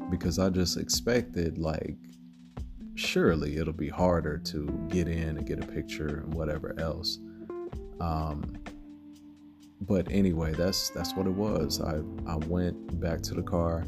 Because 0.09 0.37
I 0.37 0.49
just 0.49 0.77
expected, 0.77 1.57
like, 1.57 1.97
surely 2.95 3.57
it'll 3.57 3.73
be 3.73 3.89
harder 3.89 4.37
to 4.37 4.87
get 4.89 5.07
in 5.07 5.37
and 5.37 5.45
get 5.45 5.63
a 5.63 5.67
picture 5.67 6.23
and 6.23 6.33
whatever 6.33 6.75
else. 6.79 7.19
Um, 7.99 8.57
but 9.81 10.07
anyway, 10.09 10.53
that's 10.53 10.89
that's 10.89 11.13
what 11.15 11.27
it 11.27 11.33
was. 11.33 11.81
I 11.81 12.01
I 12.25 12.35
went 12.47 12.99
back 12.99 13.21
to 13.23 13.33
the 13.33 13.43
car 13.43 13.85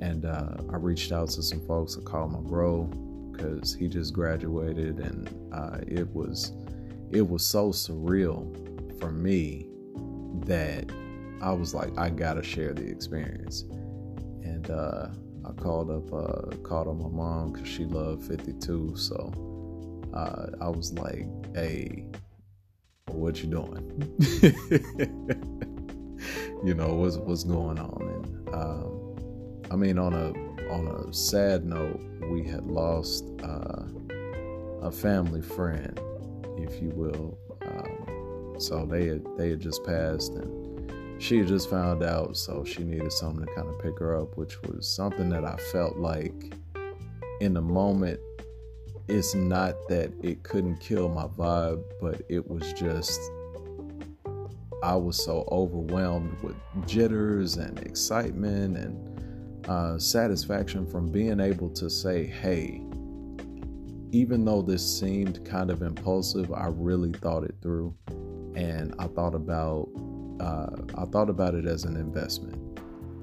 and 0.00 0.24
uh, 0.24 0.56
I 0.70 0.76
reached 0.76 1.12
out 1.12 1.30
to 1.30 1.42
some 1.42 1.60
folks. 1.66 1.98
I 1.98 2.02
called 2.02 2.32
my 2.32 2.40
bro 2.40 2.84
because 3.32 3.74
he 3.74 3.88
just 3.88 4.12
graduated, 4.12 4.98
and 4.98 5.28
uh, 5.52 5.78
it 5.86 6.08
was 6.14 6.52
it 7.10 7.26
was 7.26 7.44
so 7.44 7.70
surreal 7.70 9.00
for 9.00 9.10
me 9.10 9.68
that 10.46 10.90
I 11.40 11.52
was 11.52 11.74
like, 11.74 11.96
I 11.98 12.10
gotta 12.10 12.42
share 12.42 12.74
the 12.74 12.86
experience. 12.86 13.62
And 14.42 14.70
uh, 14.70 15.08
I 15.48 15.52
called 15.52 15.90
up, 15.90 16.12
uh, 16.12 16.56
called 16.58 16.88
on 16.88 17.02
my 17.02 17.08
mom 17.08 17.52
because 17.52 17.68
she 17.68 17.84
loved 17.84 18.26
52. 18.26 18.96
So 18.96 19.32
uh, 20.12 20.48
I 20.60 20.68
was 20.68 20.92
like, 20.92 21.26
hey, 21.54 22.04
what 23.06 23.42
you 23.42 23.48
doing? 23.48 24.16
you 26.64 26.74
know, 26.74 26.94
what's, 26.94 27.16
what's 27.16 27.44
going 27.44 27.78
on? 27.78 28.02
And 28.02 28.48
um, 28.54 29.16
I 29.70 29.76
mean, 29.76 29.98
on 29.98 30.12
a, 30.12 30.32
on 30.70 30.86
a 30.86 31.12
sad 31.12 31.64
note, 31.64 32.00
we 32.30 32.44
had 32.44 32.66
lost 32.66 33.24
uh, 33.42 33.84
a 34.82 34.90
family 34.90 35.40
friend 35.40 35.98
if 36.62 36.82
you 36.82 36.90
will. 36.90 37.38
Um, 37.62 38.54
so 38.58 38.84
they 38.84 39.06
had 39.06 39.24
they 39.36 39.50
had 39.50 39.60
just 39.60 39.84
passed, 39.84 40.32
and 40.32 40.57
she 41.18 41.38
had 41.38 41.48
just 41.48 41.68
found 41.68 42.02
out, 42.02 42.36
so 42.36 42.64
she 42.64 42.84
needed 42.84 43.12
someone 43.12 43.46
to 43.46 43.54
kind 43.54 43.68
of 43.68 43.78
pick 43.80 43.98
her 43.98 44.16
up, 44.16 44.36
which 44.36 44.60
was 44.62 44.88
something 44.88 45.28
that 45.30 45.44
I 45.44 45.56
felt 45.56 45.96
like 45.96 46.54
in 47.40 47.54
the 47.54 47.62
moment. 47.62 48.20
It's 49.08 49.34
not 49.34 49.74
that 49.88 50.12
it 50.22 50.42
couldn't 50.42 50.80
kill 50.80 51.08
my 51.08 51.26
vibe, 51.26 51.82
but 52.00 52.20
it 52.28 52.46
was 52.46 52.72
just 52.74 53.20
I 54.82 54.94
was 54.94 55.22
so 55.22 55.48
overwhelmed 55.50 56.40
with 56.40 56.54
jitters 56.86 57.56
and 57.56 57.78
excitement 57.80 58.76
and 58.76 59.66
uh, 59.68 59.98
satisfaction 59.98 60.86
from 60.86 61.08
being 61.08 61.40
able 61.40 61.68
to 61.70 61.90
say, 61.90 62.26
hey, 62.26 62.82
even 64.12 64.44
though 64.44 64.62
this 64.62 65.00
seemed 65.00 65.44
kind 65.44 65.70
of 65.70 65.82
impulsive, 65.82 66.52
I 66.52 66.68
really 66.68 67.12
thought 67.12 67.44
it 67.44 67.56
through, 67.60 67.94
and 68.54 68.94
I 68.98 69.08
thought 69.08 69.34
about 69.34 69.88
uh, 70.40 70.68
I 70.96 71.04
thought 71.06 71.30
about 71.30 71.54
it 71.54 71.66
as 71.66 71.84
an 71.84 71.96
investment, 71.96 72.80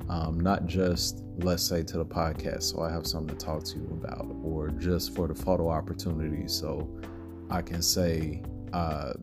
um, 0.10 0.39
not 0.39 0.65
just 0.65 1.23
let's 1.39 1.63
say 1.63 1.84
to 1.84 1.97
the 1.97 2.06
podcast, 2.06 2.63
so 2.63 2.82
I 2.82 2.91
have 2.91 3.06
something 3.06 3.36
to 3.36 3.45
talk 3.45 3.63
to 3.65 3.78
you 3.78 3.99
about, 4.04 4.28
or 4.43 4.69
just 4.69 5.15
for 5.15 5.28
the 5.28 5.36
photo 5.36 5.69
opportunity, 5.69 6.47
so 6.47 6.88
I 7.49 7.62
can 7.62 7.82
say, 7.82 8.41
uh, 8.73 9.13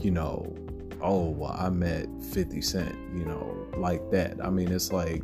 you 0.00 0.10
know, 0.10 0.54
oh, 1.00 1.30
well, 1.30 1.56
I 1.58 1.70
met 1.70 2.06
Fifty 2.32 2.60
Cent, 2.60 2.94
you 3.16 3.24
know, 3.24 3.66
like 3.76 4.10
that. 4.10 4.36
I 4.42 4.50
mean, 4.50 4.70
it's 4.70 4.92
like 4.92 5.22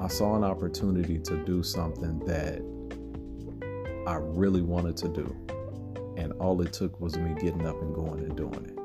I 0.00 0.08
saw 0.08 0.34
an 0.34 0.44
opportunity 0.44 1.18
to 1.18 1.44
do 1.44 1.62
something 1.62 2.18
that 2.20 2.62
I 4.06 4.14
really 4.14 4.62
wanted 4.62 4.96
to 4.98 5.08
do. 5.08 5.36
And 6.16 6.32
all 6.34 6.60
it 6.62 6.72
took 6.72 6.98
was 7.00 7.16
me 7.16 7.34
getting 7.34 7.66
up 7.66 7.80
and 7.80 7.94
going 7.94 8.20
and 8.20 8.36
doing 8.36 8.64
it. 8.64 8.79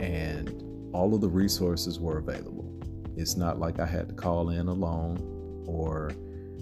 And 0.00 0.62
all 0.92 1.14
of 1.14 1.20
the 1.20 1.28
resources 1.28 1.98
were 1.98 2.18
available. 2.18 2.72
It's 3.16 3.36
not 3.36 3.58
like 3.58 3.80
I 3.80 3.86
had 3.86 4.08
to 4.08 4.14
call 4.14 4.50
in 4.50 4.68
alone 4.68 5.18
or, 5.66 6.12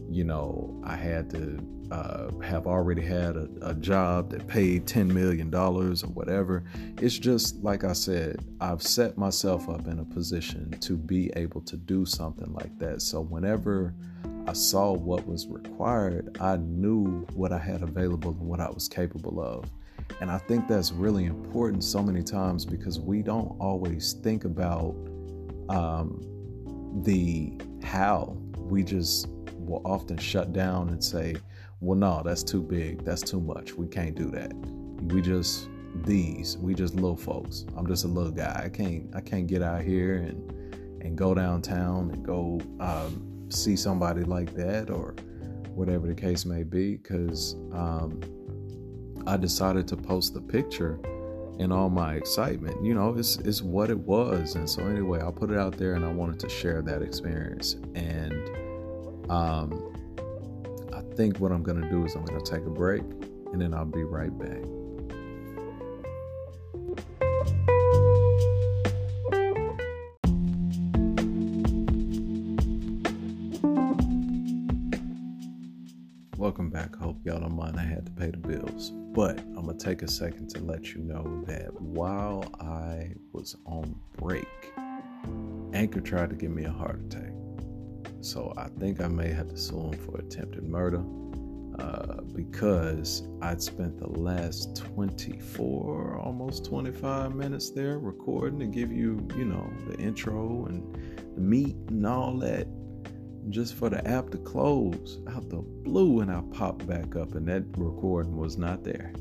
you 0.08 0.24
know, 0.24 0.80
I 0.84 0.96
had 0.96 1.30
to 1.30 1.58
uh, 1.90 2.30
have 2.40 2.66
already 2.66 3.02
had 3.02 3.36
a, 3.36 3.48
a 3.62 3.74
job 3.74 4.30
that 4.30 4.46
paid 4.46 4.86
$10 4.86 5.08
million 5.08 5.54
or 5.54 5.92
whatever. 6.14 6.64
It's 7.00 7.18
just 7.18 7.62
like 7.62 7.84
I 7.84 7.92
said, 7.92 8.44
I've 8.60 8.82
set 8.82 9.18
myself 9.18 9.68
up 9.68 9.86
in 9.86 9.98
a 9.98 10.04
position 10.04 10.70
to 10.80 10.96
be 10.96 11.30
able 11.36 11.60
to 11.62 11.76
do 11.76 12.06
something 12.06 12.52
like 12.52 12.78
that. 12.78 13.02
So 13.02 13.20
whenever 13.20 13.94
I 14.46 14.52
saw 14.52 14.92
what 14.92 15.26
was 15.26 15.46
required, 15.46 16.36
I 16.40 16.56
knew 16.56 17.26
what 17.34 17.52
I 17.52 17.58
had 17.58 17.82
available 17.82 18.30
and 18.30 18.40
what 18.40 18.60
I 18.60 18.70
was 18.70 18.88
capable 18.88 19.40
of. 19.40 19.70
And 20.20 20.30
I 20.30 20.38
think 20.38 20.68
that's 20.68 20.92
really 20.92 21.24
important 21.24 21.84
so 21.84 22.02
many 22.02 22.22
times 22.22 22.64
because 22.64 23.00
we 23.00 23.22
don't 23.22 23.56
always 23.60 24.12
think 24.14 24.44
about 24.44 24.94
um, 25.68 26.20
the 27.02 27.60
how. 27.82 28.36
We 28.56 28.82
just 28.82 29.28
will 29.58 29.82
often 29.84 30.16
shut 30.16 30.52
down 30.52 30.88
and 30.90 31.02
say, 31.02 31.36
well, 31.80 31.98
no, 31.98 32.22
that's 32.24 32.42
too 32.42 32.62
big. 32.62 33.04
That's 33.04 33.22
too 33.22 33.40
much. 33.40 33.74
We 33.74 33.86
can't 33.86 34.14
do 34.14 34.30
that. 34.30 34.54
We 35.12 35.20
just 35.20 35.68
these. 36.04 36.56
We 36.58 36.74
just 36.74 36.94
little 36.94 37.16
folks. 37.16 37.66
I'm 37.76 37.86
just 37.86 38.04
a 38.04 38.08
little 38.08 38.32
guy. 38.32 38.62
I 38.64 38.68
can't 38.68 39.14
I 39.14 39.20
can't 39.20 39.46
get 39.46 39.62
out 39.62 39.82
here 39.82 40.16
and 40.16 40.50
and 41.02 41.16
go 41.16 41.34
downtown 41.34 42.10
and 42.10 42.24
go 42.24 42.60
um, 42.80 43.46
see 43.50 43.76
somebody 43.76 44.22
like 44.22 44.54
that 44.54 44.90
or 44.90 45.14
whatever 45.74 46.06
the 46.06 46.14
case 46.14 46.44
may 46.46 46.62
be 46.62 46.96
because 46.96 47.54
um, 47.72 48.20
I 49.26 49.36
decided 49.38 49.88
to 49.88 49.96
post 49.96 50.34
the 50.34 50.40
picture 50.40 50.98
in 51.58 51.72
all 51.72 51.88
my 51.88 52.14
excitement. 52.14 52.84
You 52.84 52.94
know, 52.94 53.14
it's 53.16 53.36
it's 53.36 53.62
what 53.62 53.88
it 53.90 53.98
was. 53.98 54.54
And 54.54 54.68
so 54.68 54.82
anyway, 54.86 55.22
I 55.22 55.30
put 55.30 55.50
it 55.50 55.56
out 55.56 55.78
there 55.78 55.94
and 55.94 56.04
I 56.04 56.12
wanted 56.12 56.40
to 56.40 56.48
share 56.48 56.82
that 56.82 57.00
experience. 57.00 57.76
And 57.94 59.30
um 59.30 59.92
I 60.92 61.00
think 61.16 61.38
what 61.38 61.52
I'm 61.52 61.62
gonna 61.62 61.88
do 61.88 62.04
is 62.04 62.14
I'm 62.14 62.24
gonna 62.24 62.40
take 62.40 62.66
a 62.66 62.70
break 62.70 63.02
and 63.52 63.60
then 63.60 63.72
I'll 63.72 63.84
be 63.84 64.04
right 64.04 64.36
back. 64.38 64.62
Welcome 76.36 76.68
back. 76.68 76.94
Hope 76.96 77.03
y'all 77.24 77.40
don't 77.40 77.56
mind. 77.56 77.78
I 77.78 77.84
had 77.84 78.04
to 78.06 78.12
pay 78.12 78.30
the 78.30 78.36
bills. 78.36 78.90
But 78.90 79.38
I'm 79.38 79.64
going 79.64 79.78
to 79.78 79.84
take 79.84 80.02
a 80.02 80.08
second 80.08 80.50
to 80.50 80.60
let 80.60 80.92
you 80.92 81.00
know 81.00 81.42
that 81.46 81.72
while 81.80 82.44
I 82.60 83.14
was 83.32 83.56
on 83.64 83.94
break, 84.16 84.46
Anchor 85.72 86.00
tried 86.00 86.30
to 86.30 86.36
give 86.36 86.50
me 86.50 86.64
a 86.64 86.70
heart 86.70 87.00
attack. 87.06 87.32
So 88.20 88.52
I 88.56 88.68
think 88.80 89.00
I 89.00 89.08
may 89.08 89.30
have 89.30 89.48
to 89.48 89.56
sue 89.56 89.92
him 89.92 89.98
for 89.98 90.18
attempted 90.18 90.64
murder 90.64 91.02
uh, 91.78 92.22
because 92.34 93.22
I'd 93.42 93.62
spent 93.62 93.98
the 93.98 94.08
last 94.08 94.76
24, 94.76 96.18
almost 96.18 96.64
25 96.64 97.34
minutes 97.34 97.70
there 97.70 97.98
recording 97.98 98.58
to 98.60 98.66
give 98.66 98.92
you, 98.92 99.26
you 99.36 99.44
know, 99.44 99.70
the 99.88 99.96
intro 99.98 100.66
and 100.66 100.94
the 101.34 101.40
meat 101.40 101.76
and 101.88 102.06
all 102.06 102.36
that 102.38 102.66
just 103.50 103.74
for 103.74 103.90
the 103.90 104.06
app 104.06 104.30
to 104.30 104.38
close 104.38 105.20
out 105.28 105.48
the 105.50 105.56
blue 105.56 106.20
and 106.20 106.30
I 106.30 106.42
popped 106.52 106.86
back 106.86 107.16
up 107.16 107.34
and 107.34 107.46
that 107.48 107.64
recording 107.76 108.36
was 108.36 108.56
not 108.56 108.84
there. 108.84 109.12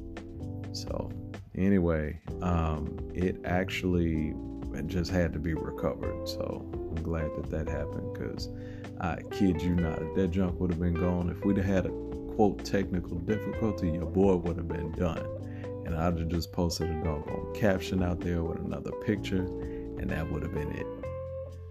So 0.71 1.11
anyway, 1.55 2.19
um, 2.41 2.97
it 3.13 3.37
actually 3.45 4.33
it 4.73 4.87
just 4.87 5.11
had 5.11 5.33
to 5.33 5.39
be 5.39 5.53
recovered. 5.53 6.27
So 6.27 6.65
I'm 6.73 7.03
glad 7.03 7.29
that 7.35 7.49
that 7.51 7.69
happened 7.69 8.13
because 8.13 8.49
I 8.99 9.21
kid 9.31 9.61
you 9.61 9.75
not, 9.75 10.01
if 10.01 10.15
that 10.15 10.31
junk 10.31 10.59
would 10.59 10.71
have 10.71 10.79
been 10.79 10.93
gone, 10.93 11.29
if 11.29 11.43
we'd 11.45 11.57
have 11.57 11.65
had 11.65 11.85
a 11.85 11.91
quote 12.35 12.63
technical 12.65 13.19
difficulty, 13.19 13.91
your 13.91 14.05
boy 14.05 14.35
would 14.35 14.57
have 14.57 14.67
been 14.67 14.91
done. 14.93 15.25
And 15.85 15.95
I'd 15.95 16.17
have 16.17 16.27
just 16.29 16.51
posted 16.51 16.89
a 16.89 17.03
doggone 17.03 17.53
caption 17.53 18.01
out 18.01 18.21
there 18.21 18.41
with 18.41 18.59
another 18.59 18.91
picture, 19.05 19.43
and 19.43 20.09
that 20.09 20.31
would 20.31 20.41
have 20.41 20.53
been 20.53 20.71
it. 20.71 20.87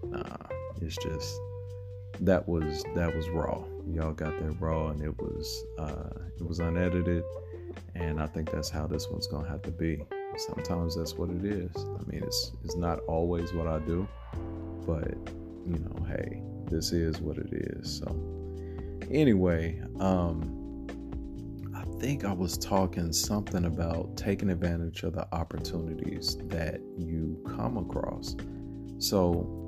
Nah, 0.03 0.37
it's 0.81 0.95
just 0.97 1.39
that 2.21 2.47
was 2.47 2.83
that 2.95 3.15
was 3.15 3.29
raw. 3.29 3.63
Y'all 3.91 4.13
got 4.13 4.37
that 4.39 4.55
raw, 4.59 4.87
and 4.87 5.01
it 5.01 5.17
was 5.17 5.65
uh, 5.77 6.09
it 6.39 6.45
was 6.45 6.59
unedited, 6.59 7.23
and 7.95 8.21
I 8.21 8.27
think 8.27 8.51
that's 8.51 8.69
how 8.69 8.87
this 8.87 9.07
one's 9.09 9.27
gonna 9.27 9.49
have 9.49 9.61
to 9.63 9.71
be. 9.71 10.03
Sometimes 10.37 10.95
that's 10.95 11.13
what 11.15 11.29
it 11.29 11.45
is. 11.45 11.71
I 11.75 12.11
mean, 12.11 12.23
it's 12.23 12.51
it's 12.63 12.75
not 12.75 12.99
always 13.07 13.53
what 13.53 13.67
I 13.67 13.79
do, 13.79 14.07
but 14.85 15.13
you 15.65 15.79
know, 15.79 16.05
hey, 16.05 16.41
this 16.69 16.91
is 16.91 17.19
what 17.21 17.37
it 17.37 17.49
is. 17.51 17.99
So 17.99 18.07
anyway, 19.11 19.81
um, 19.99 20.87
I 21.75 21.83
think 21.99 22.25
I 22.25 22.33
was 22.33 22.57
talking 22.57 23.11
something 23.13 23.65
about 23.65 24.17
taking 24.17 24.49
advantage 24.49 25.03
of 25.03 25.13
the 25.13 25.27
opportunities 25.33 26.37
that 26.47 26.81
you 26.97 27.43
come 27.55 27.77
across. 27.77 28.35
So 28.97 29.62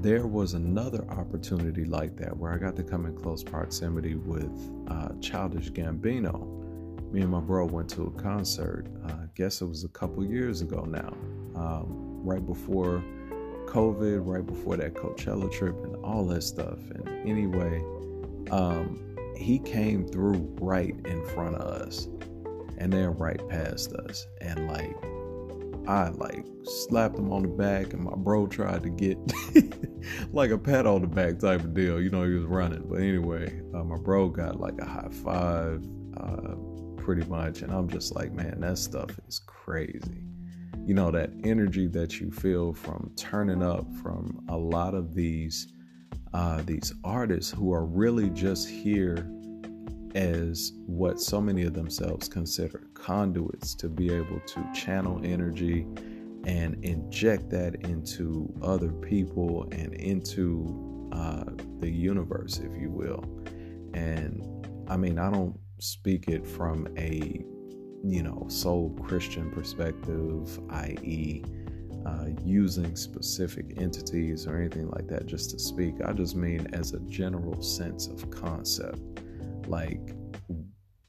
there 0.00 0.26
was 0.26 0.54
another 0.54 1.04
opportunity 1.10 1.84
like 1.84 2.16
that 2.16 2.36
where 2.36 2.52
I 2.52 2.58
got 2.58 2.76
to 2.76 2.82
come 2.82 3.06
in 3.06 3.16
close 3.16 3.42
proximity 3.42 4.14
with 4.14 4.70
uh, 4.88 5.08
Childish 5.20 5.70
Gambino. 5.70 6.54
Me 7.12 7.22
and 7.22 7.30
my 7.30 7.40
bro 7.40 7.64
went 7.64 7.88
to 7.90 8.04
a 8.04 8.10
concert. 8.22 8.86
Uh, 9.04 9.12
I 9.12 9.26
guess 9.34 9.60
it 9.60 9.66
was 9.66 9.84
a 9.84 9.88
couple 9.88 10.24
years 10.24 10.60
ago 10.60 10.84
now, 10.84 11.16
um, 11.56 12.20
right 12.22 12.44
before 12.44 13.02
COVID, 13.66 14.26
right 14.26 14.46
before 14.46 14.76
that 14.76 14.94
Coachella 14.94 15.50
trip 15.50 15.82
and 15.84 15.96
all 16.04 16.26
that 16.26 16.42
stuff. 16.42 16.78
And 16.90 17.08
anyway, 17.28 17.82
um, 18.50 19.16
he 19.36 19.58
came 19.58 20.06
through 20.06 20.54
right 20.60 20.94
in 21.06 21.24
front 21.26 21.56
of 21.56 21.62
us 21.62 22.08
and 22.78 22.92
then 22.92 23.14
right 23.16 23.46
past 23.48 23.92
us. 23.92 24.26
And 24.40 24.68
like, 24.68 24.96
I 25.88 26.10
like 26.10 26.44
slapped 26.64 27.18
him 27.18 27.32
on 27.32 27.42
the 27.42 27.48
back, 27.48 27.94
and 27.94 28.04
my 28.04 28.14
bro 28.14 28.46
tried 28.46 28.82
to 28.82 28.90
get 28.90 29.16
like 30.32 30.50
a 30.50 30.58
pat 30.58 30.86
on 30.86 31.00
the 31.00 31.06
back 31.06 31.38
type 31.38 31.60
of 31.60 31.72
deal. 31.72 31.98
You 31.98 32.10
know, 32.10 32.24
he 32.24 32.34
was 32.34 32.44
running. 32.44 32.84
But 32.86 33.00
anyway, 33.00 33.62
uh, 33.74 33.84
my 33.84 33.96
bro 33.96 34.28
got 34.28 34.60
like 34.60 34.78
a 34.78 34.84
high 34.84 35.08
five, 35.10 35.82
uh, 36.18 36.56
pretty 36.98 37.24
much. 37.24 37.62
And 37.62 37.72
I'm 37.72 37.88
just 37.88 38.14
like, 38.14 38.32
man, 38.32 38.60
that 38.60 38.76
stuff 38.76 39.10
is 39.26 39.40
crazy. 39.46 40.26
You 40.84 40.92
know, 40.92 41.10
that 41.10 41.30
energy 41.42 41.86
that 41.88 42.20
you 42.20 42.30
feel 42.30 42.74
from 42.74 43.10
turning 43.16 43.62
up 43.62 43.86
from 44.02 44.44
a 44.50 44.56
lot 44.56 44.94
of 44.94 45.14
these 45.14 45.72
uh, 46.34 46.60
these 46.66 46.92
artists 47.02 47.50
who 47.50 47.72
are 47.72 47.86
really 47.86 48.28
just 48.28 48.68
here 48.68 49.26
as 50.18 50.72
what 50.86 51.20
so 51.20 51.40
many 51.40 51.62
of 51.62 51.74
themselves 51.74 52.28
consider 52.28 52.88
conduits 52.92 53.72
to 53.72 53.88
be 53.88 54.12
able 54.12 54.40
to 54.40 54.68
channel 54.74 55.20
energy 55.22 55.86
and 56.44 56.84
inject 56.84 57.48
that 57.50 57.76
into 57.86 58.52
other 58.60 58.90
people 58.90 59.68
and 59.70 59.94
into 59.94 61.08
uh, 61.12 61.44
the 61.78 61.88
universe, 61.88 62.58
if 62.58 62.80
you 62.80 62.90
will. 62.90 63.22
And 63.94 64.44
I 64.88 64.96
mean, 64.96 65.20
I 65.20 65.30
don't 65.30 65.56
speak 65.78 66.28
it 66.28 66.44
from 66.44 66.88
a 66.96 67.44
you 68.04 68.22
know 68.22 68.44
sole 68.48 68.90
Christian 69.00 69.52
perspective, 69.52 70.58
i.e., 70.70 71.44
uh, 72.04 72.26
using 72.44 72.96
specific 72.96 73.74
entities 73.76 74.48
or 74.48 74.56
anything 74.56 74.88
like 74.90 75.06
that 75.08 75.26
just 75.26 75.50
to 75.50 75.60
speak. 75.60 75.94
I 76.04 76.12
just 76.12 76.34
mean 76.34 76.66
as 76.72 76.92
a 76.92 77.00
general 77.00 77.62
sense 77.62 78.08
of 78.08 78.28
concept 78.32 79.20
like 79.68 80.14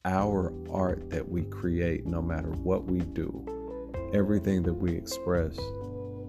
our 0.05 0.53
art 0.71 1.09
that 1.09 1.27
we 1.27 1.43
create, 1.43 2.05
no 2.05 2.21
matter 2.21 2.49
what 2.49 2.85
we 2.85 2.99
do, 2.99 4.11
everything 4.13 4.63
that 4.63 4.73
we 4.73 4.95
express 4.95 5.57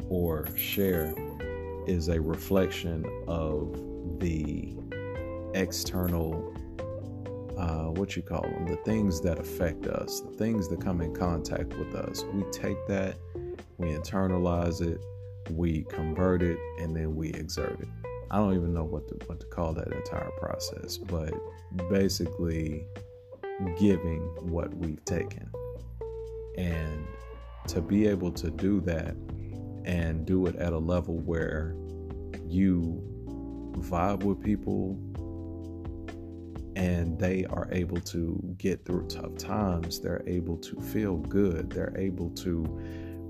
or 0.09 0.49
share 0.57 1.15
is 1.87 2.09
a 2.09 2.21
reflection 2.21 3.05
of 3.27 3.73
the 4.21 4.75
external 5.55 6.55
uh, 7.59 7.91
what 7.91 8.17
you 8.17 8.23
call 8.23 8.43
them 8.43 8.67
the 8.67 8.77
things 8.85 9.21
that 9.21 9.39
affect 9.39 9.87
us 9.87 10.21
the 10.21 10.31
things 10.37 10.69
that 10.69 10.81
come 10.81 11.01
in 11.01 11.15
contact 11.15 11.75
with 11.75 11.95
us. 11.95 12.25
We 12.33 12.43
take 12.51 12.79
that 12.87 13.17
we 13.79 13.89
internalize 13.89 14.81
it 14.81 15.01
we 15.51 15.85
convert 15.85 16.43
it 16.43 16.59
and 16.79 16.95
then 16.95 17.15
we 17.17 17.31
exert 17.31 17.81
it 17.81 17.89
I 18.31 18.37
don't 18.37 18.55
even 18.55 18.73
know 18.73 18.85
what 18.85 19.09
to 19.09 19.15
what 19.27 19.41
to 19.41 19.47
call 19.47 19.73
that 19.75 19.89
entire 19.89 20.31
process, 20.39 20.97
but 20.97 21.35
basically 21.89 22.87
giving 23.79 24.21
what 24.41 24.73
we've 24.75 25.05
taken. 25.05 25.51
And 26.57 27.07
to 27.69 27.81
be 27.81 28.07
able 28.07 28.31
to 28.33 28.51
do 28.51 28.81
that 28.83 29.17
and 29.85 30.25
do 30.25 30.47
it 30.47 30.57
at 30.57 30.73
a 30.73 30.79
level 30.79 31.19
where 31.19 31.75
you 32.47 33.03
vibe 33.79 34.23
with 34.23 34.43
people 34.43 34.99
and 36.77 37.19
they 37.19 37.45
are 37.47 37.69
able 37.73 38.01
to 38.01 38.41
get 38.59 38.85
through 38.85 39.07
tough 39.09 39.37
times, 39.37 40.01
they're 40.01 40.23
able 40.27 40.57
to 40.59 40.81
feel 40.81 41.17
good, 41.17 41.71
they're 41.71 41.95
able 41.97 42.31
to 42.31 42.65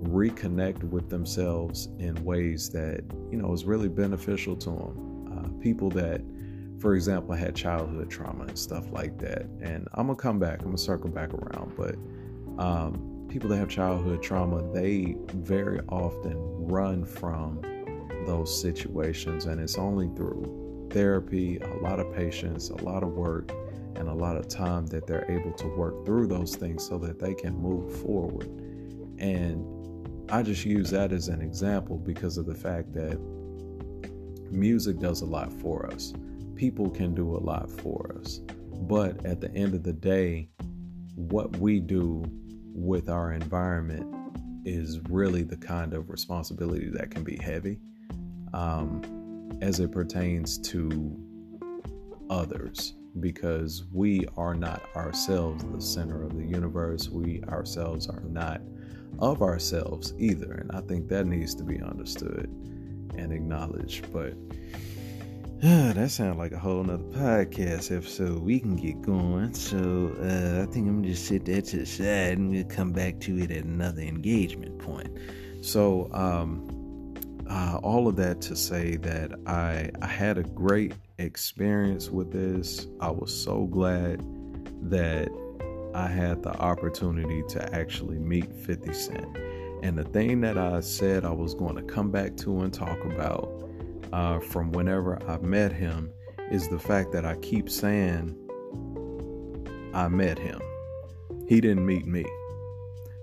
reconnect 0.02 0.82
with 0.84 1.08
themselves 1.08 1.88
in 1.98 2.22
ways 2.24 2.70
that 2.70 3.02
you 3.30 3.38
know 3.38 3.52
is 3.52 3.64
really 3.64 3.88
beneficial 3.88 4.56
to 4.56 4.70
them. 4.70 5.06
Uh, 5.30 5.62
people 5.62 5.90
that, 5.90 6.20
for 6.78 6.94
example, 6.94 7.34
had 7.34 7.54
childhood 7.54 8.10
trauma 8.10 8.44
and 8.44 8.58
stuff 8.58 8.90
like 8.92 9.18
that. 9.18 9.42
And 9.60 9.88
I'm 9.94 10.06
gonna 10.06 10.16
come 10.16 10.38
back. 10.38 10.60
I'm 10.60 10.66
gonna 10.66 10.78
circle 10.78 11.10
back 11.10 11.32
around, 11.34 11.74
but 11.76 11.96
um, 12.62 13.26
people 13.28 13.48
that 13.50 13.56
have 13.56 13.68
childhood 13.68 14.22
trauma, 14.22 14.62
they 14.72 15.16
very 15.34 15.80
often 15.88 16.34
run 16.66 17.04
from 17.04 17.62
those 18.26 18.60
situations, 18.60 19.46
and 19.46 19.60
it's 19.60 19.78
only 19.78 20.08
through 20.16 20.88
therapy, 20.90 21.58
a 21.58 21.76
lot 21.82 22.00
of 22.00 22.12
patience, 22.12 22.70
a 22.70 22.76
lot 22.76 23.02
of 23.02 23.10
work 23.10 23.52
and 23.96 24.08
a 24.08 24.14
lot 24.14 24.36
of 24.36 24.48
time 24.48 24.86
that 24.86 25.06
they're 25.06 25.30
able 25.30 25.52
to 25.52 25.66
work 25.68 26.04
through 26.04 26.26
those 26.26 26.56
things 26.56 26.86
so 26.86 26.98
that 26.98 27.18
they 27.18 27.34
can 27.34 27.56
move 27.56 28.00
forward. 28.00 28.48
And 29.18 29.64
I 30.32 30.44
just 30.44 30.64
use 30.64 30.90
that 30.90 31.12
as 31.12 31.26
an 31.26 31.40
example 31.40 31.98
because 31.98 32.38
of 32.38 32.46
the 32.46 32.54
fact 32.54 32.92
that 32.94 33.18
music 34.52 35.00
does 35.00 35.22
a 35.22 35.26
lot 35.26 35.52
for 35.52 35.90
us. 35.92 36.12
People 36.54 36.88
can 36.88 37.16
do 37.16 37.36
a 37.36 37.38
lot 37.38 37.68
for 37.68 38.16
us. 38.20 38.40
But 38.82 39.26
at 39.26 39.40
the 39.40 39.52
end 39.56 39.74
of 39.74 39.82
the 39.82 39.92
day, 39.92 40.48
what 41.16 41.56
we 41.56 41.80
do 41.80 42.22
with 42.72 43.08
our 43.08 43.32
environment 43.32 44.06
is 44.64 45.00
really 45.08 45.42
the 45.42 45.56
kind 45.56 45.94
of 45.94 46.10
responsibility 46.10 46.90
that 46.90 47.10
can 47.10 47.24
be 47.24 47.36
heavy 47.36 47.80
um, 48.54 49.58
as 49.60 49.80
it 49.80 49.90
pertains 49.90 50.58
to 50.58 51.18
others 52.28 52.94
because 53.18 53.84
we 53.92 54.24
are 54.36 54.54
not 54.54 54.82
ourselves 54.94 55.64
the 55.64 55.80
center 55.80 56.22
of 56.22 56.36
the 56.36 56.44
universe. 56.44 57.08
We 57.08 57.42
ourselves 57.48 58.08
are 58.08 58.22
not 58.28 58.60
of 59.18 59.42
ourselves 59.42 60.14
either. 60.18 60.52
And 60.52 60.72
I 60.72 60.80
think 60.80 61.08
that 61.08 61.26
needs 61.26 61.54
to 61.56 61.64
be 61.64 61.80
understood 61.80 62.48
and 63.16 63.32
acknowledged. 63.32 64.12
But 64.12 64.34
uh, 65.62 65.92
that 65.92 66.10
sounds 66.10 66.38
like 66.38 66.52
a 66.52 66.58
whole 66.58 66.82
nother 66.82 67.02
podcast 67.04 67.94
episode. 67.94 68.40
We 68.40 68.60
can 68.60 68.76
get 68.76 69.02
going. 69.02 69.52
So 69.54 70.14
uh, 70.20 70.62
I 70.62 70.72
think 70.72 70.88
I'm 70.88 71.02
just 71.04 71.26
sit 71.26 71.44
that 71.46 71.66
to 71.66 71.78
the 71.78 71.86
side 71.86 72.38
and 72.38 72.50
we'll 72.50 72.64
come 72.64 72.92
back 72.92 73.20
to 73.20 73.38
it 73.38 73.50
at 73.50 73.64
another 73.64 74.02
engagement 74.02 74.78
point. 74.78 75.10
So 75.60 76.08
um, 76.12 77.14
uh, 77.48 77.78
all 77.82 78.08
of 78.08 78.16
that 78.16 78.40
to 78.42 78.56
say 78.56 78.96
that 78.96 79.32
I 79.46 79.90
I 80.00 80.06
had 80.06 80.38
a 80.38 80.42
great 80.42 80.94
experience 81.18 82.08
with 82.08 82.32
this. 82.32 82.86
I 83.00 83.10
was 83.10 83.34
so 83.34 83.66
glad 83.66 84.22
that 84.82 85.28
I 85.94 86.06
had 86.06 86.42
the 86.42 86.56
opportunity 86.60 87.42
to 87.48 87.74
actually 87.74 88.18
meet 88.18 88.54
50 88.54 88.92
Cent. 88.92 89.36
And 89.82 89.96
the 89.98 90.04
thing 90.04 90.40
that 90.42 90.58
I 90.58 90.80
said 90.80 91.24
I 91.24 91.32
was 91.32 91.54
going 91.54 91.76
to 91.76 91.82
come 91.82 92.10
back 92.10 92.36
to 92.38 92.60
and 92.60 92.72
talk 92.72 93.04
about 93.04 93.50
uh, 94.12 94.38
from 94.40 94.72
whenever 94.72 95.20
I 95.28 95.38
met 95.38 95.72
him 95.72 96.12
is 96.50 96.68
the 96.68 96.78
fact 96.78 97.12
that 97.12 97.24
I 97.24 97.36
keep 97.36 97.70
saying 97.70 98.36
I 99.94 100.08
met 100.08 100.38
him. 100.38 100.60
He 101.48 101.60
didn't 101.60 101.86
meet 101.86 102.06
me. 102.06 102.24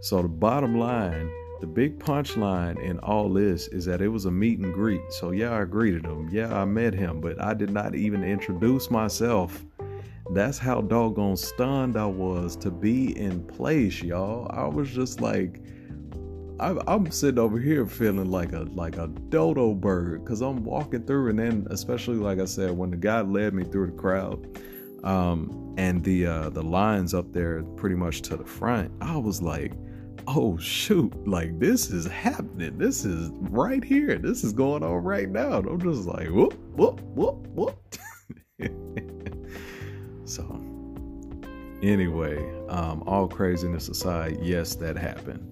So 0.02 0.22
the 0.22 0.28
bottom 0.28 0.78
line, 0.78 1.32
the 1.60 1.68
big 1.68 2.00
punchline 2.00 2.82
in 2.82 3.00
all 3.00 3.30
this 3.32 3.68
is 3.70 3.86
that 3.86 4.02
it 4.02 4.10
was 4.10 4.26
a 4.26 4.32
meet 4.32 4.60
and 4.60 4.74
greet. 4.74 5.02
So 5.12 5.32
yeah, 5.32 5.58
I 5.58 5.66
greeted 5.66 6.06
him. 6.06 6.30
Yeah, 6.32 6.54
I 6.54 6.66
met 6.66 6.94
him, 6.94 7.22
but 7.22 7.42
I 7.42 7.54
did 7.54 7.70
not 7.70 7.96
even 7.96 8.24
introduce 8.24 8.92
myself. 8.92 9.64
That's 10.32 10.58
how 10.58 10.82
doggone 10.82 11.38
stunned 11.38 11.98
I 11.98 12.06
was 12.06 12.56
to 12.58 12.72
be 12.72 13.18
in 13.18 13.44
place, 13.46 14.02
y'all. 14.02 14.48
I 14.52 14.68
was 14.68 14.90
just 14.90 15.22
like, 15.22 15.62
I'm, 16.60 16.82
I'm 16.88 17.10
sitting 17.12 17.40
over 17.40 17.60
here 17.60 17.86
feeling 17.86 18.30
like 18.30 18.52
a 18.52 18.62
like 18.74 18.98
a 18.98 19.08
dodo 19.08 19.74
bird 19.74 20.24
because 20.24 20.42
I'm 20.42 20.64
walking 20.64 21.06
through, 21.06 21.30
and 21.30 21.40
then 21.40 21.68
especially 21.70 22.18
like 22.18 22.40
I 22.40 22.46
said, 22.46 22.72
when 22.72 22.92
the 22.92 22.98
guy 22.98 23.22
led 23.22 23.54
me 23.54 23.64
through 23.64 23.88
the 23.88 23.98
crowd, 23.98 24.60
um, 25.04 25.76
and 25.78 26.04
the 26.04 26.26
uh, 26.26 26.50
the 26.50 26.64
lines 26.64 27.14
up 27.14 27.32
there 27.32 27.64
pretty 27.76 27.96
much 27.96 28.22
to 28.24 28.36
the 28.36 28.46
front, 28.46 28.92
I 29.02 29.16
was 29.18 29.42
like, 29.42 29.74
oh 30.28 30.58
shoot, 30.58 31.14
like 31.28 31.58
this 31.60 31.90
is 31.90 32.06
happening. 32.06 32.78
This 32.78 33.06
is 33.06 33.30
right 33.34 33.84
here. 33.84 34.18
This 34.18 34.44
is 34.44 34.52
going 34.52 34.84
on 34.84 35.04
right 35.04 35.30
now. 35.30 35.60
And 35.60 35.68
I'm 35.68 35.82
just 35.82 36.08
like 36.08 36.30
whoop 36.30 36.56
whoop 36.76 37.00
whoop 37.02 37.48
whoop. 37.48 37.96
so 40.28 40.44
anyway, 41.82 42.38
um, 42.70 43.04
all 43.08 43.28
craziness 43.28 43.88
aside, 43.88 44.38
yes, 44.42 44.76
that 44.76 44.98
happened. 44.98 45.44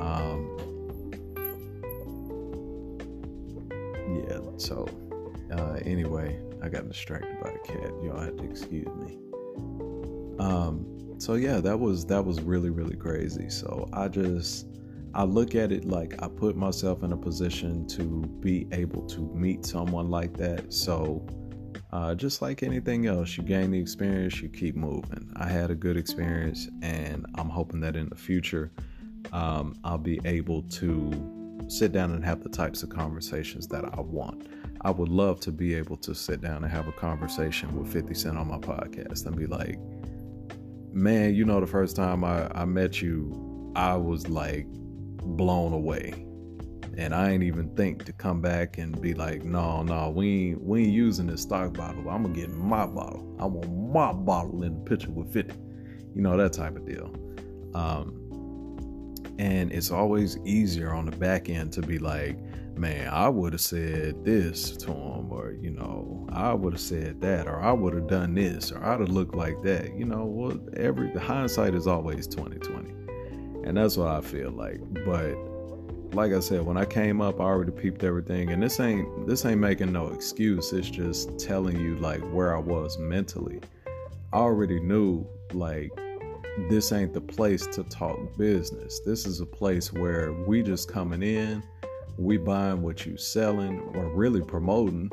Um, 0.00 0.50
yeah, 4.28 4.40
so 4.56 4.88
uh, 5.52 5.78
anyway, 5.84 6.40
I 6.62 6.68
got 6.68 6.88
distracted 6.88 7.40
by 7.42 7.50
a 7.50 7.58
cat. 7.58 7.92
Y'all 8.02 8.20
have 8.20 8.36
to 8.36 8.44
excuse 8.44 8.86
me. 8.86 9.18
Um, 10.38 10.86
so 11.18 11.34
yeah, 11.34 11.60
that 11.60 11.78
was 11.78 12.04
that 12.06 12.24
was 12.24 12.40
really 12.42 12.70
really 12.70 12.96
crazy. 12.96 13.48
So 13.48 13.88
I 13.92 14.08
just 14.08 14.66
I 15.14 15.22
look 15.22 15.54
at 15.54 15.70
it 15.70 15.84
like 15.84 16.20
I 16.22 16.28
put 16.28 16.56
myself 16.56 17.04
in 17.04 17.12
a 17.12 17.16
position 17.16 17.86
to 17.88 18.22
be 18.40 18.66
able 18.72 19.02
to 19.08 19.20
meet 19.32 19.64
someone 19.64 20.10
like 20.10 20.36
that. 20.38 20.72
So 20.72 21.24
uh, 21.94 22.12
just 22.12 22.42
like 22.42 22.64
anything 22.64 23.06
else, 23.06 23.36
you 23.36 23.44
gain 23.44 23.70
the 23.70 23.78
experience, 23.78 24.42
you 24.42 24.48
keep 24.48 24.74
moving. 24.74 25.30
I 25.36 25.46
had 25.46 25.70
a 25.70 25.76
good 25.76 25.96
experience, 25.96 26.68
and 26.82 27.24
I'm 27.36 27.48
hoping 27.48 27.80
that 27.82 27.94
in 27.94 28.08
the 28.08 28.16
future 28.16 28.72
um, 29.32 29.76
I'll 29.84 29.96
be 29.96 30.20
able 30.24 30.62
to 30.62 31.64
sit 31.68 31.92
down 31.92 32.10
and 32.10 32.24
have 32.24 32.42
the 32.42 32.48
types 32.48 32.82
of 32.82 32.90
conversations 32.90 33.68
that 33.68 33.84
I 33.84 34.00
want. 34.00 34.48
I 34.80 34.90
would 34.90 35.08
love 35.08 35.38
to 35.40 35.52
be 35.52 35.74
able 35.74 35.96
to 35.98 36.16
sit 36.16 36.40
down 36.40 36.64
and 36.64 36.72
have 36.72 36.88
a 36.88 36.92
conversation 36.92 37.74
with 37.78 37.92
50 37.92 38.12
Cent 38.12 38.38
on 38.38 38.48
my 38.48 38.58
podcast 38.58 39.24
and 39.24 39.36
be 39.36 39.46
like, 39.46 39.78
man, 40.92 41.36
you 41.36 41.44
know, 41.44 41.60
the 41.60 41.66
first 41.66 41.94
time 41.94 42.24
I, 42.24 42.50
I 42.60 42.64
met 42.64 43.00
you, 43.02 43.72
I 43.76 43.96
was 43.96 44.28
like 44.28 44.66
blown 44.68 45.72
away. 45.72 46.26
And 46.96 47.14
I 47.14 47.30
ain't 47.30 47.42
even 47.42 47.74
think 47.74 48.04
to 48.04 48.12
come 48.12 48.40
back 48.40 48.78
and 48.78 49.00
be 49.00 49.14
like, 49.14 49.44
no, 49.44 49.82
no, 49.82 50.10
we 50.10 50.50
ain't, 50.50 50.62
we 50.62 50.84
ain't 50.84 50.92
using 50.92 51.26
this 51.26 51.42
stock 51.42 51.74
bottle. 51.74 52.08
I'm 52.08 52.22
gonna 52.22 52.34
get 52.34 52.50
my 52.50 52.86
bottle. 52.86 53.36
I 53.40 53.46
want 53.46 53.92
my 53.92 54.12
bottle 54.12 54.62
in 54.62 54.74
the 54.74 54.80
picture 54.90 55.10
with 55.10 55.32
50. 55.32 55.54
You 56.14 56.22
know, 56.22 56.36
that 56.36 56.52
type 56.52 56.76
of 56.76 56.86
deal. 56.86 57.12
Um, 57.74 58.20
and 59.38 59.72
it's 59.72 59.90
always 59.90 60.38
easier 60.44 60.92
on 60.92 61.06
the 61.06 61.16
back 61.16 61.48
end 61.48 61.72
to 61.72 61.82
be 61.82 61.98
like, 61.98 62.38
man, 62.78 63.08
I 63.08 63.28
would 63.28 63.52
have 63.52 63.60
said 63.60 64.24
this 64.24 64.76
to 64.78 64.92
him, 64.92 65.32
or, 65.32 65.52
you 65.60 65.70
know, 65.70 66.26
I 66.32 66.52
would 66.54 66.74
have 66.74 66.80
said 66.80 67.20
that, 67.22 67.46
or 67.46 67.60
I 67.60 67.72
would 67.72 67.94
have 67.94 68.06
done 68.06 68.34
this, 68.34 68.70
or 68.70 68.84
I'd 68.84 69.00
have 69.00 69.08
looked 69.08 69.34
like 69.34 69.62
that. 69.62 69.96
You 69.96 70.04
know, 70.04 70.24
well, 70.24 70.58
every 70.76 71.10
the 71.10 71.20
hindsight 71.20 71.74
is 71.74 71.86
always 71.86 72.26
2020. 72.26 72.90
And 73.66 73.76
that's 73.76 73.96
what 73.96 74.08
I 74.08 74.20
feel 74.20 74.50
like. 74.50 74.80
But 75.04 75.34
like 76.14 76.32
I 76.32 76.40
said, 76.40 76.64
when 76.64 76.76
I 76.76 76.84
came 76.84 77.20
up, 77.20 77.40
I 77.40 77.44
already 77.44 77.72
peeped 77.72 78.04
everything. 78.04 78.50
And 78.50 78.62
this 78.62 78.78
ain't 78.80 79.26
this 79.26 79.44
ain't 79.44 79.60
making 79.60 79.92
no 79.92 80.08
excuse. 80.08 80.72
It's 80.72 80.88
just 80.88 81.38
telling 81.38 81.78
you 81.78 81.96
like 81.96 82.20
where 82.32 82.54
I 82.54 82.58
was 82.58 82.98
mentally. 82.98 83.60
I 84.32 84.36
already 84.36 84.80
knew 84.80 85.26
like 85.52 85.90
this 86.68 86.92
ain't 86.92 87.12
the 87.12 87.20
place 87.20 87.66
to 87.68 87.82
talk 87.84 88.36
business. 88.36 89.00
This 89.00 89.26
is 89.26 89.40
a 89.40 89.46
place 89.46 89.92
where 89.92 90.32
we 90.32 90.62
just 90.62 90.90
coming 90.90 91.22
in, 91.22 91.62
we 92.16 92.36
buying 92.36 92.82
what 92.82 93.04
you 93.04 93.16
selling 93.16 93.80
or 93.94 94.08
really 94.08 94.40
promoting. 94.40 95.10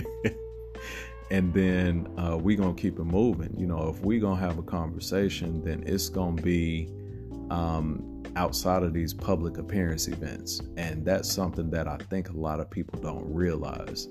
and 1.30 1.52
then 1.52 2.08
uh, 2.18 2.36
we 2.36 2.54
gonna 2.54 2.74
keep 2.74 3.00
it 3.00 3.04
moving. 3.04 3.52
You 3.58 3.66
know, 3.66 3.88
if 3.88 4.00
we 4.04 4.20
gonna 4.20 4.40
have 4.40 4.58
a 4.58 4.62
conversation, 4.62 5.62
then 5.64 5.82
it's 5.86 6.08
gonna 6.08 6.40
be 6.40 6.88
um, 7.50 8.13
outside 8.36 8.82
of 8.82 8.92
these 8.92 9.14
public 9.14 9.58
appearance 9.58 10.08
events, 10.08 10.60
and 10.76 11.04
that's 11.04 11.32
something 11.32 11.70
that 11.70 11.86
I 11.88 11.96
think 12.10 12.30
a 12.30 12.36
lot 12.36 12.60
of 12.60 12.70
people 12.70 13.00
don't 13.00 13.24
realize. 13.32 14.08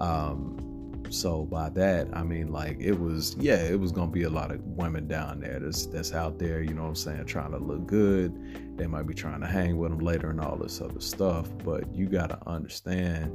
Um, 0.00 1.02
so 1.10 1.44
by 1.44 1.68
that, 1.70 2.08
I 2.12 2.22
mean 2.22 2.48
like 2.50 2.76
it 2.80 2.98
was, 2.98 3.36
yeah, 3.38 3.56
it 3.56 3.78
was 3.78 3.92
gonna 3.92 4.10
be 4.10 4.24
a 4.24 4.30
lot 4.30 4.50
of 4.50 4.60
women 4.64 5.06
down 5.06 5.40
there 5.40 5.60
that's 5.60 5.86
that's 5.86 6.12
out 6.12 6.38
there, 6.38 6.62
you 6.62 6.74
know 6.74 6.82
what 6.82 6.88
I'm 6.88 6.94
saying, 6.94 7.24
trying 7.26 7.52
to 7.52 7.58
look 7.58 7.86
good. 7.86 8.76
They 8.76 8.86
might 8.86 9.06
be 9.06 9.14
trying 9.14 9.40
to 9.40 9.46
hang 9.46 9.76
with 9.76 9.90
them 9.90 10.00
later 10.00 10.30
and 10.30 10.40
all 10.40 10.56
this 10.56 10.80
other 10.80 11.00
stuff. 11.00 11.48
But 11.64 11.94
you 11.94 12.06
gotta 12.06 12.38
understand, 12.46 13.32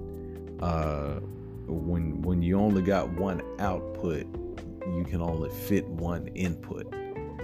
uh, 0.61 1.19
when 1.67 2.21
when 2.21 2.41
you 2.41 2.59
only 2.59 2.81
got 2.81 3.09
one 3.13 3.41
output, 3.59 4.25
you 4.95 5.05
can 5.07 5.21
only 5.21 5.49
fit 5.49 5.87
one 5.87 6.27
input. 6.29 6.93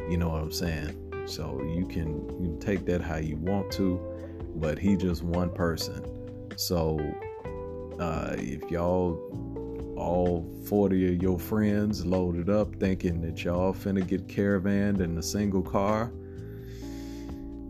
You 0.09 0.17
know 0.17 0.29
what 0.29 0.41
I'm 0.41 0.51
saying? 0.51 1.04
So 1.26 1.61
you 1.63 1.86
can 1.86 2.28
you 2.41 2.49
can 2.51 2.59
take 2.59 2.86
that 2.86 3.01
how 3.01 3.17
you 3.17 3.38
want 3.38 3.71
to, 3.73 3.99
but 4.55 4.78
he 4.78 4.95
just 4.95 5.23
one 5.23 5.49
person. 5.49 6.03
So 6.57 6.99
uh, 7.99 8.36
if 8.38 8.69
y'all 8.69 9.19
all 9.97 10.45
40 10.65 11.15
of 11.15 11.21
your 11.21 11.39
friends 11.39 12.05
loaded 12.05 12.49
up 12.49 12.76
thinking 12.76 13.21
that 13.21 13.43
y'all 13.43 13.73
finna 13.73 14.05
get 14.05 14.28
caravaned 14.28 14.99
in 14.99 15.17
a 15.17 15.23
single 15.23 15.61
car. 15.61 16.11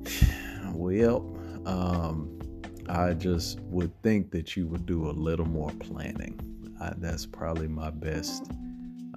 Well, 0.73 1.33
um, 1.65 2.37
I 2.89 3.13
just 3.13 3.61
would 3.61 3.93
think 4.03 4.29
that 4.31 4.57
you 4.57 4.67
would 4.67 4.85
do 4.85 5.09
a 5.09 5.11
little 5.11 5.45
more 5.45 5.71
planning. 5.79 6.37
I, 6.81 6.91
that's 6.97 7.25
probably 7.25 7.69
my 7.69 7.91
best 7.91 8.51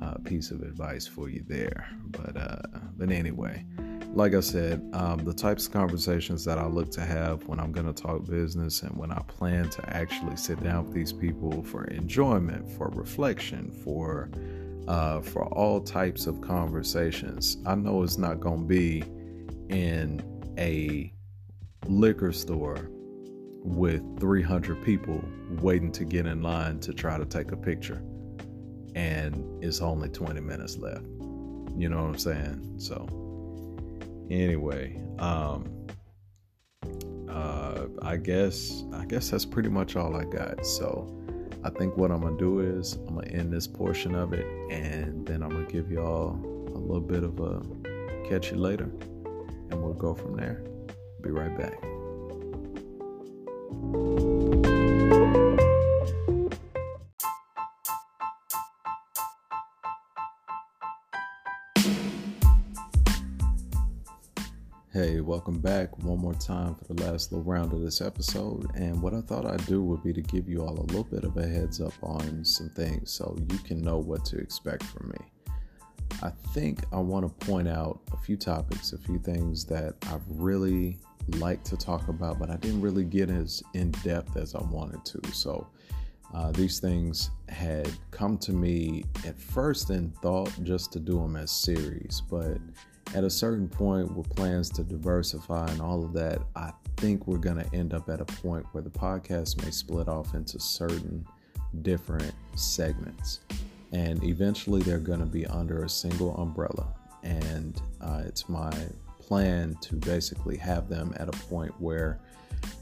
uh, 0.00 0.14
piece 0.24 0.52
of 0.52 0.62
advice 0.62 1.04
for 1.04 1.28
you 1.28 1.44
there. 1.48 1.88
But 2.10 2.36
uh, 2.36 2.78
but 2.96 3.10
anyway, 3.10 3.66
like 4.14 4.34
I 4.34 4.40
said, 4.40 4.88
um, 4.94 5.24
the 5.24 5.34
types 5.34 5.66
of 5.66 5.72
conversations 5.72 6.44
that 6.44 6.58
I 6.58 6.66
look 6.66 6.90
to 6.92 7.02
have 7.02 7.46
when 7.46 7.60
I'm 7.60 7.72
going 7.72 7.92
to 7.92 7.92
talk 7.92 8.24
business 8.24 8.82
and 8.82 8.96
when 8.96 9.12
I 9.12 9.20
plan 9.28 9.68
to 9.70 9.96
actually 9.96 10.36
sit 10.36 10.62
down 10.62 10.86
with 10.86 10.94
these 10.94 11.12
people 11.12 11.62
for 11.62 11.84
enjoyment, 11.84 12.70
for 12.76 12.88
reflection, 12.88 13.70
for 13.84 14.30
uh, 14.88 15.20
for 15.20 15.44
all 15.48 15.80
types 15.80 16.26
of 16.26 16.40
conversations. 16.40 17.58
I 17.66 17.74
know 17.74 18.02
it's 18.02 18.16
not 18.16 18.40
going 18.40 18.60
to 18.60 18.66
be 18.66 19.04
in 19.68 20.22
a 20.56 21.12
liquor 21.86 22.32
store 22.32 22.88
with 23.62 24.02
300 24.18 24.82
people 24.82 25.22
waiting 25.60 25.92
to 25.92 26.04
get 26.04 26.26
in 26.26 26.42
line 26.42 26.80
to 26.80 26.94
try 26.94 27.18
to 27.18 27.26
take 27.26 27.52
a 27.52 27.56
picture, 27.56 28.02
and 28.94 29.62
it's 29.62 29.82
only 29.82 30.08
20 30.08 30.40
minutes 30.40 30.78
left. 30.78 31.04
You 31.76 31.90
know 31.90 32.02
what 32.02 32.08
I'm 32.08 32.18
saying? 32.18 32.74
So, 32.78 33.06
anyway, 34.30 35.00
um, 35.18 35.86
uh, 37.28 37.86
I 38.02 38.16
guess 38.16 38.84
I 38.92 39.04
guess 39.04 39.30
that's 39.30 39.44
pretty 39.44 39.68
much 39.68 39.96
all 39.96 40.16
I 40.16 40.24
got. 40.24 40.64
So 40.64 41.14
I 41.64 41.70
think 41.70 41.96
what 41.96 42.10
I'm 42.10 42.22
gonna 42.22 42.38
do 42.38 42.60
is 42.60 42.94
I'm 42.94 43.14
gonna 43.14 43.26
end 43.28 43.52
this 43.52 43.66
portion 43.66 44.14
of 44.14 44.32
it, 44.32 44.46
and 44.70 45.26
then 45.26 45.42
I'm 45.42 45.50
gonna 45.50 45.66
give 45.66 45.90
y'all 45.90 46.34
a 46.68 46.78
little 46.78 47.00
bit 47.00 47.22
of 47.22 47.40
a 47.40 47.62
catch 48.28 48.50
you 48.50 48.58
later, 48.58 48.90
and 49.70 49.82
we'll 49.82 49.94
go 49.94 50.14
from 50.14 50.36
there. 50.36 50.62
Be 51.20 51.30
right 51.30 51.56
back. 51.58 51.82
Hey, 64.90 65.20
welcome 65.20 65.58
back 65.58 65.98
one 65.98 66.18
more 66.18 66.32
time 66.32 66.74
for 66.74 66.94
the 66.94 67.02
last 67.04 67.30
little 67.30 67.44
round 67.44 67.74
of 67.74 67.82
this 67.82 68.00
episode. 68.00 68.74
And 68.74 69.02
what 69.02 69.12
I 69.12 69.20
thought 69.20 69.44
I'd 69.44 69.66
do 69.66 69.82
would 69.82 70.02
be 70.02 70.14
to 70.14 70.22
give 70.22 70.48
you 70.48 70.62
all 70.62 70.80
a 70.80 70.80
little 70.80 71.04
bit 71.04 71.24
of 71.24 71.36
a 71.36 71.46
heads 71.46 71.78
up 71.78 71.92
on 72.02 72.42
some 72.42 72.70
things 72.70 73.10
so 73.10 73.36
you 73.50 73.58
can 73.58 73.82
know 73.82 73.98
what 73.98 74.24
to 74.24 74.38
expect 74.38 74.84
from 74.84 75.10
me. 75.10 75.18
I 76.22 76.30
think 76.54 76.84
I 76.90 77.00
want 77.00 77.26
to 77.26 77.46
point 77.46 77.68
out 77.68 78.00
a 78.14 78.16
few 78.16 78.38
topics, 78.38 78.94
a 78.94 78.98
few 78.98 79.18
things 79.18 79.66
that 79.66 79.94
I've 80.06 80.26
really 80.26 80.96
liked 81.36 81.66
to 81.66 81.76
talk 81.76 82.08
about, 82.08 82.38
but 82.38 82.48
I 82.48 82.56
didn't 82.56 82.80
really 82.80 83.04
get 83.04 83.28
as 83.28 83.62
in 83.74 83.90
depth 83.90 84.38
as 84.38 84.54
I 84.54 84.62
wanted 84.62 85.04
to. 85.04 85.20
So 85.34 85.66
uh, 86.32 86.50
these 86.52 86.80
things 86.80 87.30
had 87.50 87.90
come 88.10 88.38
to 88.38 88.52
me 88.52 89.04
at 89.26 89.38
first 89.38 89.90
in 89.90 90.12
thought 90.22 90.50
just 90.62 90.92
to 90.92 90.98
do 90.98 91.20
them 91.20 91.36
as 91.36 91.50
series, 91.50 92.22
but 92.30 92.56
at 93.14 93.24
a 93.24 93.30
certain 93.30 93.68
point 93.68 94.14
with 94.14 94.28
plans 94.34 94.68
to 94.70 94.82
diversify 94.82 95.68
and 95.70 95.80
all 95.80 96.04
of 96.04 96.12
that, 96.12 96.40
I 96.54 96.72
think 96.96 97.26
we're 97.26 97.38
going 97.38 97.62
to 97.62 97.74
end 97.74 97.94
up 97.94 98.08
at 98.08 98.20
a 98.20 98.24
point 98.24 98.66
where 98.72 98.82
the 98.82 98.90
podcast 98.90 99.62
may 99.64 99.70
split 99.70 100.08
off 100.08 100.34
into 100.34 100.60
certain 100.60 101.26
different 101.82 102.34
segments. 102.54 103.40
And 103.92 104.22
eventually 104.24 104.82
they're 104.82 104.98
going 104.98 105.20
to 105.20 105.26
be 105.26 105.46
under 105.46 105.84
a 105.84 105.88
single 105.88 106.36
umbrella. 106.36 106.94
And 107.22 107.80
uh, 108.00 108.22
it's 108.26 108.48
my 108.48 108.72
plan 109.18 109.76
to 109.82 109.96
basically 109.96 110.56
have 110.56 110.88
them 110.88 111.14
at 111.16 111.28
a 111.28 111.38
point 111.48 111.72
where 111.80 112.20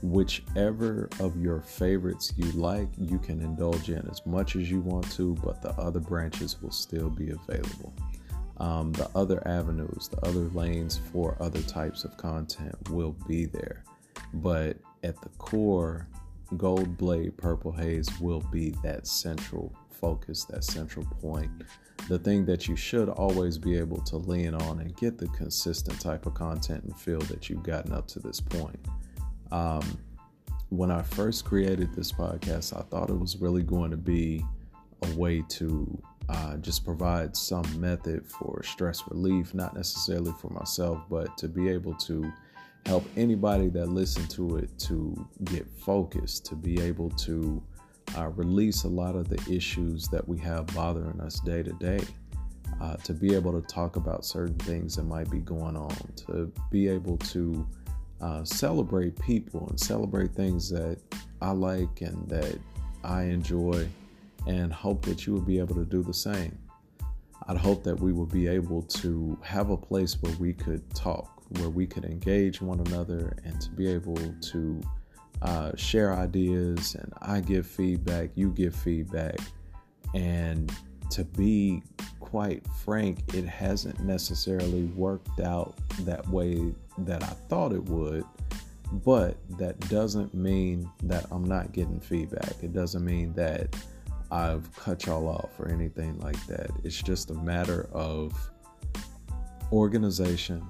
whichever 0.03 1.09
of 1.21 1.41
your 1.41 1.61
favorites 1.61 2.33
you 2.37 2.51
like, 2.53 2.89
you 2.97 3.19
can 3.19 3.41
indulge 3.43 3.91
in 3.91 4.07
as 4.11 4.25
much 4.27 4.57
as 4.57 4.71
you 4.71 4.81
want 4.81 5.11
to, 5.13 5.35
but 5.45 5.63
the 5.63 5.71
other 5.73 6.01
branches 6.01 6.61
will 6.63 6.71
still 6.71 7.11
be 7.11 7.31
available 7.31 7.93
um, 8.59 8.93
the 8.93 9.09
other 9.15 9.47
avenues, 9.47 10.09
the 10.09 10.21
other 10.27 10.49
lanes 10.55 11.01
for 11.13 11.37
other 11.41 11.63
types 11.63 12.05
of 12.05 12.17
content 12.17 12.75
will 12.91 13.17
be 13.29 13.45
there. 13.47 13.85
But 14.35 14.79
at 15.03 15.21
the 15.21 15.29
core, 15.39 16.09
Gold 16.57 16.97
Blade 16.97 17.37
Purple 17.37 17.73
Hayes 17.73 18.21
will 18.21 18.41
be 18.53 18.71
that 18.83 19.07
central 19.07 19.75
focus, 19.91 20.45
that 20.45 20.65
central 20.65 21.05
point. 21.21 21.51
The 22.09 22.19
thing 22.19 22.45
that 22.47 22.69
you 22.69 22.77
should 22.77 23.09
always 23.09 23.59
be 23.59 23.77
able 23.77 24.01
to 24.03 24.17
lean 24.17 24.55
on 24.55 24.81
and 24.81 24.97
get 24.97 25.19
the 25.19 25.29
consistent 25.29 26.01
type 26.01 26.27
of 26.27 26.35
content 26.35 26.85
and 26.85 26.99
feel 26.99 27.21
that 27.21 27.49
you've 27.49 27.63
gotten 27.63 27.93
up 27.93 28.07
to 28.09 28.21
this 28.21 28.41
point. 28.41 28.79
Um, 29.51 29.99
when 30.69 30.91
I 30.91 31.03
first 31.03 31.45
created 31.45 31.95
this 31.95 32.13
podcast, 32.13 32.77
I 32.77 32.83
thought 32.83 33.11
it 33.11 33.19
was 33.19 33.37
really 33.37 33.63
going 33.63 33.91
to 33.91 33.97
be 33.97 34.45
a 35.03 35.17
way 35.17 35.43
to 35.49 36.03
uh, 36.29 36.57
just 36.57 36.85
provide 36.85 37.37
some 37.37 37.65
method 37.81 38.27
for 38.27 38.63
stress 38.63 39.03
relief, 39.09 39.55
not 39.55 39.75
necessarily 39.75 40.33
for 40.41 40.49
myself, 40.51 41.01
but 41.09 41.37
to 41.39 41.49
be 41.49 41.69
able 41.69 41.95
to 41.95 42.33
help 42.85 43.05
anybody 43.17 43.69
that 43.69 43.89
listen 43.89 44.27
to 44.29 44.57
it 44.57 44.71
to 44.79 45.29
get 45.45 45.67
focused, 45.79 46.45
to 46.47 46.55
be 46.55 46.81
able 46.81 47.11
to 47.11 47.63
uh, 48.17 48.29
release 48.29 48.85
a 48.85 48.89
lot 48.89 49.17
of 49.17 49.29
the 49.29 49.53
issues 49.53 50.09
that 50.09 50.27
we 50.27 50.39
have 50.39 50.67
bothering 50.69 51.21
us 51.21 51.41
day 51.41 51.63
to 51.63 51.73
day. 51.75 52.01
Uh, 52.81 52.95
to 52.97 53.15
be 53.15 53.35
able 53.35 53.59
to 53.59 53.67
talk 53.69 53.97
about 53.97 54.23
certain 54.23 54.59
things 54.59 54.97
that 54.97 55.05
might 55.05 55.31
be 55.31 55.39
going 55.39 55.77
on, 55.77 55.97
to 56.15 56.53
be 56.71 56.89
able 56.89 57.17
to 57.17 57.67
uh, 58.21 58.45
celebrate 58.45 59.19
people 59.21 59.67
and 59.71 59.81
celebrate 59.81 60.35
things 60.35 60.69
that 60.69 60.99
I 61.41 61.53
like 61.53 62.03
and 62.03 62.29
that 62.29 62.59
I 63.03 63.23
enjoy 63.23 63.89
and 64.47 64.73
hope 64.73 65.05
that 65.05 65.27
you 65.27 65.33
will 65.35 65.41
be 65.41 65.59
able 65.59 65.75
to 65.75 65.85
do 65.85 66.03
the 66.03 66.15
same. 66.15 66.59
I'd 67.49 67.57
hope 67.57 67.85
that 67.85 67.99
we 68.01 68.13
will 68.13 68.27
be 68.27 68.49
able 68.49 68.83
to 68.83 69.39
have 69.43 69.71
a 69.71 69.77
place 69.77 70.21
where 70.21 70.35
we 70.39 70.53
could 70.53 70.83
talk, 70.95 71.43
where 71.59 71.71
we 71.71 71.87
could 71.87 72.05
engage 72.05 72.61
one 72.61 72.81
another, 72.81 73.37
and 73.45 73.61
to 73.61 73.71
be 73.71 73.87
able 73.89 74.17
to 74.17 74.81
uh, 75.43 75.71
share 75.77 76.15
ideas. 76.15 76.97
And 76.97 77.13
I 77.23 77.41
give 77.41 77.67
feedback, 77.67 78.31
you 78.35 78.51
give 78.51 78.75
feedback. 78.75 79.39
And 80.15 80.73
to 81.11 81.25
be 81.25 81.83
quite 82.19 82.67
frank, 82.85 83.35
it 83.35 83.45
hasn't 83.45 84.01
necessarily 84.01 84.85
worked 84.97 85.41
out 85.41 85.77
that 86.01 86.27
way 86.29 86.75
that 86.99 87.23
I 87.23 87.35
thought 87.49 87.73
it 87.73 87.85
would. 87.85 88.25
But 88.93 89.37
that 89.59 89.79
doesn't 89.89 90.35
mean 90.35 90.91
that 91.05 91.27
I'm 91.31 91.45
not 91.45 91.73
getting 91.73 92.01
feedback. 92.01 92.55
It 92.63 92.73
doesn't 92.73 93.05
mean 93.05 93.33
that 93.35 93.77
I've 94.31 94.75
cut 94.77 95.07
y'all 95.07 95.29
off 95.29 95.59
or 95.59 95.69
anything 95.69 96.19
like 96.21 96.45
that. 96.47 96.71
It's 96.85 97.01
just 97.01 97.31
a 97.31 97.35
matter 97.35 97.89
of 97.93 98.33
organization, 99.73 100.67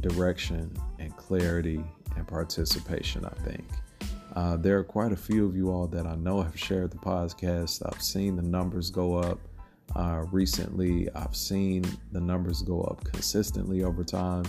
direction, 0.00 0.74
and 0.98 1.16
clarity 1.16 1.84
and 2.16 2.26
participation, 2.26 3.24
I 3.24 3.34
think. 3.44 3.64
Uh, 4.34 4.56
there 4.56 4.78
are 4.78 4.84
quite 4.84 5.12
a 5.12 5.16
few 5.16 5.44
of 5.44 5.56
you 5.56 5.70
all 5.70 5.86
that 5.88 6.06
I 6.06 6.14
know 6.14 6.40
have 6.42 6.58
shared 6.58 6.92
the 6.92 6.98
podcast. 6.98 7.82
I've 7.84 8.02
seen 8.02 8.36
the 8.36 8.42
numbers 8.42 8.90
go 8.90 9.16
up 9.16 9.40
uh, 9.96 10.24
recently. 10.30 11.08
I've 11.14 11.34
seen 11.34 11.84
the 12.12 12.20
numbers 12.20 12.62
go 12.62 12.82
up 12.82 13.04
consistently 13.04 13.82
over 13.82 14.04
time. 14.04 14.44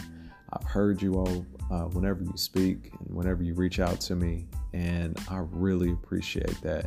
I've 0.53 0.67
heard 0.67 1.01
you 1.01 1.15
all 1.15 1.45
uh, 1.71 1.85
whenever 1.85 2.23
you 2.23 2.33
speak 2.35 2.91
and 2.99 3.15
whenever 3.15 3.41
you 3.41 3.53
reach 3.53 3.79
out 3.79 4.01
to 4.01 4.15
me, 4.15 4.47
and 4.73 5.17
I 5.29 5.41
really 5.49 5.91
appreciate 5.91 6.61
that 6.61 6.85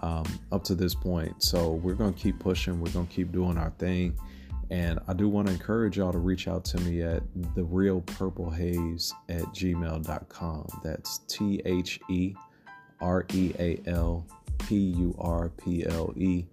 um, 0.00 0.24
up 0.52 0.64
to 0.64 0.74
this 0.74 0.94
point. 0.94 1.42
So 1.42 1.72
we're 1.72 1.94
going 1.94 2.14
to 2.14 2.20
keep 2.20 2.38
pushing. 2.38 2.80
We're 2.80 2.90
going 2.90 3.06
to 3.06 3.12
keep 3.12 3.32
doing 3.32 3.58
our 3.58 3.70
thing. 3.78 4.18
And 4.70 4.98
I 5.08 5.14
do 5.14 5.28
want 5.28 5.48
to 5.48 5.54
encourage 5.54 5.96
y'all 5.96 6.12
to 6.12 6.18
reach 6.18 6.46
out 6.46 6.64
to 6.66 6.80
me 6.80 7.02
at 7.02 7.22
the 7.54 7.64
real 7.64 8.02
purple 8.02 8.50
hayes 8.50 9.14
at 9.28 9.42
gmail.com. 9.44 10.66
That's 10.84 11.18
T 11.26 11.62
H 11.64 12.00
E 12.10 12.34
R 13.00 13.24
E 13.32 13.52
A 13.58 13.80
L 13.86 14.26
P 14.58 14.76
U 14.76 15.14
R 15.18 15.48
P 15.50 15.86
L 15.86 16.12
E 16.16 16.44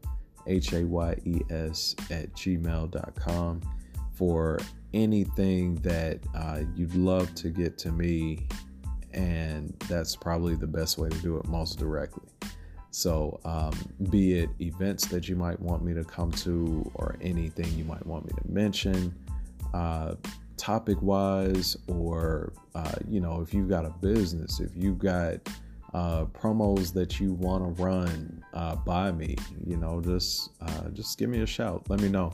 H 0.47 0.73
A 0.73 0.85
Y 0.85 1.15
E 1.25 1.41
S 1.49 1.95
at 2.09 2.33
gmail.com 2.33 3.61
for 4.13 4.59
anything 4.93 5.75
that 5.75 6.19
uh, 6.33 6.61
you'd 6.75 6.95
love 6.95 7.33
to 7.35 7.49
get 7.49 7.77
to 7.79 7.91
me. 7.91 8.47
And 9.11 9.73
that's 9.89 10.15
probably 10.15 10.55
the 10.55 10.67
best 10.67 10.97
way 10.97 11.09
to 11.09 11.17
do 11.19 11.37
it 11.37 11.45
most 11.47 11.79
directly. 11.79 12.29
So, 12.95 13.41
um, 13.43 13.73
be 14.09 14.39
it 14.39 14.49
events 14.61 15.07
that 15.07 15.27
you 15.27 15.35
might 15.35 15.59
want 15.59 15.83
me 15.83 15.93
to 15.93 16.05
come 16.05 16.31
to 16.31 16.89
or 16.93 17.17
anything 17.19 17.67
you 17.77 17.83
might 17.83 18.05
want 18.05 18.25
me 18.25 18.31
to 18.41 18.49
mention, 18.49 19.13
uh, 19.73 20.15
topic 20.55 21.01
wise, 21.01 21.75
or, 21.87 22.53
uh, 22.73 22.93
you 23.09 23.19
know, 23.19 23.41
if 23.41 23.53
you've 23.53 23.67
got 23.67 23.83
a 23.83 23.89
business, 23.89 24.61
if 24.61 24.71
you've 24.77 24.97
got 24.97 25.41
uh, 25.93 26.23
promos 26.27 26.93
that 26.93 27.19
you 27.19 27.33
want 27.33 27.63
to 27.65 27.83
run 27.83 28.41
uh, 28.53 28.77
by 28.77 29.11
me, 29.11 29.35
you 29.67 29.75
know, 29.75 29.99
just 29.99 30.51
uh, 30.61 30.87
just 30.93 31.19
give 31.19 31.29
me 31.29 31.41
a 31.41 31.45
shout. 31.45 31.83
Let 31.89 31.99
me 31.99 32.07
know. 32.07 32.31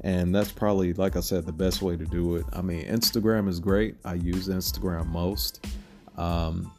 And 0.00 0.34
that's 0.34 0.50
probably, 0.50 0.94
like 0.94 1.16
I 1.16 1.20
said, 1.20 1.44
the 1.44 1.52
best 1.52 1.82
way 1.82 1.98
to 1.98 2.06
do 2.06 2.36
it. 2.36 2.46
I 2.54 2.62
mean, 2.62 2.86
Instagram 2.86 3.46
is 3.46 3.60
great. 3.60 3.96
I 4.06 4.14
use 4.14 4.48
Instagram 4.48 5.08
most. 5.08 5.66
Um, 6.16 6.72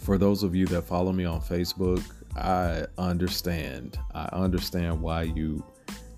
for 0.00 0.18
those 0.18 0.42
of 0.42 0.56
you 0.56 0.66
that 0.66 0.82
follow 0.82 1.12
me 1.12 1.24
on 1.24 1.40
Facebook, 1.40 2.02
I 2.36 2.84
understand. 2.98 3.98
I 4.14 4.28
understand 4.32 5.00
why 5.00 5.22
you 5.22 5.64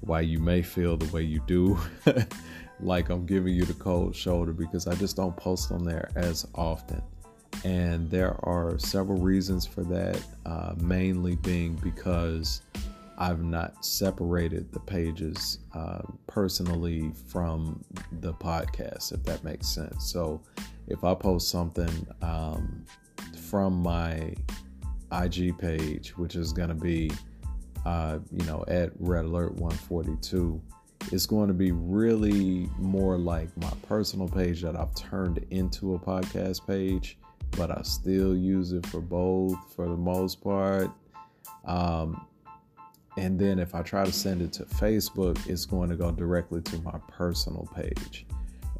why 0.00 0.20
you 0.20 0.38
may 0.38 0.62
feel 0.62 0.96
the 0.96 1.10
way 1.12 1.22
you 1.22 1.40
do. 1.46 1.78
like 2.80 3.08
I'm 3.08 3.24
giving 3.24 3.54
you 3.54 3.64
the 3.64 3.74
cold 3.74 4.14
shoulder 4.14 4.52
because 4.52 4.86
I 4.86 4.94
just 4.96 5.16
don't 5.16 5.36
post 5.36 5.70
on 5.70 5.84
there 5.84 6.10
as 6.16 6.46
often. 6.54 7.02
And 7.64 8.10
there 8.10 8.36
are 8.44 8.78
several 8.78 9.18
reasons 9.18 9.64
for 9.66 9.84
that, 9.84 10.20
uh, 10.44 10.74
mainly 10.78 11.36
being 11.36 11.74
because 11.76 12.62
I've 13.18 13.44
not 13.44 13.84
separated 13.84 14.72
the 14.72 14.80
pages 14.80 15.58
uh, 15.74 16.02
personally 16.26 17.12
from 17.28 17.84
the 18.20 18.32
podcast, 18.34 19.12
if 19.12 19.22
that 19.24 19.44
makes 19.44 19.68
sense. 19.68 20.10
So 20.10 20.42
if 20.88 21.04
I 21.04 21.14
post 21.14 21.48
something 21.48 22.06
um, 22.20 22.84
from 23.48 23.80
my 23.80 24.34
IG 25.12 25.56
page, 25.58 26.16
which 26.16 26.36
is 26.36 26.52
going 26.52 26.68
to 26.68 26.74
be, 26.74 27.10
uh, 27.84 28.18
you 28.30 28.44
know, 28.46 28.64
at 28.68 28.90
Red 28.98 29.24
Alert 29.24 29.54
142, 29.54 30.60
it's 31.10 31.26
going 31.26 31.48
to 31.48 31.54
be 31.54 31.72
really 31.72 32.68
more 32.78 33.18
like 33.18 33.54
my 33.56 33.72
personal 33.88 34.28
page 34.28 34.62
that 34.62 34.76
I've 34.76 34.94
turned 34.94 35.44
into 35.50 35.94
a 35.94 35.98
podcast 35.98 36.66
page, 36.66 37.18
but 37.52 37.70
I 37.70 37.82
still 37.82 38.36
use 38.36 38.72
it 38.72 38.86
for 38.86 39.00
both 39.00 39.56
for 39.74 39.86
the 39.86 39.96
most 39.96 40.42
part. 40.42 40.90
Um, 41.64 42.26
and 43.18 43.38
then 43.38 43.58
if 43.58 43.74
I 43.74 43.82
try 43.82 44.04
to 44.04 44.12
send 44.12 44.40
it 44.42 44.52
to 44.54 44.64
Facebook, 44.64 45.46
it's 45.46 45.66
going 45.66 45.90
to 45.90 45.96
go 45.96 46.10
directly 46.10 46.62
to 46.62 46.78
my 46.78 46.98
personal 47.08 47.68
page. 47.74 48.26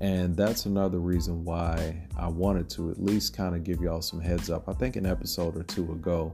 And 0.02 0.36
that's 0.36 0.66
another 0.66 0.98
reason 0.98 1.44
why 1.44 1.96
I 2.18 2.26
wanted 2.26 2.68
to 2.70 2.90
at 2.90 3.00
least 3.00 3.36
kind 3.36 3.54
of 3.54 3.62
give 3.62 3.80
y'all 3.80 4.02
some 4.02 4.20
heads 4.20 4.50
up. 4.50 4.68
I 4.68 4.72
think 4.72 4.96
an 4.96 5.06
episode 5.06 5.56
or 5.56 5.62
two 5.62 5.92
ago, 5.92 6.32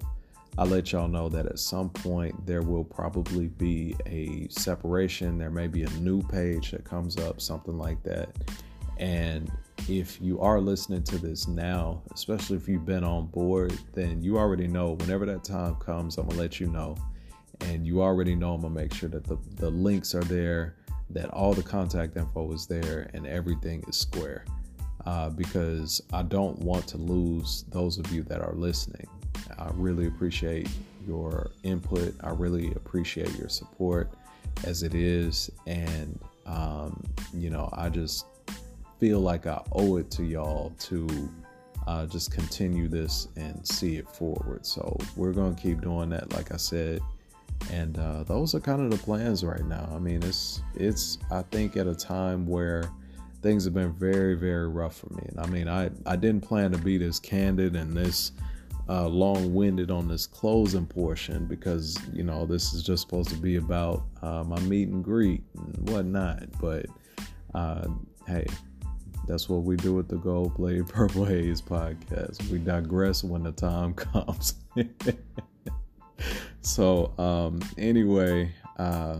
I 0.56 0.64
let 0.64 0.90
y'all 0.90 1.06
know 1.06 1.28
that 1.28 1.44
at 1.44 1.58
some 1.58 1.90
point 1.90 2.46
there 2.46 2.62
will 2.62 2.82
probably 2.82 3.48
be 3.48 3.94
a 4.06 4.48
separation. 4.48 5.36
There 5.36 5.50
may 5.50 5.66
be 5.66 5.82
a 5.82 5.90
new 6.00 6.22
page 6.22 6.70
that 6.70 6.84
comes 6.84 7.18
up, 7.18 7.42
something 7.42 7.76
like 7.76 8.02
that. 8.04 8.30
And 8.96 9.52
if 9.86 10.18
you 10.18 10.40
are 10.40 10.62
listening 10.62 11.02
to 11.02 11.18
this 11.18 11.46
now, 11.46 12.00
especially 12.14 12.56
if 12.56 12.68
you've 12.68 12.86
been 12.86 13.04
on 13.04 13.26
board, 13.26 13.78
then 13.92 14.22
you 14.22 14.38
already 14.38 14.66
know 14.66 14.92
whenever 14.92 15.26
that 15.26 15.44
time 15.44 15.74
comes, 15.74 16.16
I'm 16.16 16.26
gonna 16.26 16.40
let 16.40 16.58
you 16.58 16.68
know. 16.68 16.96
And 17.60 17.86
you 17.86 18.00
already 18.00 18.34
know 18.34 18.54
I'm 18.54 18.62
gonna 18.62 18.72
make 18.72 18.94
sure 18.94 19.10
that 19.10 19.24
the, 19.24 19.36
the 19.56 19.68
links 19.68 20.14
are 20.14 20.24
there 20.24 20.77
that 21.10 21.30
all 21.30 21.54
the 21.54 21.62
contact 21.62 22.16
info 22.16 22.52
is 22.52 22.66
there 22.66 23.10
and 23.14 23.26
everything 23.26 23.84
is 23.88 23.96
square. 23.96 24.44
Uh, 25.06 25.30
because 25.30 26.02
I 26.12 26.22
don't 26.22 26.58
want 26.58 26.86
to 26.88 26.98
lose 26.98 27.64
those 27.70 27.98
of 27.98 28.12
you 28.12 28.22
that 28.24 28.42
are 28.42 28.52
listening. 28.52 29.06
I 29.58 29.70
really 29.74 30.06
appreciate 30.06 30.68
your 31.06 31.50
input. 31.62 32.14
I 32.20 32.30
really 32.30 32.72
appreciate 32.72 33.34
your 33.38 33.48
support 33.48 34.10
as 34.64 34.82
it 34.82 34.94
is. 34.94 35.50
And, 35.66 36.18
um, 36.44 37.02
you 37.32 37.48
know, 37.48 37.70
I 37.72 37.88
just 37.88 38.26
feel 39.00 39.20
like 39.20 39.46
I 39.46 39.62
owe 39.72 39.96
it 39.96 40.10
to 40.12 40.24
y'all 40.24 40.74
to 40.80 41.30
uh, 41.86 42.04
just 42.04 42.30
continue 42.30 42.88
this 42.88 43.28
and 43.36 43.66
see 43.66 43.96
it 43.96 44.08
forward. 44.10 44.66
So 44.66 44.98
we're 45.16 45.32
going 45.32 45.54
to 45.54 45.62
keep 45.62 45.80
doing 45.80 46.10
that, 46.10 46.34
like 46.34 46.52
I 46.52 46.58
said 46.58 47.00
and 47.70 47.98
uh, 47.98 48.24
those 48.24 48.54
are 48.54 48.60
kind 48.60 48.80
of 48.80 48.90
the 48.90 49.02
plans 49.04 49.44
right 49.44 49.64
now. 49.64 49.88
I 49.94 49.98
mean, 49.98 50.22
it's 50.22 50.62
it's 50.74 51.18
I 51.30 51.42
think 51.42 51.76
at 51.76 51.86
a 51.86 51.94
time 51.94 52.46
where 52.46 52.90
things 53.42 53.64
have 53.64 53.74
been 53.74 53.92
very 53.92 54.34
very 54.34 54.68
rough 54.68 54.96
for 54.96 55.12
me. 55.14 55.22
And 55.28 55.40
I 55.40 55.46
mean, 55.46 55.68
I 55.68 55.90
I 56.06 56.16
didn't 56.16 56.42
plan 56.42 56.72
to 56.72 56.78
be 56.78 56.98
this 56.98 57.18
candid 57.18 57.76
and 57.76 57.94
this 57.94 58.32
uh, 58.88 59.06
long-winded 59.06 59.90
on 59.90 60.08
this 60.08 60.26
closing 60.26 60.86
portion 60.86 61.44
because 61.44 61.98
you 62.12 62.22
know 62.22 62.46
this 62.46 62.72
is 62.72 62.82
just 62.82 63.02
supposed 63.02 63.28
to 63.28 63.36
be 63.36 63.56
about 63.56 64.04
uh, 64.22 64.42
my 64.44 64.58
meet 64.60 64.88
and 64.88 65.04
greet 65.04 65.42
and 65.56 65.90
whatnot. 65.90 66.44
But 66.60 66.86
uh, 67.54 67.88
hey, 68.26 68.46
that's 69.26 69.48
what 69.48 69.64
we 69.64 69.76
do 69.76 69.92
with 69.92 70.08
the 70.08 70.16
Gold 70.16 70.54
Blade 70.54 70.88
Purple 70.88 71.24
Hayes 71.26 71.60
podcast. 71.60 72.48
We 72.50 72.58
digress 72.58 73.22
when 73.22 73.42
the 73.42 73.52
time 73.52 73.92
comes. 73.94 74.54
So, 76.60 77.12
um, 77.18 77.60
anyway, 77.76 78.52
uh, 78.76 79.18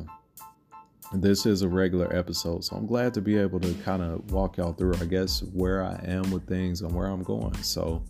this 1.15 1.47
is 1.47 1.63
a 1.63 1.69
regular 1.69 2.15
episode. 2.15 2.65
So, 2.65 2.77
I'm 2.77 2.87
glad 2.87 3.15
to 3.15 3.21
be 3.21 3.37
able 3.39 3.61
to 3.61 3.73
kind 3.85 4.03
of 4.03 4.31
walk 4.33 4.57
y'all 4.57 4.73
through, 4.73 4.95
I 5.01 5.05
guess, 5.05 5.43
where 5.43 5.83
I 5.83 6.01
am 6.07 6.31
with 6.31 6.47
things 6.47 6.83
and 6.83 6.93
where 6.93 7.07
I'm 7.07 7.23
going. 7.23 7.55
So, 7.63 8.05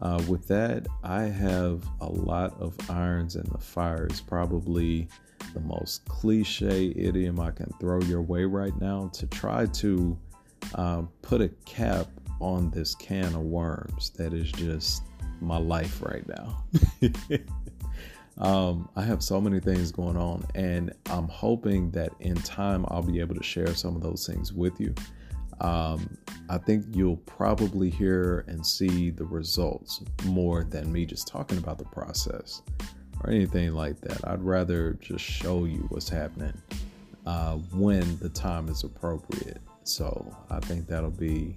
uh, 0.00 0.20
with 0.28 0.48
that, 0.48 0.86
I 1.04 1.22
have 1.22 1.84
a 2.00 2.08
lot 2.08 2.60
of 2.60 2.74
irons 2.90 3.36
in 3.36 3.44
the 3.52 3.58
fire. 3.58 4.06
It's 4.06 4.20
probably 4.20 5.06
the 5.54 5.60
most 5.60 6.04
cliche 6.06 6.92
idiom 6.96 7.38
I 7.38 7.50
can 7.50 7.72
throw 7.78 8.00
your 8.02 8.22
way 8.22 8.44
right 8.44 8.78
now 8.80 9.10
to 9.14 9.26
try 9.26 9.66
to 9.66 10.18
uh, 10.74 11.02
put 11.22 11.40
a 11.40 11.48
cap 11.64 12.08
on 12.40 12.70
this 12.70 12.94
can 12.96 13.34
of 13.34 13.42
worms 13.42 14.10
that 14.16 14.32
is 14.34 14.50
just 14.50 15.04
my 15.40 15.58
life 15.58 16.02
right 16.02 16.26
now. 16.28 16.64
Um, 18.38 18.88
I 18.96 19.02
have 19.02 19.22
so 19.22 19.40
many 19.40 19.60
things 19.60 19.92
going 19.92 20.16
on, 20.16 20.44
and 20.54 20.92
I'm 21.06 21.28
hoping 21.28 21.90
that 21.92 22.12
in 22.20 22.34
time 22.36 22.84
I'll 22.88 23.02
be 23.02 23.20
able 23.20 23.34
to 23.34 23.42
share 23.42 23.74
some 23.74 23.94
of 23.94 24.02
those 24.02 24.26
things 24.26 24.52
with 24.52 24.80
you. 24.80 24.94
Um, 25.60 26.18
I 26.48 26.58
think 26.58 26.86
you'll 26.90 27.18
probably 27.18 27.88
hear 27.88 28.44
and 28.48 28.66
see 28.66 29.10
the 29.10 29.24
results 29.24 30.02
more 30.24 30.64
than 30.64 30.92
me 30.92 31.06
just 31.06 31.28
talking 31.28 31.58
about 31.58 31.78
the 31.78 31.84
process 31.84 32.62
or 33.22 33.30
anything 33.30 33.72
like 33.72 34.00
that. 34.00 34.26
I'd 34.28 34.42
rather 34.42 34.94
just 34.94 35.24
show 35.24 35.64
you 35.64 35.86
what's 35.90 36.08
happening 36.08 36.60
uh, 37.26 37.56
when 37.72 38.18
the 38.18 38.28
time 38.28 38.68
is 38.68 38.82
appropriate. 38.82 39.60
So 39.84 40.36
I 40.50 40.58
think 40.60 40.86
that'll 40.88 41.10
be 41.10 41.56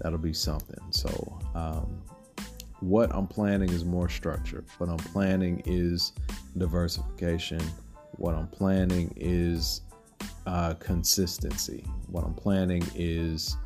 that'll 0.00 0.18
be 0.18 0.32
something. 0.32 0.80
So 0.90 1.38
um, 1.54 2.02
what 2.80 3.14
I'm 3.14 3.26
planning 3.26 3.70
is 3.70 3.84
more 3.84 4.08
structure. 4.08 4.64
What 4.78 4.90
I'm 4.90 4.98
planning 4.98 5.62
is 5.64 6.12
diversification. 6.58 7.60
What 8.16 8.34
I'm 8.34 8.48
planning 8.48 9.12
is 9.16 9.82
uh, 10.46 10.74
consistency. 10.74 11.84
What 12.08 12.24
I'm 12.24 12.34
planning 12.34 12.84
is 12.94 13.56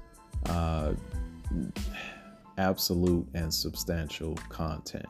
uh, 0.47 0.93
absolute 2.59 3.27
and 3.35 3.53
substantial 3.53 4.35
content. 4.49 5.07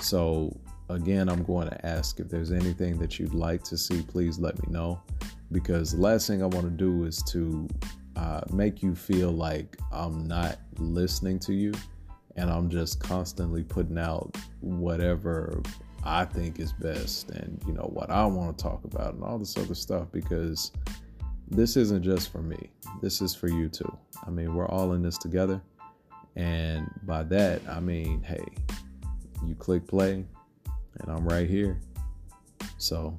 So, 0.00 0.56
again, 0.88 1.28
I'm 1.28 1.42
going 1.42 1.68
to 1.68 1.86
ask 1.86 2.20
if 2.20 2.28
there's 2.28 2.52
anything 2.52 2.98
that 2.98 3.18
you'd 3.18 3.34
like 3.34 3.62
to 3.64 3.76
see, 3.76 4.02
please 4.02 4.38
let 4.38 4.60
me 4.66 4.72
know. 4.72 5.00
Because 5.50 5.92
the 5.92 6.00
last 6.00 6.26
thing 6.26 6.42
I 6.42 6.46
want 6.46 6.64
to 6.64 6.70
do 6.70 7.04
is 7.04 7.22
to 7.24 7.68
uh, 8.16 8.40
make 8.52 8.82
you 8.82 8.94
feel 8.94 9.30
like 9.30 9.76
I'm 9.90 10.26
not 10.26 10.58
listening 10.78 11.38
to 11.40 11.52
you 11.52 11.72
and 12.36 12.50
I'm 12.50 12.68
just 12.70 13.00
constantly 13.00 13.62
putting 13.62 13.98
out 13.98 14.36
whatever 14.60 15.62
I 16.04 16.24
think 16.24 16.58
is 16.58 16.72
best 16.72 17.30
and 17.30 17.62
you 17.66 17.72
know 17.72 17.88
what 17.92 18.10
I 18.10 18.24
want 18.26 18.56
to 18.56 18.62
talk 18.62 18.84
about 18.84 19.14
and 19.14 19.22
all 19.22 19.38
this 19.38 19.56
other 19.56 19.74
stuff 19.74 20.08
because 20.12 20.72
this 21.48 21.76
isn't 21.76 22.02
just 22.02 22.32
for 22.32 22.42
me. 22.42 22.70
This 23.00 23.20
is 23.20 23.34
for 23.34 23.48
you 23.48 23.68
too. 23.68 23.96
I 24.26 24.30
mean, 24.30 24.54
we're 24.54 24.68
all 24.68 24.94
in 24.94 25.02
this 25.02 25.18
together. 25.18 25.60
And 26.34 26.90
by 27.02 27.24
that, 27.24 27.60
I 27.68 27.78
mean, 27.80 28.22
hey, 28.22 28.44
you 29.46 29.54
click 29.54 29.86
play 29.86 30.24
and 31.00 31.10
I'm 31.10 31.26
right 31.28 31.48
here. 31.48 31.78
So 32.78 33.18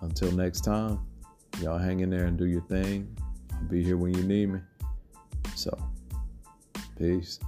until 0.00 0.32
next 0.32 0.62
time, 0.62 1.00
y'all 1.60 1.78
hang 1.78 2.00
in 2.00 2.10
there 2.10 2.24
and 2.24 2.38
do 2.38 2.46
your 2.46 2.62
thing. 2.62 3.16
I'll 3.52 3.62
be 3.64 3.82
here 3.82 3.96
when 3.96 4.14
you 4.14 4.22
need 4.22 4.50
me. 4.50 4.60
So, 5.54 5.76
peace. 6.98 7.38